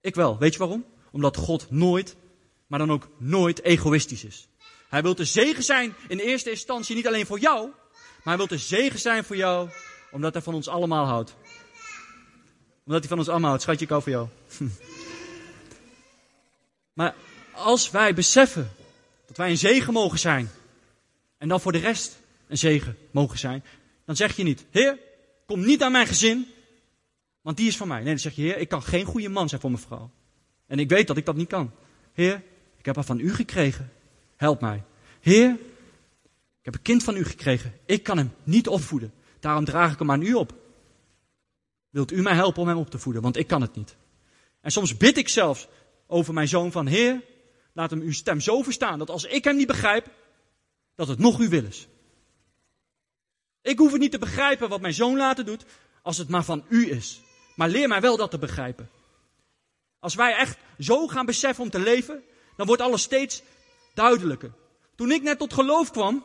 Ik 0.00 0.14
wel. 0.14 0.38
Weet 0.38 0.52
je 0.52 0.58
waarom? 0.58 0.84
Omdat 1.10 1.36
God 1.36 1.70
nooit, 1.70 2.16
maar 2.66 2.78
dan 2.78 2.92
ook 2.92 3.08
nooit 3.18 3.62
egoïstisch 3.62 4.24
is. 4.24 4.48
Hij 4.88 5.02
wil 5.02 5.14
de 5.14 5.24
zegen 5.24 5.62
zijn 5.62 5.94
in 6.08 6.18
eerste 6.18 6.50
instantie 6.50 6.96
niet 6.96 7.06
alleen 7.06 7.26
voor 7.26 7.38
jou, 7.38 7.68
maar 7.92 8.36
hij 8.36 8.36
wil 8.36 8.46
de 8.46 8.58
zegen 8.58 8.98
zijn 8.98 9.24
voor 9.24 9.36
jou, 9.36 9.70
omdat 10.10 10.32
hij 10.32 10.42
van 10.42 10.54
ons 10.54 10.68
allemaal 10.68 11.06
houdt. 11.06 11.36
Omdat 12.84 13.00
hij 13.00 13.08
van 13.08 13.18
ons 13.18 13.28
allemaal 13.28 13.48
houdt. 13.48 13.62
Schatje, 13.62 13.84
ik 13.84 13.90
hou 13.90 14.02
voor 14.02 14.12
jou. 14.12 14.28
maar 16.98 17.14
als 17.52 17.90
wij 17.90 18.14
beseffen 18.14 18.70
dat 19.26 19.36
wij 19.36 19.50
een 19.50 19.58
zegen 19.58 19.92
mogen 19.92 20.18
zijn, 20.18 20.50
en 21.38 21.48
dan 21.48 21.60
voor 21.60 21.72
de 21.72 21.78
rest 21.78 22.18
een 22.48 22.58
zegen 22.58 22.96
mogen 23.10 23.38
zijn, 23.38 23.64
dan 24.04 24.16
zeg 24.16 24.36
je 24.36 24.42
niet, 24.42 24.64
Heer, 24.70 24.98
kom 25.46 25.64
niet 25.64 25.82
aan 25.82 25.92
mijn 25.92 26.06
gezin, 26.06 26.46
want 27.40 27.56
die 27.56 27.68
is 27.68 27.76
van 27.76 27.88
mij. 27.88 27.98
Nee, 27.98 28.06
dan 28.06 28.18
zeg 28.18 28.34
je, 28.34 28.42
Heer, 28.42 28.58
ik 28.58 28.68
kan 28.68 28.82
geen 28.82 29.04
goede 29.04 29.28
man 29.28 29.48
zijn 29.48 29.60
voor 29.60 29.70
mijn 29.70 29.82
vrouw. 29.82 30.10
En 30.66 30.78
ik 30.78 30.88
weet 30.88 31.06
dat 31.06 31.16
ik 31.16 31.24
dat 31.24 31.36
niet 31.36 31.48
kan. 31.48 31.70
Heer, 32.12 32.42
ik 32.78 32.84
heb 32.84 32.94
haar 32.94 33.04
van 33.04 33.20
u 33.20 33.34
gekregen. 33.34 33.92
Help 34.36 34.60
mij. 34.60 34.82
Heer, 35.20 35.50
ik 36.58 36.64
heb 36.64 36.74
een 36.74 36.82
kind 36.82 37.04
van 37.04 37.16
u 37.16 37.24
gekregen. 37.24 37.72
Ik 37.86 38.02
kan 38.02 38.16
hem 38.16 38.32
niet 38.42 38.68
opvoeden. 38.68 39.12
Daarom 39.40 39.64
draag 39.64 39.92
ik 39.92 39.98
hem 39.98 40.10
aan 40.10 40.22
u 40.22 40.34
op. 40.34 40.63
Wilt 41.94 42.12
u 42.12 42.22
mij 42.22 42.34
helpen 42.34 42.62
om 42.62 42.68
hem 42.68 42.76
op 42.76 42.90
te 42.90 42.98
voeden? 42.98 43.22
Want 43.22 43.36
ik 43.36 43.46
kan 43.46 43.60
het 43.60 43.74
niet. 43.74 43.96
En 44.60 44.70
soms 44.70 44.96
bid 44.96 45.16
ik 45.16 45.28
zelfs 45.28 45.68
over 46.06 46.34
mijn 46.34 46.48
zoon 46.48 46.72
van 46.72 46.86
Heer, 46.86 47.22
laat 47.72 47.90
hem 47.90 48.00
uw 48.00 48.12
stem 48.12 48.40
zo 48.40 48.62
verstaan 48.62 48.98
dat 48.98 49.10
als 49.10 49.24
ik 49.24 49.44
hem 49.44 49.56
niet 49.56 49.66
begrijp, 49.66 50.06
dat 50.94 51.08
het 51.08 51.18
nog 51.18 51.38
uw 51.38 51.48
wil 51.48 51.64
is. 51.64 51.88
Ik 53.62 53.78
hoef 53.78 53.92
het 53.92 54.00
niet 54.00 54.10
te 54.10 54.18
begrijpen 54.18 54.68
wat 54.68 54.80
mijn 54.80 54.94
zoon 54.94 55.16
later 55.16 55.44
doet, 55.44 55.64
als 56.02 56.18
het 56.18 56.28
maar 56.28 56.44
van 56.44 56.64
u 56.68 56.90
is. 56.90 57.20
Maar 57.56 57.68
leer 57.68 57.88
mij 57.88 58.00
wel 58.00 58.16
dat 58.16 58.30
te 58.30 58.38
begrijpen. 58.38 58.90
Als 59.98 60.14
wij 60.14 60.36
echt 60.36 60.58
zo 60.78 61.06
gaan 61.06 61.26
beseffen 61.26 61.64
om 61.64 61.70
te 61.70 61.80
leven, 61.80 62.22
dan 62.56 62.66
wordt 62.66 62.82
alles 62.82 63.02
steeds 63.02 63.42
duidelijker. 63.94 64.52
Toen 64.96 65.10
ik 65.10 65.22
net 65.22 65.38
tot 65.38 65.52
geloof 65.52 65.90
kwam, 65.90 66.24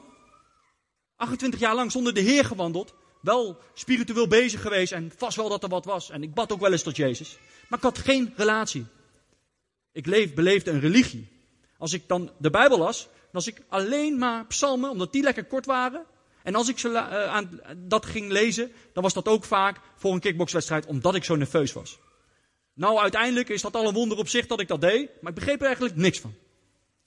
28 1.15 1.59
jaar 1.59 1.75
lang 1.75 1.91
zonder 1.91 2.13
de 2.13 2.21
Heer 2.21 2.45
gewandeld, 2.45 2.93
wel 3.19 3.57
spiritueel 3.73 4.27
bezig 4.27 4.61
geweest 4.61 4.91
en 4.91 5.11
vast 5.17 5.37
wel 5.37 5.49
dat 5.49 5.63
er 5.63 5.69
wat 5.69 5.85
was. 5.85 6.09
En 6.09 6.23
ik 6.23 6.33
bad 6.33 6.51
ook 6.51 6.59
wel 6.59 6.71
eens 6.71 6.83
tot 6.83 6.95
Jezus. 6.95 7.37
Maar 7.67 7.79
ik 7.79 7.85
had 7.85 7.97
geen 7.97 8.33
relatie. 8.35 8.85
Ik 9.91 10.05
leef, 10.05 10.33
beleefde 10.33 10.71
een 10.71 10.79
religie. 10.79 11.27
Als 11.77 11.93
ik 11.93 12.07
dan 12.07 12.31
de 12.37 12.49
Bijbel 12.49 12.77
las, 12.77 13.03
dan 13.03 13.13
was 13.31 13.47
ik 13.47 13.61
alleen 13.67 14.17
maar 14.17 14.45
psalmen, 14.45 14.89
omdat 14.89 15.11
die 15.11 15.23
lekker 15.23 15.45
kort 15.45 15.65
waren. 15.65 16.05
En 16.43 16.55
als 16.55 16.69
ik 16.69 16.79
ze 16.79 16.89
uh, 16.89 17.25
aan, 17.25 17.61
dat 17.77 18.05
ging 18.05 18.31
lezen, 18.31 18.71
dan 18.93 19.03
was 19.03 19.13
dat 19.13 19.27
ook 19.27 19.43
vaak 19.43 19.79
voor 19.95 20.13
een 20.13 20.19
kickboxwedstrijd, 20.19 20.85
omdat 20.85 21.15
ik 21.15 21.23
zo 21.23 21.35
nerveus 21.35 21.73
was. 21.73 21.99
Nou, 22.73 22.97
uiteindelijk 22.97 23.49
is 23.49 23.61
dat 23.61 23.75
al 23.75 23.87
een 23.87 23.93
wonder 23.93 24.17
op 24.17 24.27
zich 24.27 24.47
dat 24.47 24.59
ik 24.59 24.67
dat 24.67 24.81
deed, 24.81 25.09
maar 25.21 25.31
ik 25.31 25.37
begreep 25.37 25.59
er 25.59 25.65
eigenlijk 25.65 25.95
niks 25.95 26.19
van. 26.19 26.33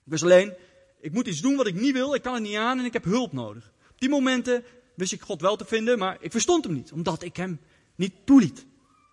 Dus 0.04 0.22
alleen, 0.22 0.54
ik 1.00 1.12
moet 1.12 1.26
iets 1.26 1.40
doen 1.40 1.56
wat 1.56 1.66
ik 1.66 1.74
niet 1.74 1.92
wil, 1.92 2.14
ik 2.14 2.22
kan 2.22 2.34
het 2.34 2.42
niet 2.42 2.56
aan 2.56 2.78
en 2.78 2.84
ik 2.84 2.92
heb 2.92 3.04
hulp 3.04 3.32
nodig. 3.32 3.72
Op 3.90 4.00
die 4.00 4.08
momenten 4.08 4.64
wist 4.94 5.12
ik 5.12 5.20
God 5.20 5.40
wel 5.40 5.56
te 5.56 5.64
vinden, 5.64 5.98
maar 5.98 6.16
ik 6.20 6.30
verstond 6.30 6.64
hem 6.64 6.74
niet, 6.74 6.92
omdat 6.92 7.22
ik 7.22 7.36
hem 7.36 7.60
niet 7.94 8.12
toeliet. 8.24 8.66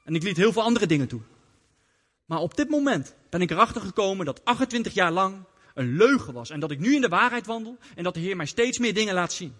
En 0.04 0.16
ik 0.16 0.24
liet 0.24 0.38
heel 0.38 0.52
veel 0.52 0.62
andere 0.62 0.86
dingen 0.86 1.08
toe. 1.08 1.22
Maar 2.26 2.40
op 2.40 2.56
dit 2.56 2.70
moment 2.70 3.16
ben 3.30 3.42
ik 3.42 3.52
erachter 3.52 3.82
gekomen 3.82 4.26
dat 4.26 4.46
28 4.46 4.94
jaar 4.94 5.12
lang 5.12 5.44
een 5.74 5.96
leugen 5.96 6.34
was. 6.34 6.50
En 6.50 6.60
dat 6.60 6.72
ik 6.72 6.80
nu 6.80 6.96
in 6.96 7.02
de 7.02 7.08
waarheid 7.08 7.46
wandel 7.46 7.78
en 7.96 8.04
dat 8.04 8.14
de 8.14 8.20
Heer 8.20 8.36
mij 8.36 8.46
steeds 8.46 8.78
meer 8.78 8.94
dingen 8.94 9.14
laat 9.14 9.34
zien. 9.34 9.56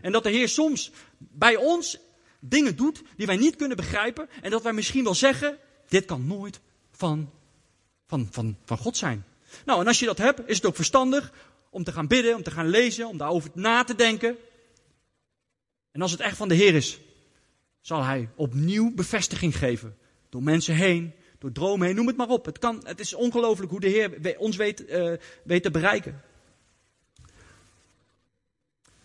En 0.00 0.12
dat 0.12 0.22
de 0.22 0.30
Heer 0.30 0.48
soms 0.48 0.90
bij 1.18 1.56
ons 1.56 1.98
dingen 2.40 2.76
doet 2.76 3.02
die 3.16 3.26
wij 3.26 3.36
niet 3.36 3.56
kunnen 3.56 3.76
begrijpen. 3.76 4.28
En 4.42 4.50
dat 4.50 4.62
wij 4.62 4.72
misschien 4.72 5.04
wel 5.04 5.14
zeggen, 5.14 5.58
dit 5.88 6.04
kan 6.04 6.26
nooit 6.26 6.60
van, 6.90 7.30
van, 8.06 8.28
van, 8.30 8.56
van 8.64 8.78
God 8.78 8.96
zijn. 8.96 9.24
Nou, 9.64 9.80
en 9.80 9.86
als 9.86 9.98
je 9.98 10.06
dat 10.06 10.18
hebt, 10.18 10.48
is 10.48 10.56
het 10.56 10.66
ook 10.66 10.76
verstandig 10.76 11.32
om 11.70 11.84
te 11.84 11.92
gaan 11.92 12.06
bidden, 12.06 12.34
om 12.34 12.42
te 12.42 12.50
gaan 12.50 12.68
lezen, 12.68 13.08
om 13.08 13.18
daarover 13.18 13.50
na 13.54 13.84
te 13.84 13.94
denken. 13.94 14.36
En 15.94 16.02
als 16.02 16.10
het 16.10 16.20
echt 16.20 16.36
van 16.36 16.48
de 16.48 16.54
Heer 16.54 16.74
is, 16.74 17.00
zal 17.80 18.02
Hij 18.02 18.28
opnieuw 18.34 18.94
bevestiging 18.94 19.56
geven. 19.56 19.96
Door 20.28 20.42
mensen 20.42 20.74
heen, 20.74 21.12
door 21.38 21.52
dromen 21.52 21.86
heen, 21.86 21.96
noem 21.96 22.06
het 22.06 22.16
maar 22.16 22.28
op. 22.28 22.44
Het, 22.44 22.58
kan, 22.58 22.80
het 22.84 23.00
is 23.00 23.14
ongelooflijk 23.14 23.70
hoe 23.70 23.80
de 23.80 23.88
Heer 23.88 24.38
ons 24.38 24.56
weet, 24.56 24.90
uh, 24.90 25.12
weet 25.44 25.62
te 25.62 25.70
bereiken. 25.70 26.22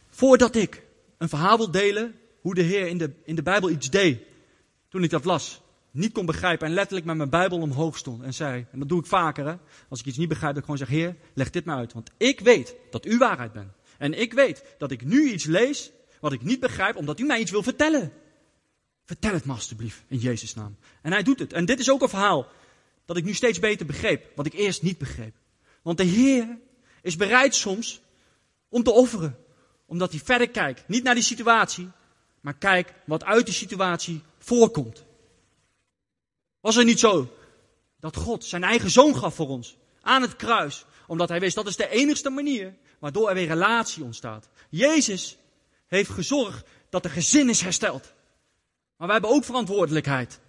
Voordat 0.09 0.55
ik 0.55 0.83
een 1.17 1.29
verhaal 1.29 1.57
wil 1.57 1.71
delen 1.71 2.15
hoe 2.41 2.55
de 2.55 2.61
Heer 2.61 2.87
in 2.87 2.97
de, 2.97 3.11
in 3.23 3.35
de 3.35 3.43
Bijbel 3.43 3.69
iets 3.69 3.89
deed, 3.89 4.21
toen 4.87 5.03
ik 5.03 5.09
dat 5.09 5.25
las, 5.25 5.61
niet 5.91 6.11
kon 6.11 6.25
begrijpen 6.25 6.67
en 6.67 6.73
letterlijk 6.73 7.05
met 7.05 7.17
mijn 7.17 7.29
Bijbel 7.29 7.61
omhoog 7.61 7.97
stond 7.97 8.23
en 8.23 8.33
zei, 8.33 8.65
en 8.71 8.79
dat 8.79 8.89
doe 8.89 8.99
ik 8.99 9.05
vaker, 9.05 9.45
hè, 9.45 9.55
als 9.89 9.99
ik 9.99 10.05
iets 10.05 10.17
niet 10.17 10.29
begrijp, 10.29 10.53
dat 10.53 10.63
ik 10.63 10.69
gewoon 10.69 10.87
zeg, 10.87 10.97
Heer, 10.97 11.15
leg 11.33 11.49
dit 11.49 11.65
maar 11.65 11.77
uit, 11.77 11.93
want 11.93 12.11
ik 12.17 12.39
weet 12.39 12.75
dat 12.89 13.05
u 13.05 13.17
waarheid 13.17 13.51
bent. 13.51 13.71
En 13.97 14.19
ik 14.19 14.33
weet 14.33 14.63
dat 14.77 14.91
ik 14.91 15.05
nu 15.05 15.31
iets 15.31 15.45
lees 15.45 15.91
wat 16.19 16.31
ik 16.31 16.41
niet 16.41 16.59
begrijp, 16.59 16.95
omdat 16.95 17.19
u 17.19 17.25
mij 17.25 17.39
iets 17.39 17.51
wil 17.51 17.63
vertellen. 17.63 18.13
Vertel 19.05 19.33
het 19.33 19.45
me 19.45 19.53
alstublieft, 19.53 20.03
in 20.07 20.17
Jezus' 20.17 20.53
naam. 20.53 20.77
En 21.01 21.11
hij 21.11 21.23
doet 21.23 21.39
het. 21.39 21.53
En 21.53 21.65
dit 21.65 21.79
is 21.79 21.89
ook 21.89 22.01
een 22.01 22.09
verhaal 22.09 22.47
dat 23.05 23.17
ik 23.17 23.23
nu 23.23 23.33
steeds 23.33 23.59
beter 23.59 23.85
begreep, 23.85 24.25
wat 24.35 24.45
ik 24.45 24.53
eerst 24.53 24.81
niet 24.81 24.97
begreep. 24.97 25.35
Want 25.81 25.97
de 25.97 26.03
Heer 26.03 26.57
is 27.01 27.15
bereid 27.15 27.55
soms 27.55 28.01
om 28.69 28.83
te 28.83 28.91
offeren, 28.91 29.37
omdat 29.85 30.11
hij 30.11 30.19
verder 30.23 30.49
kijkt. 30.49 30.87
Niet 30.87 31.03
naar 31.03 31.13
die 31.13 31.23
situatie, 31.23 31.91
maar 32.41 32.57
kijk 32.57 32.93
wat 33.05 33.23
uit 33.23 33.45
die 33.45 33.55
situatie 33.55 34.21
voorkomt. 34.37 35.03
Was 36.59 36.75
het 36.75 36.85
niet 36.85 36.99
zo 36.99 37.33
dat 37.99 38.15
God 38.15 38.45
zijn 38.45 38.63
eigen 38.63 38.89
zoon 38.89 39.15
gaf 39.15 39.35
voor 39.35 39.47
ons 39.47 39.77
aan 40.01 40.21
het 40.21 40.35
kruis, 40.35 40.85
omdat 41.07 41.29
hij 41.29 41.39
wist 41.39 41.55
dat 41.55 41.67
is 41.67 41.75
de 41.75 41.89
enigste 41.89 42.29
manier 42.29 42.75
waardoor 42.99 43.29
er 43.29 43.35
weer 43.35 43.47
relatie 43.47 44.03
ontstaat. 44.03 44.49
Jezus 44.69 45.37
heeft 45.89 46.09
gezorgd 46.09 46.67
dat 46.89 47.03
de 47.03 47.09
gezin 47.09 47.49
is 47.49 47.61
hersteld. 47.61 48.13
Maar 48.97 49.07
wij 49.07 49.17
hebben 49.17 49.35
ook 49.35 49.43
verantwoordelijkheid. 49.43 50.39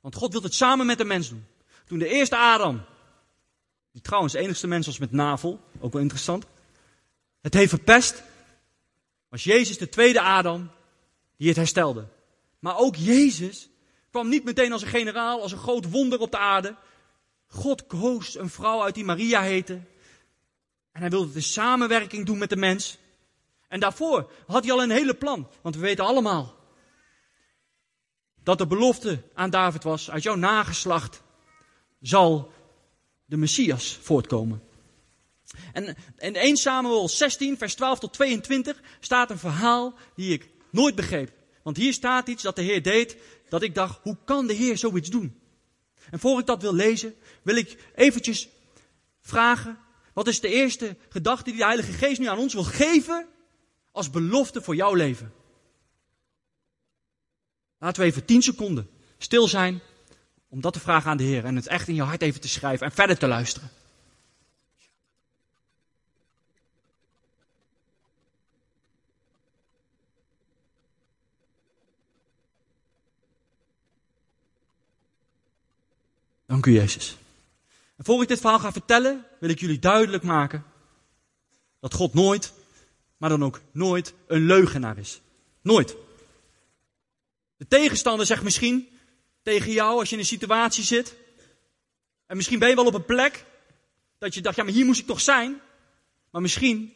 Want 0.00 0.14
God 0.14 0.32
wil 0.32 0.42
het 0.42 0.54
samen 0.54 0.86
met 0.86 0.98
de 0.98 1.04
mens 1.04 1.28
doen. 1.28 1.46
Toen 1.84 1.98
de 1.98 2.08
eerste 2.08 2.36
Adam, 2.36 2.84
die 3.92 4.02
trouwens 4.02 4.32
de 4.32 4.38
enigste 4.38 4.66
mens 4.66 4.86
was 4.86 4.98
met 4.98 5.12
navel, 5.12 5.60
ook 5.80 5.92
wel 5.92 6.02
interessant, 6.02 6.46
het 7.40 7.54
heeft 7.54 7.68
verpest, 7.70 8.22
was 9.28 9.44
Jezus 9.44 9.78
de 9.78 9.88
tweede 9.88 10.20
Adam 10.20 10.70
die 11.36 11.48
het 11.48 11.56
herstelde. 11.56 12.06
Maar 12.58 12.76
ook 12.76 12.96
Jezus 12.96 13.68
kwam 14.10 14.28
niet 14.28 14.44
meteen 14.44 14.72
als 14.72 14.82
een 14.82 14.88
generaal, 14.88 15.42
als 15.42 15.52
een 15.52 15.58
groot 15.58 15.90
wonder 15.90 16.18
op 16.18 16.30
de 16.30 16.38
aarde. 16.38 16.76
God 17.46 17.86
koos 17.86 18.38
een 18.38 18.50
vrouw 18.50 18.82
uit 18.82 18.94
die 18.94 19.04
Maria 19.04 19.42
heette. 19.42 19.80
En 20.92 21.00
hij 21.00 21.10
wilde 21.10 21.32
de 21.32 21.40
samenwerking 21.40 22.26
doen 22.26 22.38
met 22.38 22.48
de 22.48 22.56
mens. 22.56 22.98
En 23.70 23.80
daarvoor 23.80 24.30
had 24.46 24.64
hij 24.64 24.72
al 24.72 24.82
een 24.82 24.90
hele 24.90 25.14
plan. 25.14 25.48
Want 25.62 25.74
we 25.74 25.80
weten 25.80 26.04
allemaal 26.04 26.54
dat 28.42 28.58
de 28.58 28.66
belofte 28.66 29.22
aan 29.34 29.50
David 29.50 29.82
was, 29.82 30.10
uit 30.10 30.22
jouw 30.22 30.34
nageslacht 30.34 31.22
zal 32.00 32.52
de 33.24 33.36
Messias 33.36 33.98
voortkomen. 34.02 34.62
En 35.72 35.96
in 36.18 36.36
1 36.36 36.56
Samuel 36.56 37.08
16, 37.08 37.58
vers 37.58 37.74
12 37.74 37.98
tot 37.98 38.12
22 38.12 38.80
staat 39.00 39.30
een 39.30 39.38
verhaal 39.38 39.94
die 40.14 40.32
ik 40.32 40.48
nooit 40.70 40.94
begreep. 40.94 41.32
Want 41.62 41.76
hier 41.76 41.92
staat 41.92 42.28
iets 42.28 42.42
dat 42.42 42.56
de 42.56 42.62
Heer 42.62 42.82
deed, 42.82 43.16
dat 43.48 43.62
ik 43.62 43.74
dacht, 43.74 44.00
hoe 44.02 44.16
kan 44.24 44.46
de 44.46 44.54
Heer 44.54 44.78
zoiets 44.78 45.10
doen? 45.10 45.40
En 46.10 46.18
voor 46.18 46.40
ik 46.40 46.46
dat 46.46 46.62
wil 46.62 46.74
lezen, 46.74 47.14
wil 47.42 47.56
ik 47.56 47.90
eventjes 47.94 48.48
vragen, 49.20 49.78
wat 50.12 50.28
is 50.28 50.40
de 50.40 50.48
eerste 50.48 50.96
gedachte 51.08 51.50
die 51.50 51.58
de 51.58 51.64
Heilige 51.64 51.92
Geest 51.92 52.20
nu 52.20 52.26
aan 52.26 52.38
ons 52.38 52.54
wil 52.54 52.64
geven 52.64 53.26
als 54.00 54.10
belofte 54.10 54.62
voor 54.62 54.74
jouw 54.74 54.94
leven? 54.94 55.32
Laten 57.78 58.02
we 58.02 58.08
even 58.08 58.24
10 58.24 58.42
seconden 58.42 58.90
stil 59.18 59.48
zijn 59.48 59.80
om 60.48 60.60
dat 60.60 60.72
te 60.72 60.80
vragen 60.80 61.10
aan 61.10 61.16
de 61.16 61.22
Heer 61.22 61.44
en 61.44 61.56
het 61.56 61.66
echt 61.66 61.88
in 61.88 61.94
je 61.94 62.02
hart 62.02 62.22
even 62.22 62.40
te 62.40 62.48
schrijven 62.48 62.86
en 62.86 62.92
verder 62.92 63.18
te 63.18 63.26
luisteren. 63.26 63.70
Dank 76.46 76.66
u, 76.66 76.72
Jezus. 76.72 77.16
En 77.96 78.04
voor 78.04 78.22
ik 78.22 78.28
dit 78.28 78.40
verhaal 78.40 78.58
ga 78.58 78.72
vertellen, 78.72 79.26
wil 79.40 79.50
ik 79.50 79.60
jullie 79.60 79.78
duidelijk 79.78 80.22
maken 80.22 80.64
dat 81.80 81.94
God 81.94 82.14
nooit, 82.14 82.52
maar 83.20 83.28
dan 83.28 83.44
ook 83.44 83.60
nooit, 83.72 84.14
een 84.26 84.46
leugenaar 84.46 84.98
is. 84.98 85.20
Nooit. 85.62 85.96
De 87.56 87.66
tegenstander 87.68 88.26
zegt 88.26 88.42
misschien 88.42 88.88
tegen 89.42 89.72
jou 89.72 89.98
als 89.98 90.08
je 90.08 90.14
in 90.14 90.20
een 90.20 90.26
situatie 90.26 90.84
zit. 90.84 91.16
En 92.26 92.36
misschien 92.36 92.58
ben 92.58 92.68
je 92.68 92.74
wel 92.74 92.86
op 92.86 92.94
een 92.94 93.04
plek 93.04 93.44
dat 94.18 94.34
je 94.34 94.40
dacht, 94.40 94.56
ja, 94.56 94.62
maar 94.62 94.72
hier 94.72 94.84
moest 94.84 95.00
ik 95.00 95.06
toch 95.06 95.20
zijn. 95.20 95.60
Maar 96.30 96.40
misschien 96.40 96.92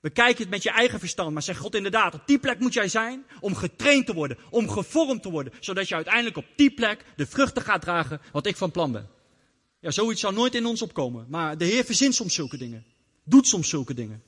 bekijk 0.00 0.36
je 0.36 0.42
het 0.42 0.52
met 0.52 0.62
je 0.62 0.70
eigen 0.70 0.98
verstand. 0.98 1.32
Maar 1.32 1.42
zeg 1.42 1.58
God 1.58 1.74
inderdaad, 1.74 2.14
op 2.14 2.26
die 2.26 2.38
plek 2.38 2.58
moet 2.58 2.72
jij 2.72 2.88
zijn 2.88 3.26
om 3.40 3.54
getraind 3.54 4.06
te 4.06 4.14
worden, 4.14 4.38
om 4.50 4.68
gevormd 4.68 5.22
te 5.22 5.30
worden. 5.30 5.52
Zodat 5.60 5.88
je 5.88 5.94
uiteindelijk 5.94 6.36
op 6.36 6.46
die 6.56 6.70
plek 6.70 7.04
de 7.16 7.26
vruchten 7.26 7.62
gaat 7.62 7.80
dragen 7.80 8.20
wat 8.32 8.46
ik 8.46 8.56
van 8.56 8.70
plan 8.70 8.92
ben. 8.92 9.08
Ja, 9.80 9.90
zoiets 9.90 10.20
zou 10.20 10.34
nooit 10.34 10.54
in 10.54 10.66
ons 10.66 10.82
opkomen. 10.82 11.26
Maar 11.28 11.58
de 11.58 11.64
Heer 11.64 11.84
verzint 11.84 12.14
soms 12.14 12.34
zulke 12.34 12.56
dingen. 12.56 12.84
Doet 13.24 13.48
soms 13.48 13.68
zulke 13.68 13.94
dingen. 13.94 14.22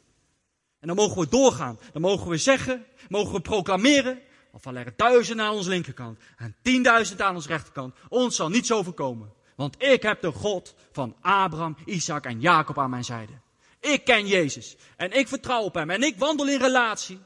En 0.81 0.87
dan 0.87 0.97
mogen 0.97 1.21
we 1.21 1.29
doorgaan. 1.29 1.79
Dan 1.93 2.03
mogen 2.03 2.31
we 2.31 2.37
zeggen, 2.37 2.85
mogen 3.09 3.33
we 3.33 3.41
proclameren. 3.41 4.21
Al 4.63 4.75
er 4.75 4.93
duizenden 4.97 5.47
aan 5.47 5.55
onze 5.55 5.69
linkerkant 5.69 6.19
en 6.37 6.57
tienduizend 6.63 7.21
aan 7.21 7.35
onze 7.35 7.49
rechterkant. 7.49 7.95
Ons 8.09 8.37
zal 8.37 8.49
niets 8.49 8.73
overkomen. 8.73 9.33
Want 9.57 9.83
ik 9.83 10.03
heb 10.03 10.21
de 10.21 10.33
God 10.33 10.75
van 10.93 11.17
Abraham, 11.21 11.77
Isaac 11.85 12.25
en 12.25 12.41
Jacob 12.41 12.79
aan 12.79 12.91
mijn 12.91 13.05
zijde. 13.05 13.33
Ik 13.81 14.05
ken 14.05 14.27
Jezus 14.27 14.77
en 14.97 15.13
ik 15.13 15.29
vertrouw 15.29 15.63
op 15.63 15.75
Hem 15.75 15.91
en 15.91 16.03
ik 16.03 16.19
wandel 16.19 16.49
in 16.49 16.59
relatie. 16.59 17.19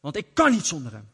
Want 0.00 0.16
ik 0.16 0.26
kan 0.32 0.50
niet 0.50 0.66
zonder 0.66 0.92
Hem. 0.92 1.08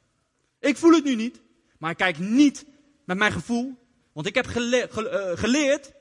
Ik 0.60 0.76
voel 0.76 0.92
het 0.92 1.04
nu 1.04 1.14
niet, 1.14 1.40
maar 1.78 1.90
ik 1.90 1.96
kijk 1.96 2.18
niet 2.18 2.64
met 3.04 3.16
mijn 3.16 3.32
gevoel. 3.32 3.74
Want 4.12 4.26
ik 4.26 4.34
heb 4.34 4.46
eh, 4.46 5.30
geleerd 5.34 5.92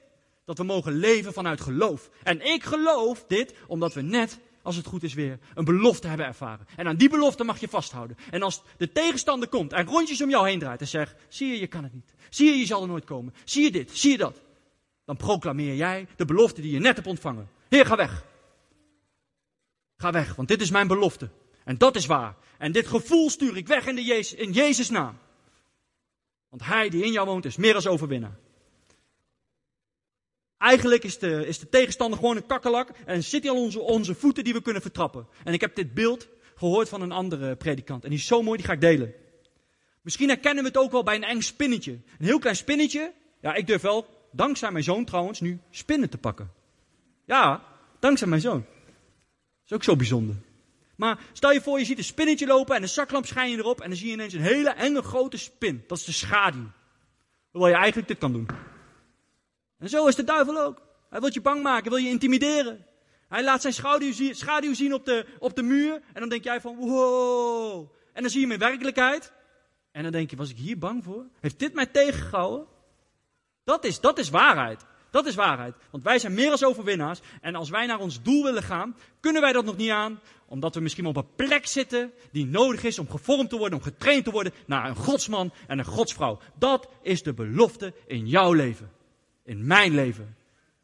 dat 0.45 0.57
we 0.57 0.63
mogen 0.63 0.93
leven 0.93 1.33
vanuit 1.33 1.61
geloof. 1.61 2.09
En 2.23 2.41
ik 2.45 2.63
geloof 2.63 3.25
dit 3.27 3.53
omdat 3.67 3.93
we 3.93 4.01
net 4.01 4.39
als 4.63 4.75
het 4.75 4.85
goed 4.85 5.03
is 5.03 5.13
weer, 5.13 5.39
een 5.53 5.65
belofte 5.65 6.07
hebben 6.07 6.25
ervaren. 6.25 6.67
En 6.75 6.87
aan 6.87 6.95
die 6.95 7.09
belofte 7.09 7.43
mag 7.43 7.59
je 7.59 7.67
vasthouden. 7.67 8.17
En 8.31 8.41
als 8.41 8.61
de 8.77 8.91
tegenstander 8.91 9.49
komt 9.49 9.73
en 9.73 9.85
rondjes 9.85 10.21
om 10.21 10.29
jou 10.29 10.49
heen 10.49 10.59
draait 10.59 10.81
en 10.81 10.87
zegt, 10.87 11.15
zie 11.29 11.47
je, 11.47 11.59
je 11.59 11.67
kan 11.67 11.83
het 11.83 11.93
niet. 11.93 12.13
Zie 12.29 12.49
je, 12.49 12.57
je 12.57 12.65
zal 12.65 12.81
er 12.81 12.87
nooit 12.87 13.05
komen. 13.05 13.33
Zie 13.43 13.63
je 13.63 13.71
dit, 13.71 13.97
zie 13.97 14.11
je 14.11 14.17
dat. 14.17 14.41
Dan 15.05 15.17
proclameer 15.17 15.75
jij 15.75 16.07
de 16.15 16.25
belofte 16.25 16.61
die 16.61 16.71
je 16.71 16.79
net 16.79 16.95
hebt 16.95 17.07
ontvangen. 17.07 17.49
Heer, 17.69 17.85
ga 17.85 17.95
weg. 17.95 18.25
Ga 19.97 20.11
weg, 20.11 20.35
want 20.35 20.47
dit 20.47 20.61
is 20.61 20.71
mijn 20.71 20.87
belofte. 20.87 21.29
En 21.63 21.77
dat 21.77 21.95
is 21.95 22.05
waar. 22.05 22.35
En 22.57 22.71
dit 22.71 22.87
gevoel 22.87 23.29
stuur 23.29 23.57
ik 23.57 23.67
weg 23.67 23.85
in, 23.85 23.95
de 23.95 24.03
Jezus, 24.03 24.33
in 24.33 24.51
Jezus' 24.51 24.89
naam. 24.89 25.17
Want 26.49 26.65
hij 26.65 26.89
die 26.89 27.03
in 27.03 27.11
jou 27.11 27.27
woont 27.27 27.45
is 27.45 27.55
meer 27.55 27.75
als 27.75 27.87
overwinnaar. 27.87 28.37
Eigenlijk 30.61 31.03
is 31.03 31.17
de, 31.17 31.47
is 31.47 31.59
de 31.59 31.69
tegenstander 31.69 32.19
gewoon 32.19 32.35
een 32.35 32.45
kakkelak 32.45 32.89
en 33.05 33.23
zit 33.23 33.43
hij 33.43 33.51
al 33.51 33.61
onze, 33.61 33.79
onze 33.79 34.15
voeten 34.15 34.43
die 34.43 34.53
we 34.53 34.61
kunnen 34.61 34.81
vertrappen. 34.81 35.27
En 35.43 35.53
ik 35.53 35.61
heb 35.61 35.75
dit 35.75 35.93
beeld 35.93 36.27
gehoord 36.55 36.89
van 36.89 37.01
een 37.01 37.11
andere 37.11 37.55
predikant 37.55 38.03
en 38.03 38.09
die 38.09 38.19
is 38.19 38.25
zo 38.25 38.41
mooi, 38.41 38.57
die 38.57 38.65
ga 38.65 38.73
ik 38.73 38.81
delen. 38.81 39.13
Misschien 40.01 40.27
herkennen 40.27 40.63
we 40.63 40.69
het 40.69 40.77
ook 40.77 40.91
wel 40.91 41.03
bij 41.03 41.15
een 41.15 41.23
eng 41.23 41.41
spinnetje. 41.41 41.91
Een 41.91 42.25
heel 42.25 42.39
klein 42.39 42.55
spinnetje. 42.55 43.13
Ja, 43.41 43.53
ik 43.53 43.67
durf 43.67 43.81
wel, 43.81 44.05
dankzij 44.31 44.71
mijn 44.71 44.83
zoon 44.83 45.05
trouwens, 45.05 45.39
nu 45.39 45.59
spinnen 45.69 46.09
te 46.09 46.17
pakken. 46.17 46.51
Ja, 47.25 47.63
dankzij 47.99 48.27
mijn 48.27 48.41
zoon. 48.41 48.65
Is 49.65 49.73
ook 49.73 49.83
zo 49.83 49.95
bijzonder. 49.95 50.35
Maar 50.95 51.19
stel 51.33 51.51
je 51.51 51.61
voor, 51.61 51.79
je 51.79 51.85
ziet 51.85 51.97
een 51.97 52.03
spinnetje 52.03 52.47
lopen 52.47 52.75
en 52.75 52.81
een 52.81 52.89
zaklamp 52.89 53.25
schijn 53.25 53.51
je 53.51 53.57
erop 53.57 53.81
en 53.81 53.89
dan 53.89 53.97
zie 53.97 54.07
je 54.07 54.13
ineens 54.13 54.33
een 54.33 54.41
hele 54.41 54.69
enge 54.69 55.01
grote 55.01 55.37
spin. 55.37 55.83
Dat 55.87 55.97
is 55.97 56.05
de 56.05 56.11
schaduw. 56.11 56.71
Terwijl 57.51 57.73
je 57.73 57.79
eigenlijk 57.79 58.07
dit 58.07 58.17
kan 58.17 58.31
doen. 58.31 58.47
En 59.81 59.89
zo 59.89 60.07
is 60.07 60.15
de 60.15 60.23
duivel 60.23 60.61
ook. 60.61 60.81
Hij 61.09 61.19
wil 61.19 61.29
je 61.33 61.41
bang 61.41 61.63
maken, 61.63 61.91
wil 61.91 61.99
je 61.99 62.09
intimideren. 62.09 62.85
Hij 63.27 63.43
laat 63.43 63.61
zijn 63.61 63.73
schaduw, 64.33 64.73
zien 64.73 64.93
op 64.93 65.05
de, 65.05 65.25
op 65.39 65.55
de 65.55 65.61
muur. 65.61 65.93
En 65.93 66.19
dan 66.19 66.29
denk 66.29 66.43
jij 66.43 66.61
van, 66.61 66.75
wow. 66.75 67.91
En 68.13 68.21
dan 68.21 68.31
zie 68.31 68.39
je 68.39 68.45
hem 68.45 68.55
in 68.55 68.67
werkelijkheid. 68.67 69.33
En 69.91 70.03
dan 70.03 70.11
denk 70.11 70.29
je, 70.29 70.35
was 70.35 70.49
ik 70.49 70.57
hier 70.57 70.77
bang 70.77 71.03
voor? 71.03 71.25
Heeft 71.39 71.59
dit 71.59 71.73
mij 71.73 71.85
tegengehouden? 71.85 72.65
Dat 73.63 73.85
is, 73.85 73.99
dat 73.99 74.17
is 74.17 74.29
waarheid. 74.29 74.85
Dat 75.11 75.25
is 75.25 75.35
waarheid. 75.35 75.75
Want 75.91 76.03
wij 76.03 76.19
zijn 76.19 76.33
meer 76.33 76.51
als 76.51 76.63
overwinnaars. 76.63 77.19
En 77.41 77.55
als 77.55 77.69
wij 77.69 77.85
naar 77.85 77.99
ons 77.99 78.21
doel 78.21 78.43
willen 78.43 78.63
gaan, 78.63 78.95
kunnen 79.19 79.41
wij 79.41 79.53
dat 79.53 79.65
nog 79.65 79.77
niet 79.77 79.91
aan. 79.91 80.19
Omdat 80.47 80.75
we 80.75 80.81
misschien 80.81 81.05
op 81.05 81.15
een 81.15 81.35
plek 81.35 81.65
zitten 81.65 82.11
die 82.31 82.45
nodig 82.45 82.83
is 82.83 82.99
om 82.99 83.09
gevormd 83.09 83.49
te 83.49 83.57
worden, 83.57 83.77
om 83.77 83.83
getraind 83.83 84.23
te 84.23 84.31
worden 84.31 84.53
naar 84.65 84.89
een 84.89 84.95
godsman 84.95 85.53
en 85.67 85.79
een 85.79 85.85
godsvrouw. 85.85 86.39
Dat 86.55 86.89
is 87.01 87.23
de 87.23 87.33
belofte 87.33 87.93
in 88.07 88.27
jouw 88.27 88.53
leven. 88.53 88.99
In 89.43 89.67
mijn 89.67 89.95
leven. 89.95 90.35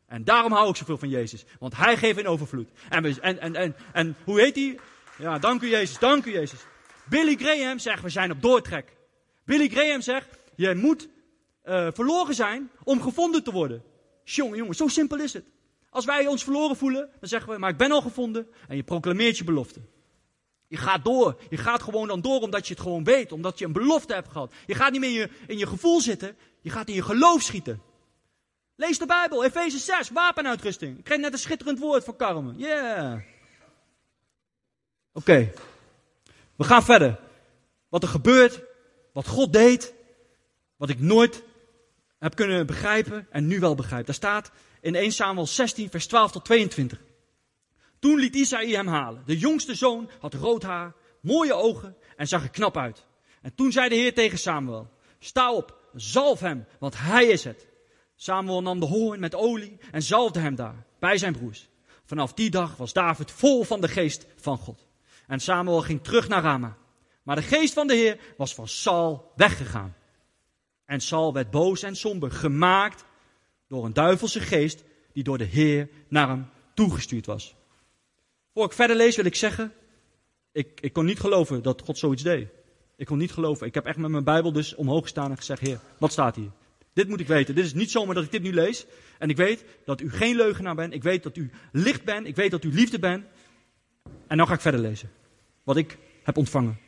En 0.05 0.23
daarom 0.23 0.51
hou 0.51 0.69
ik 0.69 0.75
zoveel 0.75 0.97
van 0.97 1.09
Jezus. 1.09 1.45
Want 1.59 1.77
hij 1.77 1.97
geeft 1.97 2.19
in 2.19 2.27
overvloed. 2.27 2.69
En, 2.89 3.05
en, 3.21 3.39
en, 3.39 3.55
en, 3.55 3.75
en 3.93 4.15
hoe 4.23 4.39
heet 4.39 4.55
hij? 4.55 4.79
Ja, 5.17 5.39
dank 5.39 5.61
u 5.61 5.69
Jezus, 5.69 5.99
dank 5.99 6.25
u 6.25 6.31
Jezus. 6.31 6.59
Billy 7.09 7.35
Graham 7.35 7.79
zegt, 7.79 8.01
we 8.01 8.09
zijn 8.09 8.31
op 8.31 8.41
doortrek. 8.41 8.95
Billy 9.45 9.67
Graham 9.67 10.01
zegt, 10.01 10.27
je 10.55 10.75
moet 10.75 11.07
uh, 11.65 11.87
verloren 11.93 12.35
zijn 12.35 12.71
om 12.83 13.01
gevonden 13.01 13.43
te 13.43 13.51
worden. 13.51 13.83
Jongen, 14.23 14.57
jongen, 14.57 14.75
zo 14.75 14.87
simpel 14.87 15.19
is 15.19 15.33
het. 15.33 15.45
Als 15.89 16.05
wij 16.05 16.27
ons 16.27 16.43
verloren 16.43 16.75
voelen, 16.75 17.09
dan 17.19 17.29
zeggen 17.29 17.51
we, 17.51 17.59
maar 17.59 17.69
ik 17.69 17.77
ben 17.77 17.91
al 17.91 18.01
gevonden. 18.01 18.47
En 18.67 18.75
je 18.75 18.83
proclameert 18.83 19.37
je 19.37 19.43
belofte. 19.43 19.79
Je 20.67 20.77
gaat 20.77 21.05
door. 21.05 21.37
Je 21.49 21.57
gaat 21.57 21.81
gewoon 21.81 22.07
dan 22.07 22.21
door 22.21 22.41
omdat 22.41 22.67
je 22.67 22.73
het 22.73 22.83
gewoon 22.83 23.03
weet. 23.03 23.31
Omdat 23.31 23.59
je 23.59 23.65
een 23.65 23.71
belofte 23.71 24.13
hebt 24.13 24.31
gehad. 24.31 24.53
Je 24.65 24.75
gaat 24.75 24.91
niet 24.91 25.01
meer 25.01 25.09
in 25.09 25.15
je, 25.15 25.29
in 25.47 25.57
je 25.57 25.67
gevoel 25.67 26.01
zitten. 26.01 26.37
Je 26.61 26.69
gaat 26.69 26.87
in 26.87 26.93
je 26.93 27.03
geloof 27.03 27.41
schieten. 27.41 27.81
Lees 28.77 28.97
de 28.97 29.05
Bijbel, 29.05 29.43
Efeze 29.43 29.79
6, 29.79 30.09
wapenuitrusting. 30.09 30.97
Ik 30.97 31.03
kreeg 31.03 31.19
net 31.19 31.33
een 31.33 31.39
schitterend 31.39 31.79
woord 31.79 32.03
voor 32.03 32.15
Carmen. 32.15 32.57
Yeah. 32.57 33.19
Oké. 35.13 35.51
We 36.55 36.63
gaan 36.63 36.83
verder. 36.83 37.19
Wat 37.89 38.03
er 38.03 38.09
gebeurt, 38.09 38.61
wat 39.13 39.27
God 39.27 39.53
deed, 39.53 39.93
wat 40.75 40.89
ik 40.89 40.99
nooit 40.99 41.43
heb 42.19 42.35
kunnen 42.35 42.65
begrijpen 42.65 43.27
en 43.29 43.47
nu 43.47 43.59
wel 43.59 43.75
begrijp. 43.75 44.05
Daar 44.05 44.15
staat 44.15 44.51
in 44.81 44.95
1 44.95 45.11
Samuel 45.11 45.47
16, 45.47 45.89
vers 45.89 46.07
12 46.07 46.31
tot 46.31 46.45
22. 46.45 47.01
Toen 47.99 48.19
liet 48.19 48.35
Isaïe 48.35 48.75
hem 48.75 48.87
halen. 48.87 49.23
De 49.25 49.37
jongste 49.37 49.75
zoon 49.75 50.09
had 50.19 50.33
rood 50.33 50.63
haar, 50.63 50.93
mooie 51.21 51.53
ogen 51.53 51.97
en 52.15 52.27
zag 52.27 52.43
er 52.43 52.49
knap 52.49 52.77
uit. 52.77 53.05
En 53.41 53.55
toen 53.55 53.71
zei 53.71 53.89
de 53.89 53.95
Heer 53.95 54.13
tegen 54.13 54.37
Samuel, 54.37 54.89
sta 55.19 55.53
op, 55.53 55.77
zalf 55.95 56.39
hem, 56.39 56.65
want 56.79 56.97
hij 56.97 57.25
is 57.25 57.43
het. 57.43 57.66
Samuel 58.19 58.61
nam 58.61 58.79
de 58.79 58.85
hoorn 58.85 59.19
met 59.19 59.35
olie 59.35 59.77
en 59.91 60.01
zalfde 60.01 60.39
hem 60.39 60.55
daar, 60.55 60.85
bij 60.99 61.17
zijn 61.17 61.33
broers. 61.33 61.69
Vanaf 62.05 62.33
die 62.33 62.49
dag 62.49 62.75
was 62.75 62.93
David 62.93 63.31
vol 63.31 63.63
van 63.63 63.81
de 63.81 63.87
geest 63.87 64.25
van 64.35 64.57
God. 64.57 64.87
En 65.27 65.39
Samuel 65.39 65.81
ging 65.81 66.03
terug 66.03 66.27
naar 66.27 66.41
Rama. 66.41 66.77
Maar 67.23 67.35
de 67.35 67.41
geest 67.41 67.73
van 67.73 67.87
de 67.87 67.93
Heer 67.93 68.19
was 68.37 68.55
van 68.55 68.67
Saul 68.67 69.31
weggegaan. 69.35 69.95
En 70.85 70.99
Saul 70.99 71.33
werd 71.33 71.51
boos 71.51 71.83
en 71.83 71.95
somber, 71.95 72.31
gemaakt 72.31 73.05
door 73.67 73.85
een 73.85 73.93
duivelse 73.93 74.39
geest 74.39 74.83
die 75.13 75.23
door 75.23 75.37
de 75.37 75.43
Heer 75.43 75.89
naar 76.07 76.27
hem 76.27 76.49
toegestuurd 76.73 77.25
was. 77.25 77.55
Voor 78.53 78.65
ik 78.65 78.73
verder 78.73 78.95
lees 78.95 79.15
wil 79.15 79.25
ik 79.25 79.35
zeggen, 79.35 79.73
ik, 80.51 80.81
ik 80.81 80.93
kon 80.93 81.05
niet 81.05 81.19
geloven 81.19 81.63
dat 81.63 81.81
God 81.81 81.97
zoiets 81.97 82.23
deed. 82.23 82.49
Ik 82.95 83.05
kon 83.05 83.17
niet 83.17 83.31
geloven. 83.31 83.67
Ik 83.67 83.73
heb 83.73 83.85
echt 83.85 83.97
met 83.97 84.11
mijn 84.11 84.23
Bijbel 84.23 84.51
dus 84.51 84.75
omhoog 84.75 85.01
gestaan 85.01 85.31
en 85.31 85.37
gezegd, 85.37 85.61
Heer, 85.61 85.79
wat 85.97 86.11
staat 86.11 86.35
hier? 86.35 86.51
Dit 86.97 87.07
moet 87.07 87.19
ik 87.19 87.27
weten. 87.27 87.55
Dit 87.55 87.65
is 87.65 87.73
niet 87.73 87.91
zomaar 87.91 88.15
dat 88.15 88.23
ik 88.23 88.31
dit 88.31 88.41
nu 88.41 88.53
lees. 88.53 88.85
En 89.19 89.29
ik 89.29 89.37
weet 89.37 89.65
dat 89.85 90.01
u 90.01 90.11
geen 90.11 90.35
leugenaar 90.35 90.75
bent. 90.75 90.93
Ik 90.93 91.03
weet 91.03 91.23
dat 91.23 91.37
u 91.37 91.49
licht 91.71 92.03
bent. 92.03 92.27
Ik 92.27 92.35
weet 92.35 92.51
dat 92.51 92.63
u 92.63 92.73
liefde 92.73 92.99
bent. 92.99 93.25
En 94.27 94.37
dan 94.37 94.47
ga 94.47 94.53
ik 94.53 94.61
verder 94.61 94.79
lezen. 94.79 95.11
Wat 95.63 95.77
ik 95.77 95.97
heb 96.23 96.37
ontvangen. 96.37 96.79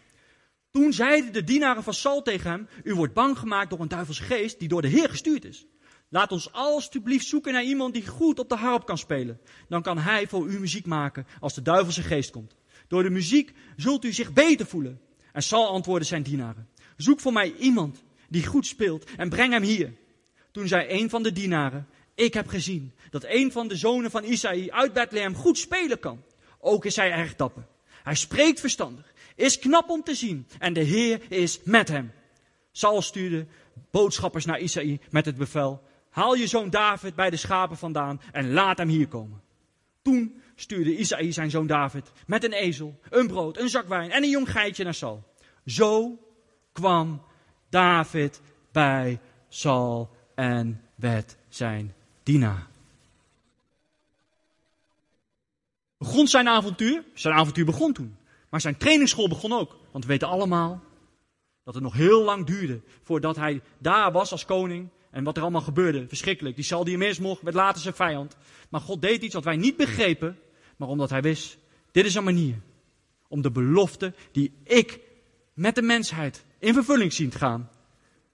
Toen 0.71 0.93
zeiden 0.93 1.33
de 1.33 1.43
dienaren 1.43 1.83
van 1.83 1.93
Saul 1.93 2.21
tegen 2.21 2.49
hem: 2.49 2.67
U 2.83 2.93
wordt 2.93 3.13
bang 3.13 3.37
gemaakt 3.37 3.69
door 3.69 3.79
een 3.79 3.87
duivelse 3.87 4.23
geest 4.23 4.59
die 4.59 4.67
door 4.67 4.81
de 4.81 4.87
Heer 4.87 5.09
gestuurd 5.09 5.45
is. 5.45 5.65
Laat 6.09 6.31
ons 6.31 6.51
alstublieft 6.51 7.25
zoeken 7.25 7.53
naar 7.53 7.63
iemand 7.63 7.93
die 7.93 8.07
goed 8.07 8.39
op 8.39 8.49
de 8.49 8.55
harp 8.55 8.85
kan 8.85 8.97
spelen. 8.97 9.39
Dan 9.67 9.81
kan 9.81 9.97
hij 9.97 10.27
voor 10.27 10.47
u 10.47 10.59
muziek 10.59 10.85
maken 10.85 11.25
als 11.39 11.53
de 11.53 11.61
duivelse 11.61 12.01
geest 12.03 12.31
komt. 12.31 12.55
Door 12.87 13.03
de 13.03 13.09
muziek 13.09 13.53
zult 13.75 14.05
u 14.05 14.13
zich 14.13 14.33
beter 14.33 14.65
voelen. 14.65 14.99
En 15.33 15.43
Saul 15.43 15.67
antwoordde 15.67 16.07
zijn 16.07 16.23
dienaren: 16.23 16.67
Zoek 16.97 17.19
voor 17.19 17.33
mij 17.33 17.53
iemand 17.59 18.03
die 18.29 18.45
goed 18.45 18.65
speelt 18.65 19.03
en 19.17 19.29
breng 19.29 19.53
hem 19.53 19.63
hier. 19.63 19.93
Toen 20.51 20.67
zei 20.67 20.85
een 20.89 21.09
van 21.09 21.23
de 21.23 21.31
dienaren: 21.31 21.87
Ik 22.15 22.33
heb 22.33 22.47
gezien 22.47 22.93
dat 23.09 23.25
een 23.27 23.51
van 23.51 23.67
de 23.67 23.75
zonen 23.75 24.11
van 24.11 24.23
Isaïe 24.23 24.73
uit 24.73 24.93
Bethlehem 24.93 25.35
goed 25.35 25.57
spelen 25.57 25.99
kan. 25.99 26.23
Ook 26.59 26.85
is 26.85 26.95
hij 26.95 27.11
erg 27.11 27.35
dapper. 27.35 27.67
Hij 28.03 28.15
spreekt 28.15 28.59
verstandig 28.59 29.13
is 29.39 29.59
knap 29.59 29.89
om 29.89 30.03
te 30.03 30.15
zien 30.15 30.47
en 30.59 30.73
de 30.73 30.83
Heer 30.83 31.21
is 31.29 31.59
met 31.63 31.87
hem. 31.87 32.11
Saul 32.71 33.01
stuurde 33.01 33.45
boodschappers 33.91 34.45
naar 34.45 34.59
Isaïe 34.59 34.99
met 35.09 35.25
het 35.25 35.37
bevel, 35.37 35.81
haal 36.09 36.35
je 36.35 36.47
zoon 36.47 36.69
David 36.69 37.15
bij 37.15 37.29
de 37.29 37.35
schapen 37.35 37.77
vandaan 37.77 38.21
en 38.31 38.51
laat 38.51 38.77
hem 38.77 38.87
hier 38.87 39.07
komen. 39.07 39.41
Toen 40.01 40.41
stuurde 40.55 40.97
Isaïe 40.97 41.31
zijn 41.31 41.49
zoon 41.49 41.67
David 41.67 42.11
met 42.27 42.43
een 42.43 42.53
ezel, 42.53 42.99
een 43.09 43.27
brood, 43.27 43.57
een 43.57 43.69
zak 43.69 43.87
wijn 43.87 44.11
en 44.11 44.23
een 44.23 44.29
jong 44.29 44.51
geitje 44.51 44.83
naar 44.83 44.93
Saul. 44.93 45.23
Zo 45.65 46.19
kwam 46.71 47.21
David 47.69 48.41
bij 48.71 49.19
Saul 49.49 50.09
en 50.39 50.81
werd 50.95 51.37
zijn 51.49 51.93
dienaar. 52.23 52.67
Begon 55.97 56.27
zijn 56.27 56.47
avontuur? 56.47 57.03
Zijn 57.13 57.33
avontuur 57.33 57.65
begon 57.65 57.93
toen. 57.93 58.17
Maar 58.49 58.61
zijn 58.61 58.77
trainingsschool 58.77 59.27
begon 59.27 59.53
ook. 59.53 59.75
Want 59.91 60.03
we 60.03 60.11
weten 60.11 60.27
allemaal 60.27 60.83
dat 61.63 61.73
het 61.73 61.83
nog 61.83 61.93
heel 61.93 62.23
lang 62.23 62.45
duurde 62.45 62.81
voordat 63.03 63.35
hij 63.35 63.61
daar 63.77 64.11
was 64.11 64.31
als 64.31 64.45
koning. 64.45 64.89
En 65.11 65.23
wat 65.23 65.35
er 65.35 65.41
allemaal 65.41 65.61
gebeurde, 65.61 66.07
verschrikkelijk. 66.07 66.55
Die 66.55 66.65
zal 66.65 66.83
die 66.83 66.97
hem 66.97 67.21
mocht, 67.21 67.41
werd 67.41 67.55
later 67.55 67.81
zijn 67.81 67.93
vijand. 67.93 68.37
Maar 68.69 68.81
God 68.81 69.01
deed 69.01 69.23
iets 69.23 69.33
wat 69.33 69.43
wij 69.43 69.57
niet 69.57 69.77
begrepen, 69.77 70.39
maar 70.77 70.87
omdat 70.87 71.09
hij 71.09 71.21
wist, 71.21 71.57
dit 71.91 72.05
is 72.05 72.15
een 72.15 72.23
manier 72.23 72.55
om 73.27 73.41
de 73.41 73.51
belofte 73.51 74.13
die 74.31 74.53
ik 74.63 74.99
met 75.53 75.75
de 75.75 75.81
mensheid 75.81 76.45
in 76.59 76.73
vervulling 76.73 77.13
zien 77.13 77.31
gaan, 77.31 77.69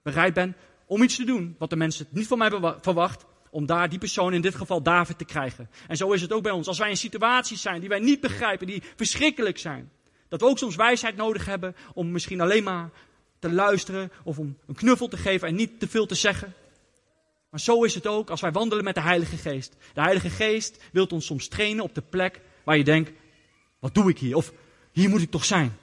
bereid 0.02 0.34
ben 0.34 0.56
om 0.86 1.02
iets 1.02 1.16
te 1.16 1.24
doen 1.24 1.54
wat 1.58 1.70
de 1.70 1.76
mensen 1.76 2.06
niet 2.10 2.26
van 2.26 2.38
mij 2.38 2.50
verwacht, 2.80 3.24
om 3.50 3.66
daar 3.66 3.88
die 3.88 3.98
persoon, 3.98 4.34
in 4.34 4.40
dit 4.40 4.54
geval 4.54 4.82
David, 4.82 5.18
te 5.18 5.24
krijgen. 5.24 5.70
En 5.88 5.96
zo 5.96 6.12
is 6.12 6.22
het 6.22 6.32
ook 6.32 6.42
bij 6.42 6.52
ons. 6.52 6.68
Als 6.68 6.78
wij 6.78 6.90
in 6.90 6.96
situaties 6.96 7.60
zijn 7.60 7.80
die 7.80 7.88
wij 7.88 7.98
niet 7.98 8.20
begrijpen, 8.20 8.66
die 8.66 8.82
verschrikkelijk 8.96 9.58
zijn, 9.58 9.90
dat 10.28 10.40
we 10.40 10.46
ook 10.46 10.58
soms 10.58 10.76
wijsheid 10.76 11.16
nodig 11.16 11.44
hebben 11.44 11.76
om 11.94 12.10
misschien 12.10 12.40
alleen 12.40 12.64
maar 12.64 12.90
te 13.38 13.52
luisteren 13.52 14.12
of 14.24 14.38
om 14.38 14.58
een 14.66 14.74
knuffel 14.74 15.08
te 15.08 15.16
geven 15.16 15.48
en 15.48 15.54
niet 15.54 15.80
te 15.80 15.88
veel 15.88 16.06
te 16.06 16.14
zeggen. 16.14 16.54
Maar 17.50 17.60
zo 17.60 17.82
is 17.82 17.94
het 17.94 18.06
ook 18.06 18.30
als 18.30 18.40
wij 18.40 18.52
wandelen 18.52 18.84
met 18.84 18.94
de 18.94 19.00
Heilige 19.00 19.36
Geest. 19.36 19.76
De 19.94 20.00
Heilige 20.00 20.30
Geest 20.30 20.82
wil 20.92 21.06
ons 21.06 21.26
soms 21.26 21.48
trainen 21.48 21.84
op 21.84 21.94
de 21.94 22.02
plek 22.02 22.40
waar 22.64 22.76
je 22.76 22.84
denkt, 22.84 23.10
wat 23.78 23.94
doe 23.94 24.10
ik 24.10 24.18
hier? 24.18 24.36
Of 24.36 24.52
hier 24.92 25.08
moet 25.08 25.22
ik 25.22 25.30
toch 25.30 25.44
zijn? 25.44 25.76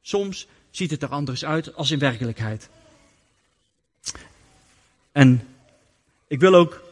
Soms 0.00 0.46
ziet 0.70 0.90
het 0.90 1.02
er 1.02 1.08
anders 1.08 1.44
uit 1.44 1.74
als 1.74 1.90
in 1.90 1.98
werkelijkheid. 1.98 2.70
En 5.18 5.42
ik 6.28 6.40
wil 6.40 6.54
ook, 6.54 6.82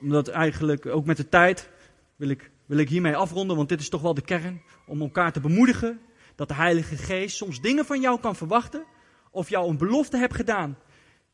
omdat 0.00 0.28
eigenlijk 0.28 0.86
ook 0.86 1.04
met 1.04 1.16
de 1.16 1.28
tijd, 1.28 1.68
wil 2.16 2.28
ik, 2.28 2.50
wil 2.66 2.78
ik 2.78 2.88
hiermee 2.88 3.16
afronden, 3.16 3.56
want 3.56 3.68
dit 3.68 3.80
is 3.80 3.88
toch 3.88 4.02
wel 4.02 4.14
de 4.14 4.22
kern, 4.22 4.62
om 4.86 5.00
elkaar 5.00 5.32
te 5.32 5.40
bemoedigen 5.40 6.00
dat 6.34 6.48
de 6.48 6.54
Heilige 6.54 6.96
Geest 6.96 7.36
soms 7.36 7.60
dingen 7.60 7.84
van 7.84 8.00
jou 8.00 8.20
kan 8.20 8.36
verwachten. 8.36 8.84
Of 9.30 9.48
jou 9.48 9.68
een 9.68 9.78
belofte 9.78 10.16
hebt 10.16 10.34
gedaan. 10.34 10.78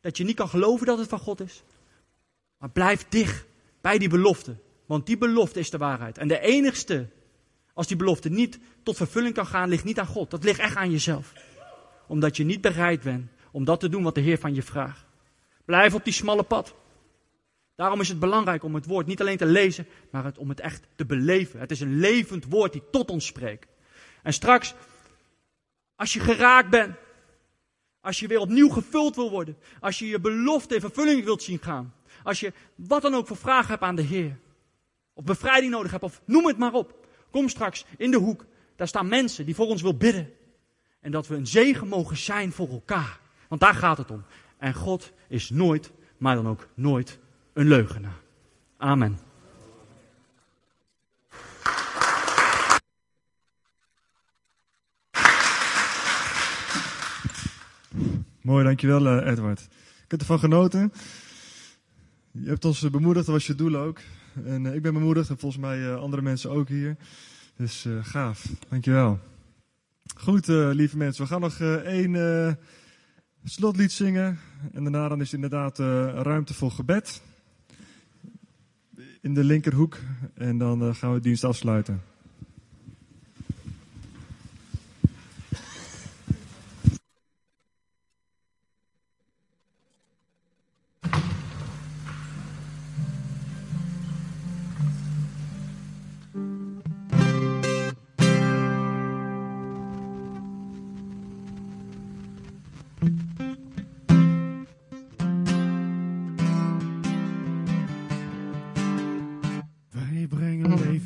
Dat 0.01 0.17
je 0.17 0.25
niet 0.25 0.37
kan 0.37 0.49
geloven 0.49 0.87
dat 0.87 0.99
het 0.99 1.09
van 1.09 1.19
God 1.19 1.41
is. 1.41 1.63
Maar 2.59 2.71
blijf 2.71 3.07
dicht 3.09 3.45
bij 3.81 3.99
die 3.99 4.09
belofte. 4.09 4.57
Want 4.87 5.07
die 5.07 5.19
belofte 5.19 5.59
is 5.59 5.71
de 5.71 5.79
waarheid. 5.79 6.19
En 6.19 6.29
de 6.29 6.41
enigste, 6.41 7.09
als 7.75 7.87
die 7.87 7.97
belofte 7.97 8.29
niet 8.29 8.59
tot 8.83 8.97
vervulling 8.97 9.35
kan 9.35 9.47
gaan, 9.47 9.69
ligt 9.69 9.85
niet 9.85 9.99
aan 9.99 10.07
God. 10.07 10.31
Dat 10.31 10.45
ligt 10.45 10.61
echt 10.61 10.77
aan 10.77 10.91
jezelf. 10.91 11.33
Omdat 12.07 12.37
je 12.37 12.45
niet 12.45 12.61
bereid 12.61 13.03
bent 13.03 13.31
om 13.51 13.65
dat 13.65 13.81
te 13.81 13.89
doen 13.89 14.03
wat 14.03 14.15
de 14.15 14.21
Heer 14.21 14.39
van 14.39 14.55
je 14.55 14.63
vraagt. 14.63 15.11
Blijf 15.65 15.95
op 15.95 16.05
die 16.05 16.13
smalle 16.13 16.43
pad. 16.43 16.75
Daarom 17.75 18.01
is 18.01 18.09
het 18.09 18.19
belangrijk 18.19 18.63
om 18.63 18.75
het 18.75 18.87
woord 18.87 19.07
niet 19.07 19.21
alleen 19.21 19.37
te 19.37 19.47
lezen, 19.47 19.87
maar 20.11 20.25
het, 20.25 20.39
om 20.39 20.49
het 20.49 20.61
echt 20.61 20.87
te 20.97 21.07
beleven. 21.07 21.61
Het 21.61 21.71
is 21.71 21.81
een 21.81 21.99
levend 21.99 22.45
woord 22.45 22.73
die 22.73 22.83
tot 22.91 23.11
ons 23.11 23.27
spreekt. 23.27 23.69
En 24.23 24.33
straks 24.33 24.75
als 25.97 26.13
je 26.13 26.21
geraakt 26.21 26.71
bent. 26.71 26.95
Als 28.01 28.21
je 28.21 28.27
weer 28.27 28.39
opnieuw 28.39 28.69
gevuld 28.69 29.17
wil 29.17 29.31
worden. 29.31 29.57
Als 29.81 29.99
je 29.99 30.09
je 30.09 30.21
belofte 30.21 30.75
in 30.75 30.81
vervulling 30.81 31.25
wilt 31.25 31.43
zien 31.43 31.59
gaan. 31.59 31.95
Als 32.23 32.41
je 32.41 32.53
wat 32.75 33.03
dan 33.03 33.15
ook 33.15 33.27
voor 33.27 33.37
vragen 33.37 33.71
hebt 33.71 33.83
aan 33.83 33.95
de 33.95 34.03
Heer. 34.03 34.39
Of 35.13 35.25
bevrijding 35.25 35.73
nodig 35.73 35.91
hebt. 35.91 36.03
Of 36.03 36.21
noem 36.25 36.47
het 36.47 36.59
maar 36.59 36.73
op. 36.73 37.07
Kom 37.31 37.49
straks 37.49 37.85
in 37.97 38.11
de 38.11 38.17
hoek. 38.17 38.45
Daar 38.77 38.89
staan 38.89 39.09
mensen 39.09 39.45
die 39.45 39.55
voor 39.55 39.67
ons 39.67 39.83
wil 39.83 39.97
bidden. 39.97 40.33
En 41.01 41.11
dat 41.11 41.27
we 41.27 41.35
een 41.35 41.47
zegen 41.47 41.89
mogen 41.89 42.17
zijn 42.17 42.53
voor 42.53 42.69
elkaar. 42.69 43.21
Want 43.49 43.61
daar 43.61 43.75
gaat 43.75 43.99
het 43.99 44.11
om. 44.11 44.25
En 44.63 44.75
God 44.75 45.13
is 45.29 45.51
nooit, 45.51 45.93
maar 46.19 46.35
dan 46.35 46.49
ook 46.49 46.69
nooit 46.75 47.19
een 47.53 47.67
leugenaar. 47.67 48.21
Amen. 48.77 49.19
Mooi, 58.41 58.65
dankjewel 58.65 59.07
uh, 59.07 59.31
Edward. 59.31 59.61
Ik 60.05 60.11
heb 60.11 60.21
ervan 60.21 60.39
genoten. 60.39 60.93
Je 62.31 62.49
hebt 62.49 62.65
ons 62.65 62.91
bemoedigd, 62.91 63.27
dat 63.27 63.35
was 63.35 63.47
je 63.47 63.55
doel 63.55 63.77
ook. 63.77 64.01
En 64.45 64.65
uh, 64.65 64.75
ik 64.75 64.83
ben 64.83 64.95
bemoedigd 64.95 65.31
en 65.31 65.39
volgens 65.39 65.63
mij 65.63 65.79
uh, 65.79 65.97
andere 65.97 66.23
mensen 66.23 66.51
ook 66.51 66.69
hier. 66.69 66.97
Dus 67.57 67.85
uh, 67.85 68.05
gaaf, 68.05 68.47
dankjewel. 68.69 69.19
Goed, 70.17 70.47
lieve 70.47 70.97
mensen, 70.97 71.23
we 71.23 71.29
gaan 71.29 71.41
nog 71.41 71.61
één 71.85 72.15
slotlied 73.45 73.93
zingen. 73.93 74.39
En 74.73 74.83
daarna 74.83 75.09
dan 75.09 75.21
is 75.21 75.33
inderdaad 75.33 75.79
ruimte 75.79 76.55
voor 76.55 76.71
gebed. 76.71 77.23
In 79.21 79.35
de 79.35 79.45
linkerhoek. 79.45 79.99
En 80.35 80.59
dan 80.59 80.95
gaan 80.95 81.11
we 81.11 81.17
de 81.17 81.23
dienst 81.23 81.45
afsluiten. 81.45 82.12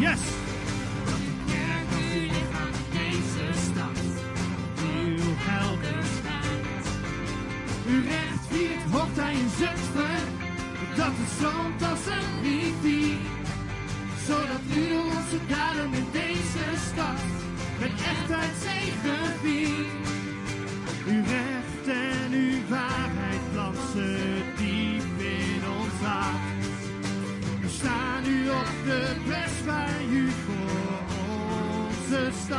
Yes! 0.00 0.20
Dat 1.04 1.18
de 1.26 1.34
kerk 1.52 1.88
als 1.96 2.12
uw 2.14 2.20
lichaam 2.20 2.72
in 2.80 2.88
deze 2.98 3.44
stad, 3.66 3.98
uw 4.82 5.34
helder 5.48 6.02
schijnt. 6.16 6.86
Uw 7.86 8.02
recht 8.02 8.44
viert, 8.48 8.90
hoort 8.90 9.16
hij 9.16 9.32
in 9.32 9.50
Zutphen, 9.58 10.22
dat 10.96 11.12
het 11.20 11.30
stroomt 11.36 11.82
als 11.90 12.06
een 12.16 12.42
rivier. 12.42 13.18
Zodat 14.26 14.64
u 14.76 14.84
onze 14.96 15.38
daden 15.48 15.92
in 15.92 16.06
deze 16.12 16.64
stad 16.90 17.20
met 17.80 17.92
echtheid 18.12 18.54
zegeviert. 18.68 20.08
Uw 21.06 21.22
recht 21.24 21.59
de 28.84 29.16
pers 29.28 29.64
bij 29.64 30.06
u 30.10 30.30
voor 30.30 31.00
onze 31.28 32.30
stad. 32.44 32.58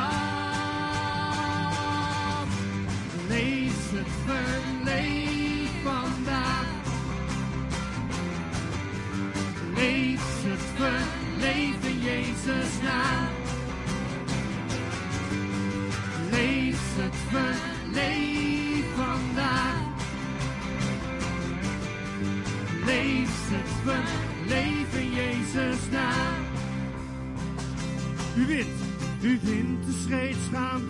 Lees 3.28 3.92
het 3.92 4.08
verleef 4.26 5.21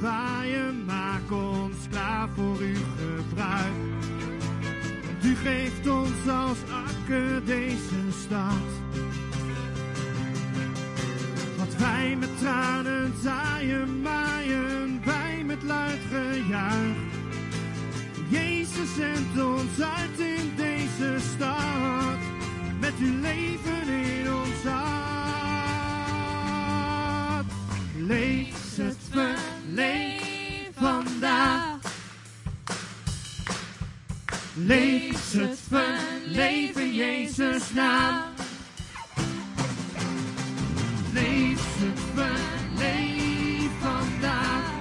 by. 0.02 0.41
Lees 34.72 35.34
het 35.34 35.60
verleef 35.70 36.78
in 36.78 36.94
Jezus 36.94 37.74
naam. 37.74 38.22
Lees 41.14 41.60
het 41.84 42.00
verleef 42.16 43.72
vandaag. 43.80 44.72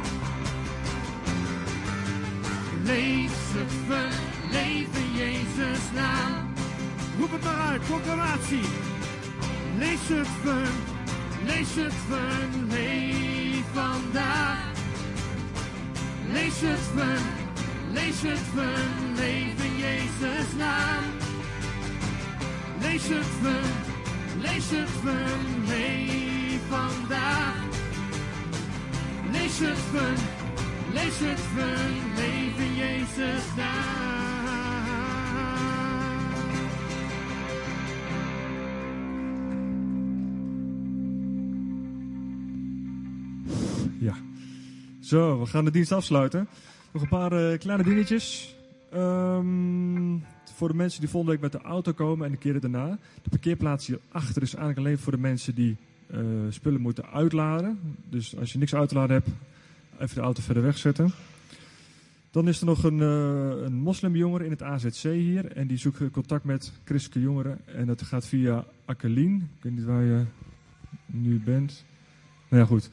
Lees 2.85 3.31
het 3.31 3.73
verleef 3.87 4.89
in 4.97 5.13
Jezus 5.17 5.83
naam. 5.95 6.53
Roep 7.19 7.33
het 7.33 7.45
maar 7.45 7.61
uit, 7.71 7.83
proclamatie. 7.83 8.67
Lees 9.79 10.09
het 10.09 10.29
ver, 10.43 10.69
lees 11.47 11.75
het 11.75 11.95
verleef 12.09 13.65
vandaag. 13.73 14.73
Lees 16.33 16.61
het 16.61 16.81
ver, 16.95 17.21
lees 17.93 18.23
het 18.23 18.39
in 18.55 19.10
Jezus 20.21 20.57
naam. 20.57 21.05
Lees 22.81 23.09
het 23.09 23.27
ver, 23.43 23.65
Lees 24.41 24.71
het 24.71 24.89
verleef 24.89 26.61
vandaag. 26.69 27.55
Lees 29.33 29.59
het 29.59 29.79
ver, 29.79 30.15
lees 30.93 31.19
het 31.19 31.41
verleef 31.41 32.59
in 32.59 32.75
Jezus 32.75 33.45
naam. 33.57 34.09
Ja, 43.99 44.15
zo, 45.01 45.41
we 45.41 45.47
gaan 45.47 45.65
de 45.65 45.71
dienst 45.71 45.93
afsluiten. 45.93 46.49
Nog 46.93 47.03
een 47.03 47.09
paar 47.09 47.33
uh, 47.33 47.59
kleine 47.59 47.83
dingetjes. 47.83 48.59
Um, 48.95 50.25
voor 50.55 50.69
de 50.69 50.75
mensen 50.75 51.01
die 51.01 51.09
volgende 51.09 51.39
week 51.39 51.53
met 51.53 51.63
de 51.63 51.69
auto 51.69 51.93
komen 51.93 52.27
en 52.27 52.33
de 52.33 52.39
keren 52.39 52.61
daarna. 52.61 52.99
De 53.23 53.31
parkeerplaats 53.31 53.87
hierachter 53.87 54.43
is 54.43 54.55
eigenlijk 54.55 54.79
alleen 54.87 54.99
voor 54.99 55.13
de 55.13 55.19
mensen 55.19 55.55
die 55.55 55.77
eh, 56.07 56.21
spullen 56.49 56.81
moeten 56.81 57.07
uitladen. 57.07 57.79
Dus 58.09 58.37
als 58.37 58.53
je 58.53 58.59
niks 58.59 58.75
uit 58.75 58.89
te 58.89 58.95
laden 58.95 59.17
hebt, 59.17 59.29
even 59.99 60.15
de 60.15 60.21
auto 60.21 60.43
verder 60.43 60.63
wegzetten. 60.63 61.11
Dan 62.31 62.49
is 62.49 62.61
er 62.61 62.67
nog 62.67 62.85
een, 62.85 63.01
eh, 63.01 64.03
een 64.03 64.45
in 64.45 64.51
het 64.51 64.63
AZC 64.63 65.03
hier. 65.03 65.53
En 65.53 65.67
die 65.67 65.77
zoekt 65.77 66.11
contact 66.11 66.45
met 66.45 66.73
christelijke 66.85 67.21
jongeren. 67.21 67.59
En 67.65 67.87
dat 67.87 68.03
gaat 68.03 68.27
via 68.27 68.65
Akkelien. 68.85 69.51
Ik 69.57 69.63
weet 69.63 69.73
niet 69.73 69.85
waar 69.85 70.03
je 70.03 70.25
nu 71.07 71.41
bent. 71.41 71.85
Nou 72.49 72.63
ja, 72.63 72.69
goed. 72.69 72.91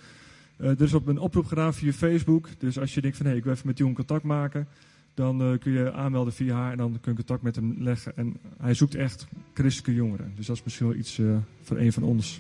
Eh, 0.58 0.70
er 0.70 0.82
is 0.82 0.94
op 0.94 1.08
een 1.08 1.20
oproep 1.20 1.46
gedaan 1.46 1.74
via 1.74 1.92
Facebook. 1.92 2.50
Dus 2.58 2.80
als 2.80 2.94
je 2.94 3.02
denkt 3.02 3.18
van 3.18 3.26
hé, 3.26 3.36
ik 3.36 3.44
wil 3.44 3.54
even 3.54 3.68
met 3.68 3.76
die 3.76 3.86
jongen 3.86 4.06
contact 4.06 4.26
maken. 4.26 4.68
Dan 5.18 5.42
eh, 5.42 5.60
kun 5.60 5.72
je 5.72 5.92
aanmelden 5.92 6.34
via 6.34 6.56
haar 6.56 6.72
en 6.72 6.78
dan 6.78 6.98
kun 7.02 7.12
je 7.12 7.18
contact 7.18 7.42
met 7.42 7.56
hem 7.56 7.76
leggen. 7.80 8.18
En 8.18 8.38
hij 8.58 8.74
zoekt 8.74 8.96
echt 8.96 9.28
christelijke 9.54 9.94
jongeren. 9.94 10.32
Dus 10.36 10.46
dat 10.46 10.56
is 10.56 10.64
misschien 10.64 10.88
wel 10.88 10.96
iets 10.96 11.20
eh, 11.20 11.38
voor 11.62 11.78
een 11.78 11.94
van 11.94 12.04
ons. 12.04 12.40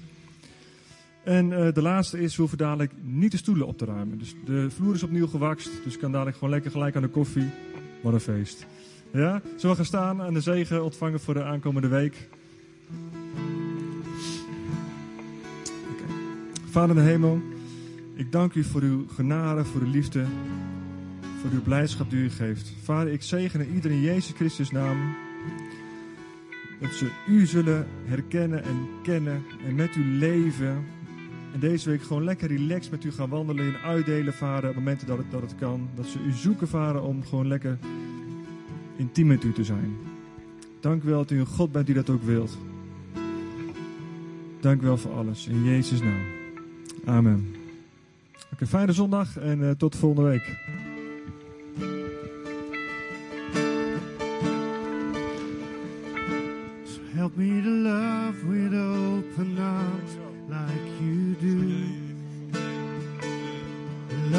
En 1.23 1.53
eh, 1.53 1.73
de 1.73 1.82
laatste 1.82 2.19
is, 2.19 2.36
we 2.36 2.41
hoeven 2.41 2.57
dadelijk 2.57 2.91
niet 3.01 3.32
de 3.32 3.38
stoelen 3.38 3.67
op 3.67 3.78
te 3.78 3.86
ruimen. 3.86 4.17
Dus 4.17 4.36
de 4.45 4.69
vloer 4.69 4.93
is 4.93 5.03
opnieuw 5.03 5.28
gewakst. 5.28 5.69
Dus 5.84 5.93
ik 5.93 5.99
kan 5.99 6.11
dadelijk 6.11 6.38
gewoon 6.38 6.53
lekker 6.53 6.71
gelijk 6.71 6.95
aan 6.95 7.01
de 7.01 7.07
koffie. 7.07 7.49
Wat 8.01 8.13
een 8.13 8.19
feest. 8.19 8.65
Ja, 9.13 9.41
zullen 9.43 9.69
we 9.69 9.75
gaan 9.75 9.86
staan 9.86 10.23
en 10.23 10.34
de 10.34 10.41
zegen 10.41 10.84
ontvangen 10.84 11.19
voor 11.19 11.34
de 11.34 11.43
aankomende 11.43 11.88
week? 11.88 12.30
Vader 16.69 16.97
in 16.97 17.03
de 17.03 17.09
hemel, 17.09 17.41
ik 18.13 18.32
dank 18.32 18.53
u 18.53 18.63
voor 18.63 18.82
uw 18.82 19.07
genade, 19.07 19.65
voor 19.65 19.82
uw 19.82 19.91
liefde, 19.91 20.25
voor 21.47 21.55
uw 21.55 21.63
blijdschap 21.63 22.09
die 22.09 22.19
u 22.19 22.29
geeft. 22.29 22.73
Vader, 22.83 23.13
ik 23.13 23.21
zegen 23.21 23.73
ieder 23.73 23.91
in 23.91 24.01
Jezus 24.01 24.31
Christus 24.35 24.71
naam. 24.71 25.15
Dat 26.79 26.91
ze 26.91 27.11
u 27.27 27.45
zullen 27.45 27.87
herkennen 28.05 28.63
en 28.63 28.87
kennen 29.03 29.43
en 29.65 29.75
met 29.75 29.95
u 29.95 30.03
leven. 30.03 30.85
En 31.53 31.59
deze 31.59 31.89
week 31.89 32.01
gewoon 32.01 32.23
lekker 32.23 32.47
relaxed 32.47 32.91
met 32.91 33.03
u 33.03 33.11
gaan 33.11 33.29
wandelen 33.29 33.65
en 33.65 33.81
uitdelen, 33.81 34.33
vader, 34.33 34.69
op 34.69 34.75
momenten 34.75 35.07
dat 35.07 35.17
het, 35.17 35.31
dat 35.31 35.41
het 35.41 35.55
kan. 35.55 35.89
Dat 35.95 36.05
ze 36.05 36.19
u 36.27 36.31
zoeken, 36.31 36.67
vader, 36.67 37.01
om 37.01 37.23
gewoon 37.23 37.47
lekker 37.47 37.77
intiem 38.95 39.27
met 39.27 39.43
u 39.43 39.53
te 39.53 39.63
zijn. 39.63 39.95
Dank 40.79 41.03
u 41.03 41.07
wel 41.07 41.17
dat 41.17 41.31
u 41.31 41.39
een 41.39 41.45
God 41.45 41.71
bent 41.71 41.85
die 41.85 41.95
dat 41.95 42.09
ook 42.09 42.23
wilt. 42.23 42.57
Dank 44.59 44.81
u 44.81 44.85
wel 44.85 44.97
voor 44.97 45.13
alles. 45.13 45.47
In 45.47 45.63
Jezus' 45.63 46.01
naam. 46.01 46.25
Amen. 47.05 47.55
Oké, 48.53 48.67
fijne 48.67 48.91
zondag 48.91 49.37
en 49.37 49.69
eh, 49.69 49.71
tot 49.71 49.95
volgende 49.95 50.29
week. 50.29 50.57
Help 57.28 57.38
me 57.38 57.61
to 57.61 57.69
love 57.69 58.41
with 58.45 58.73
open 58.73 59.59
arms 59.59 60.26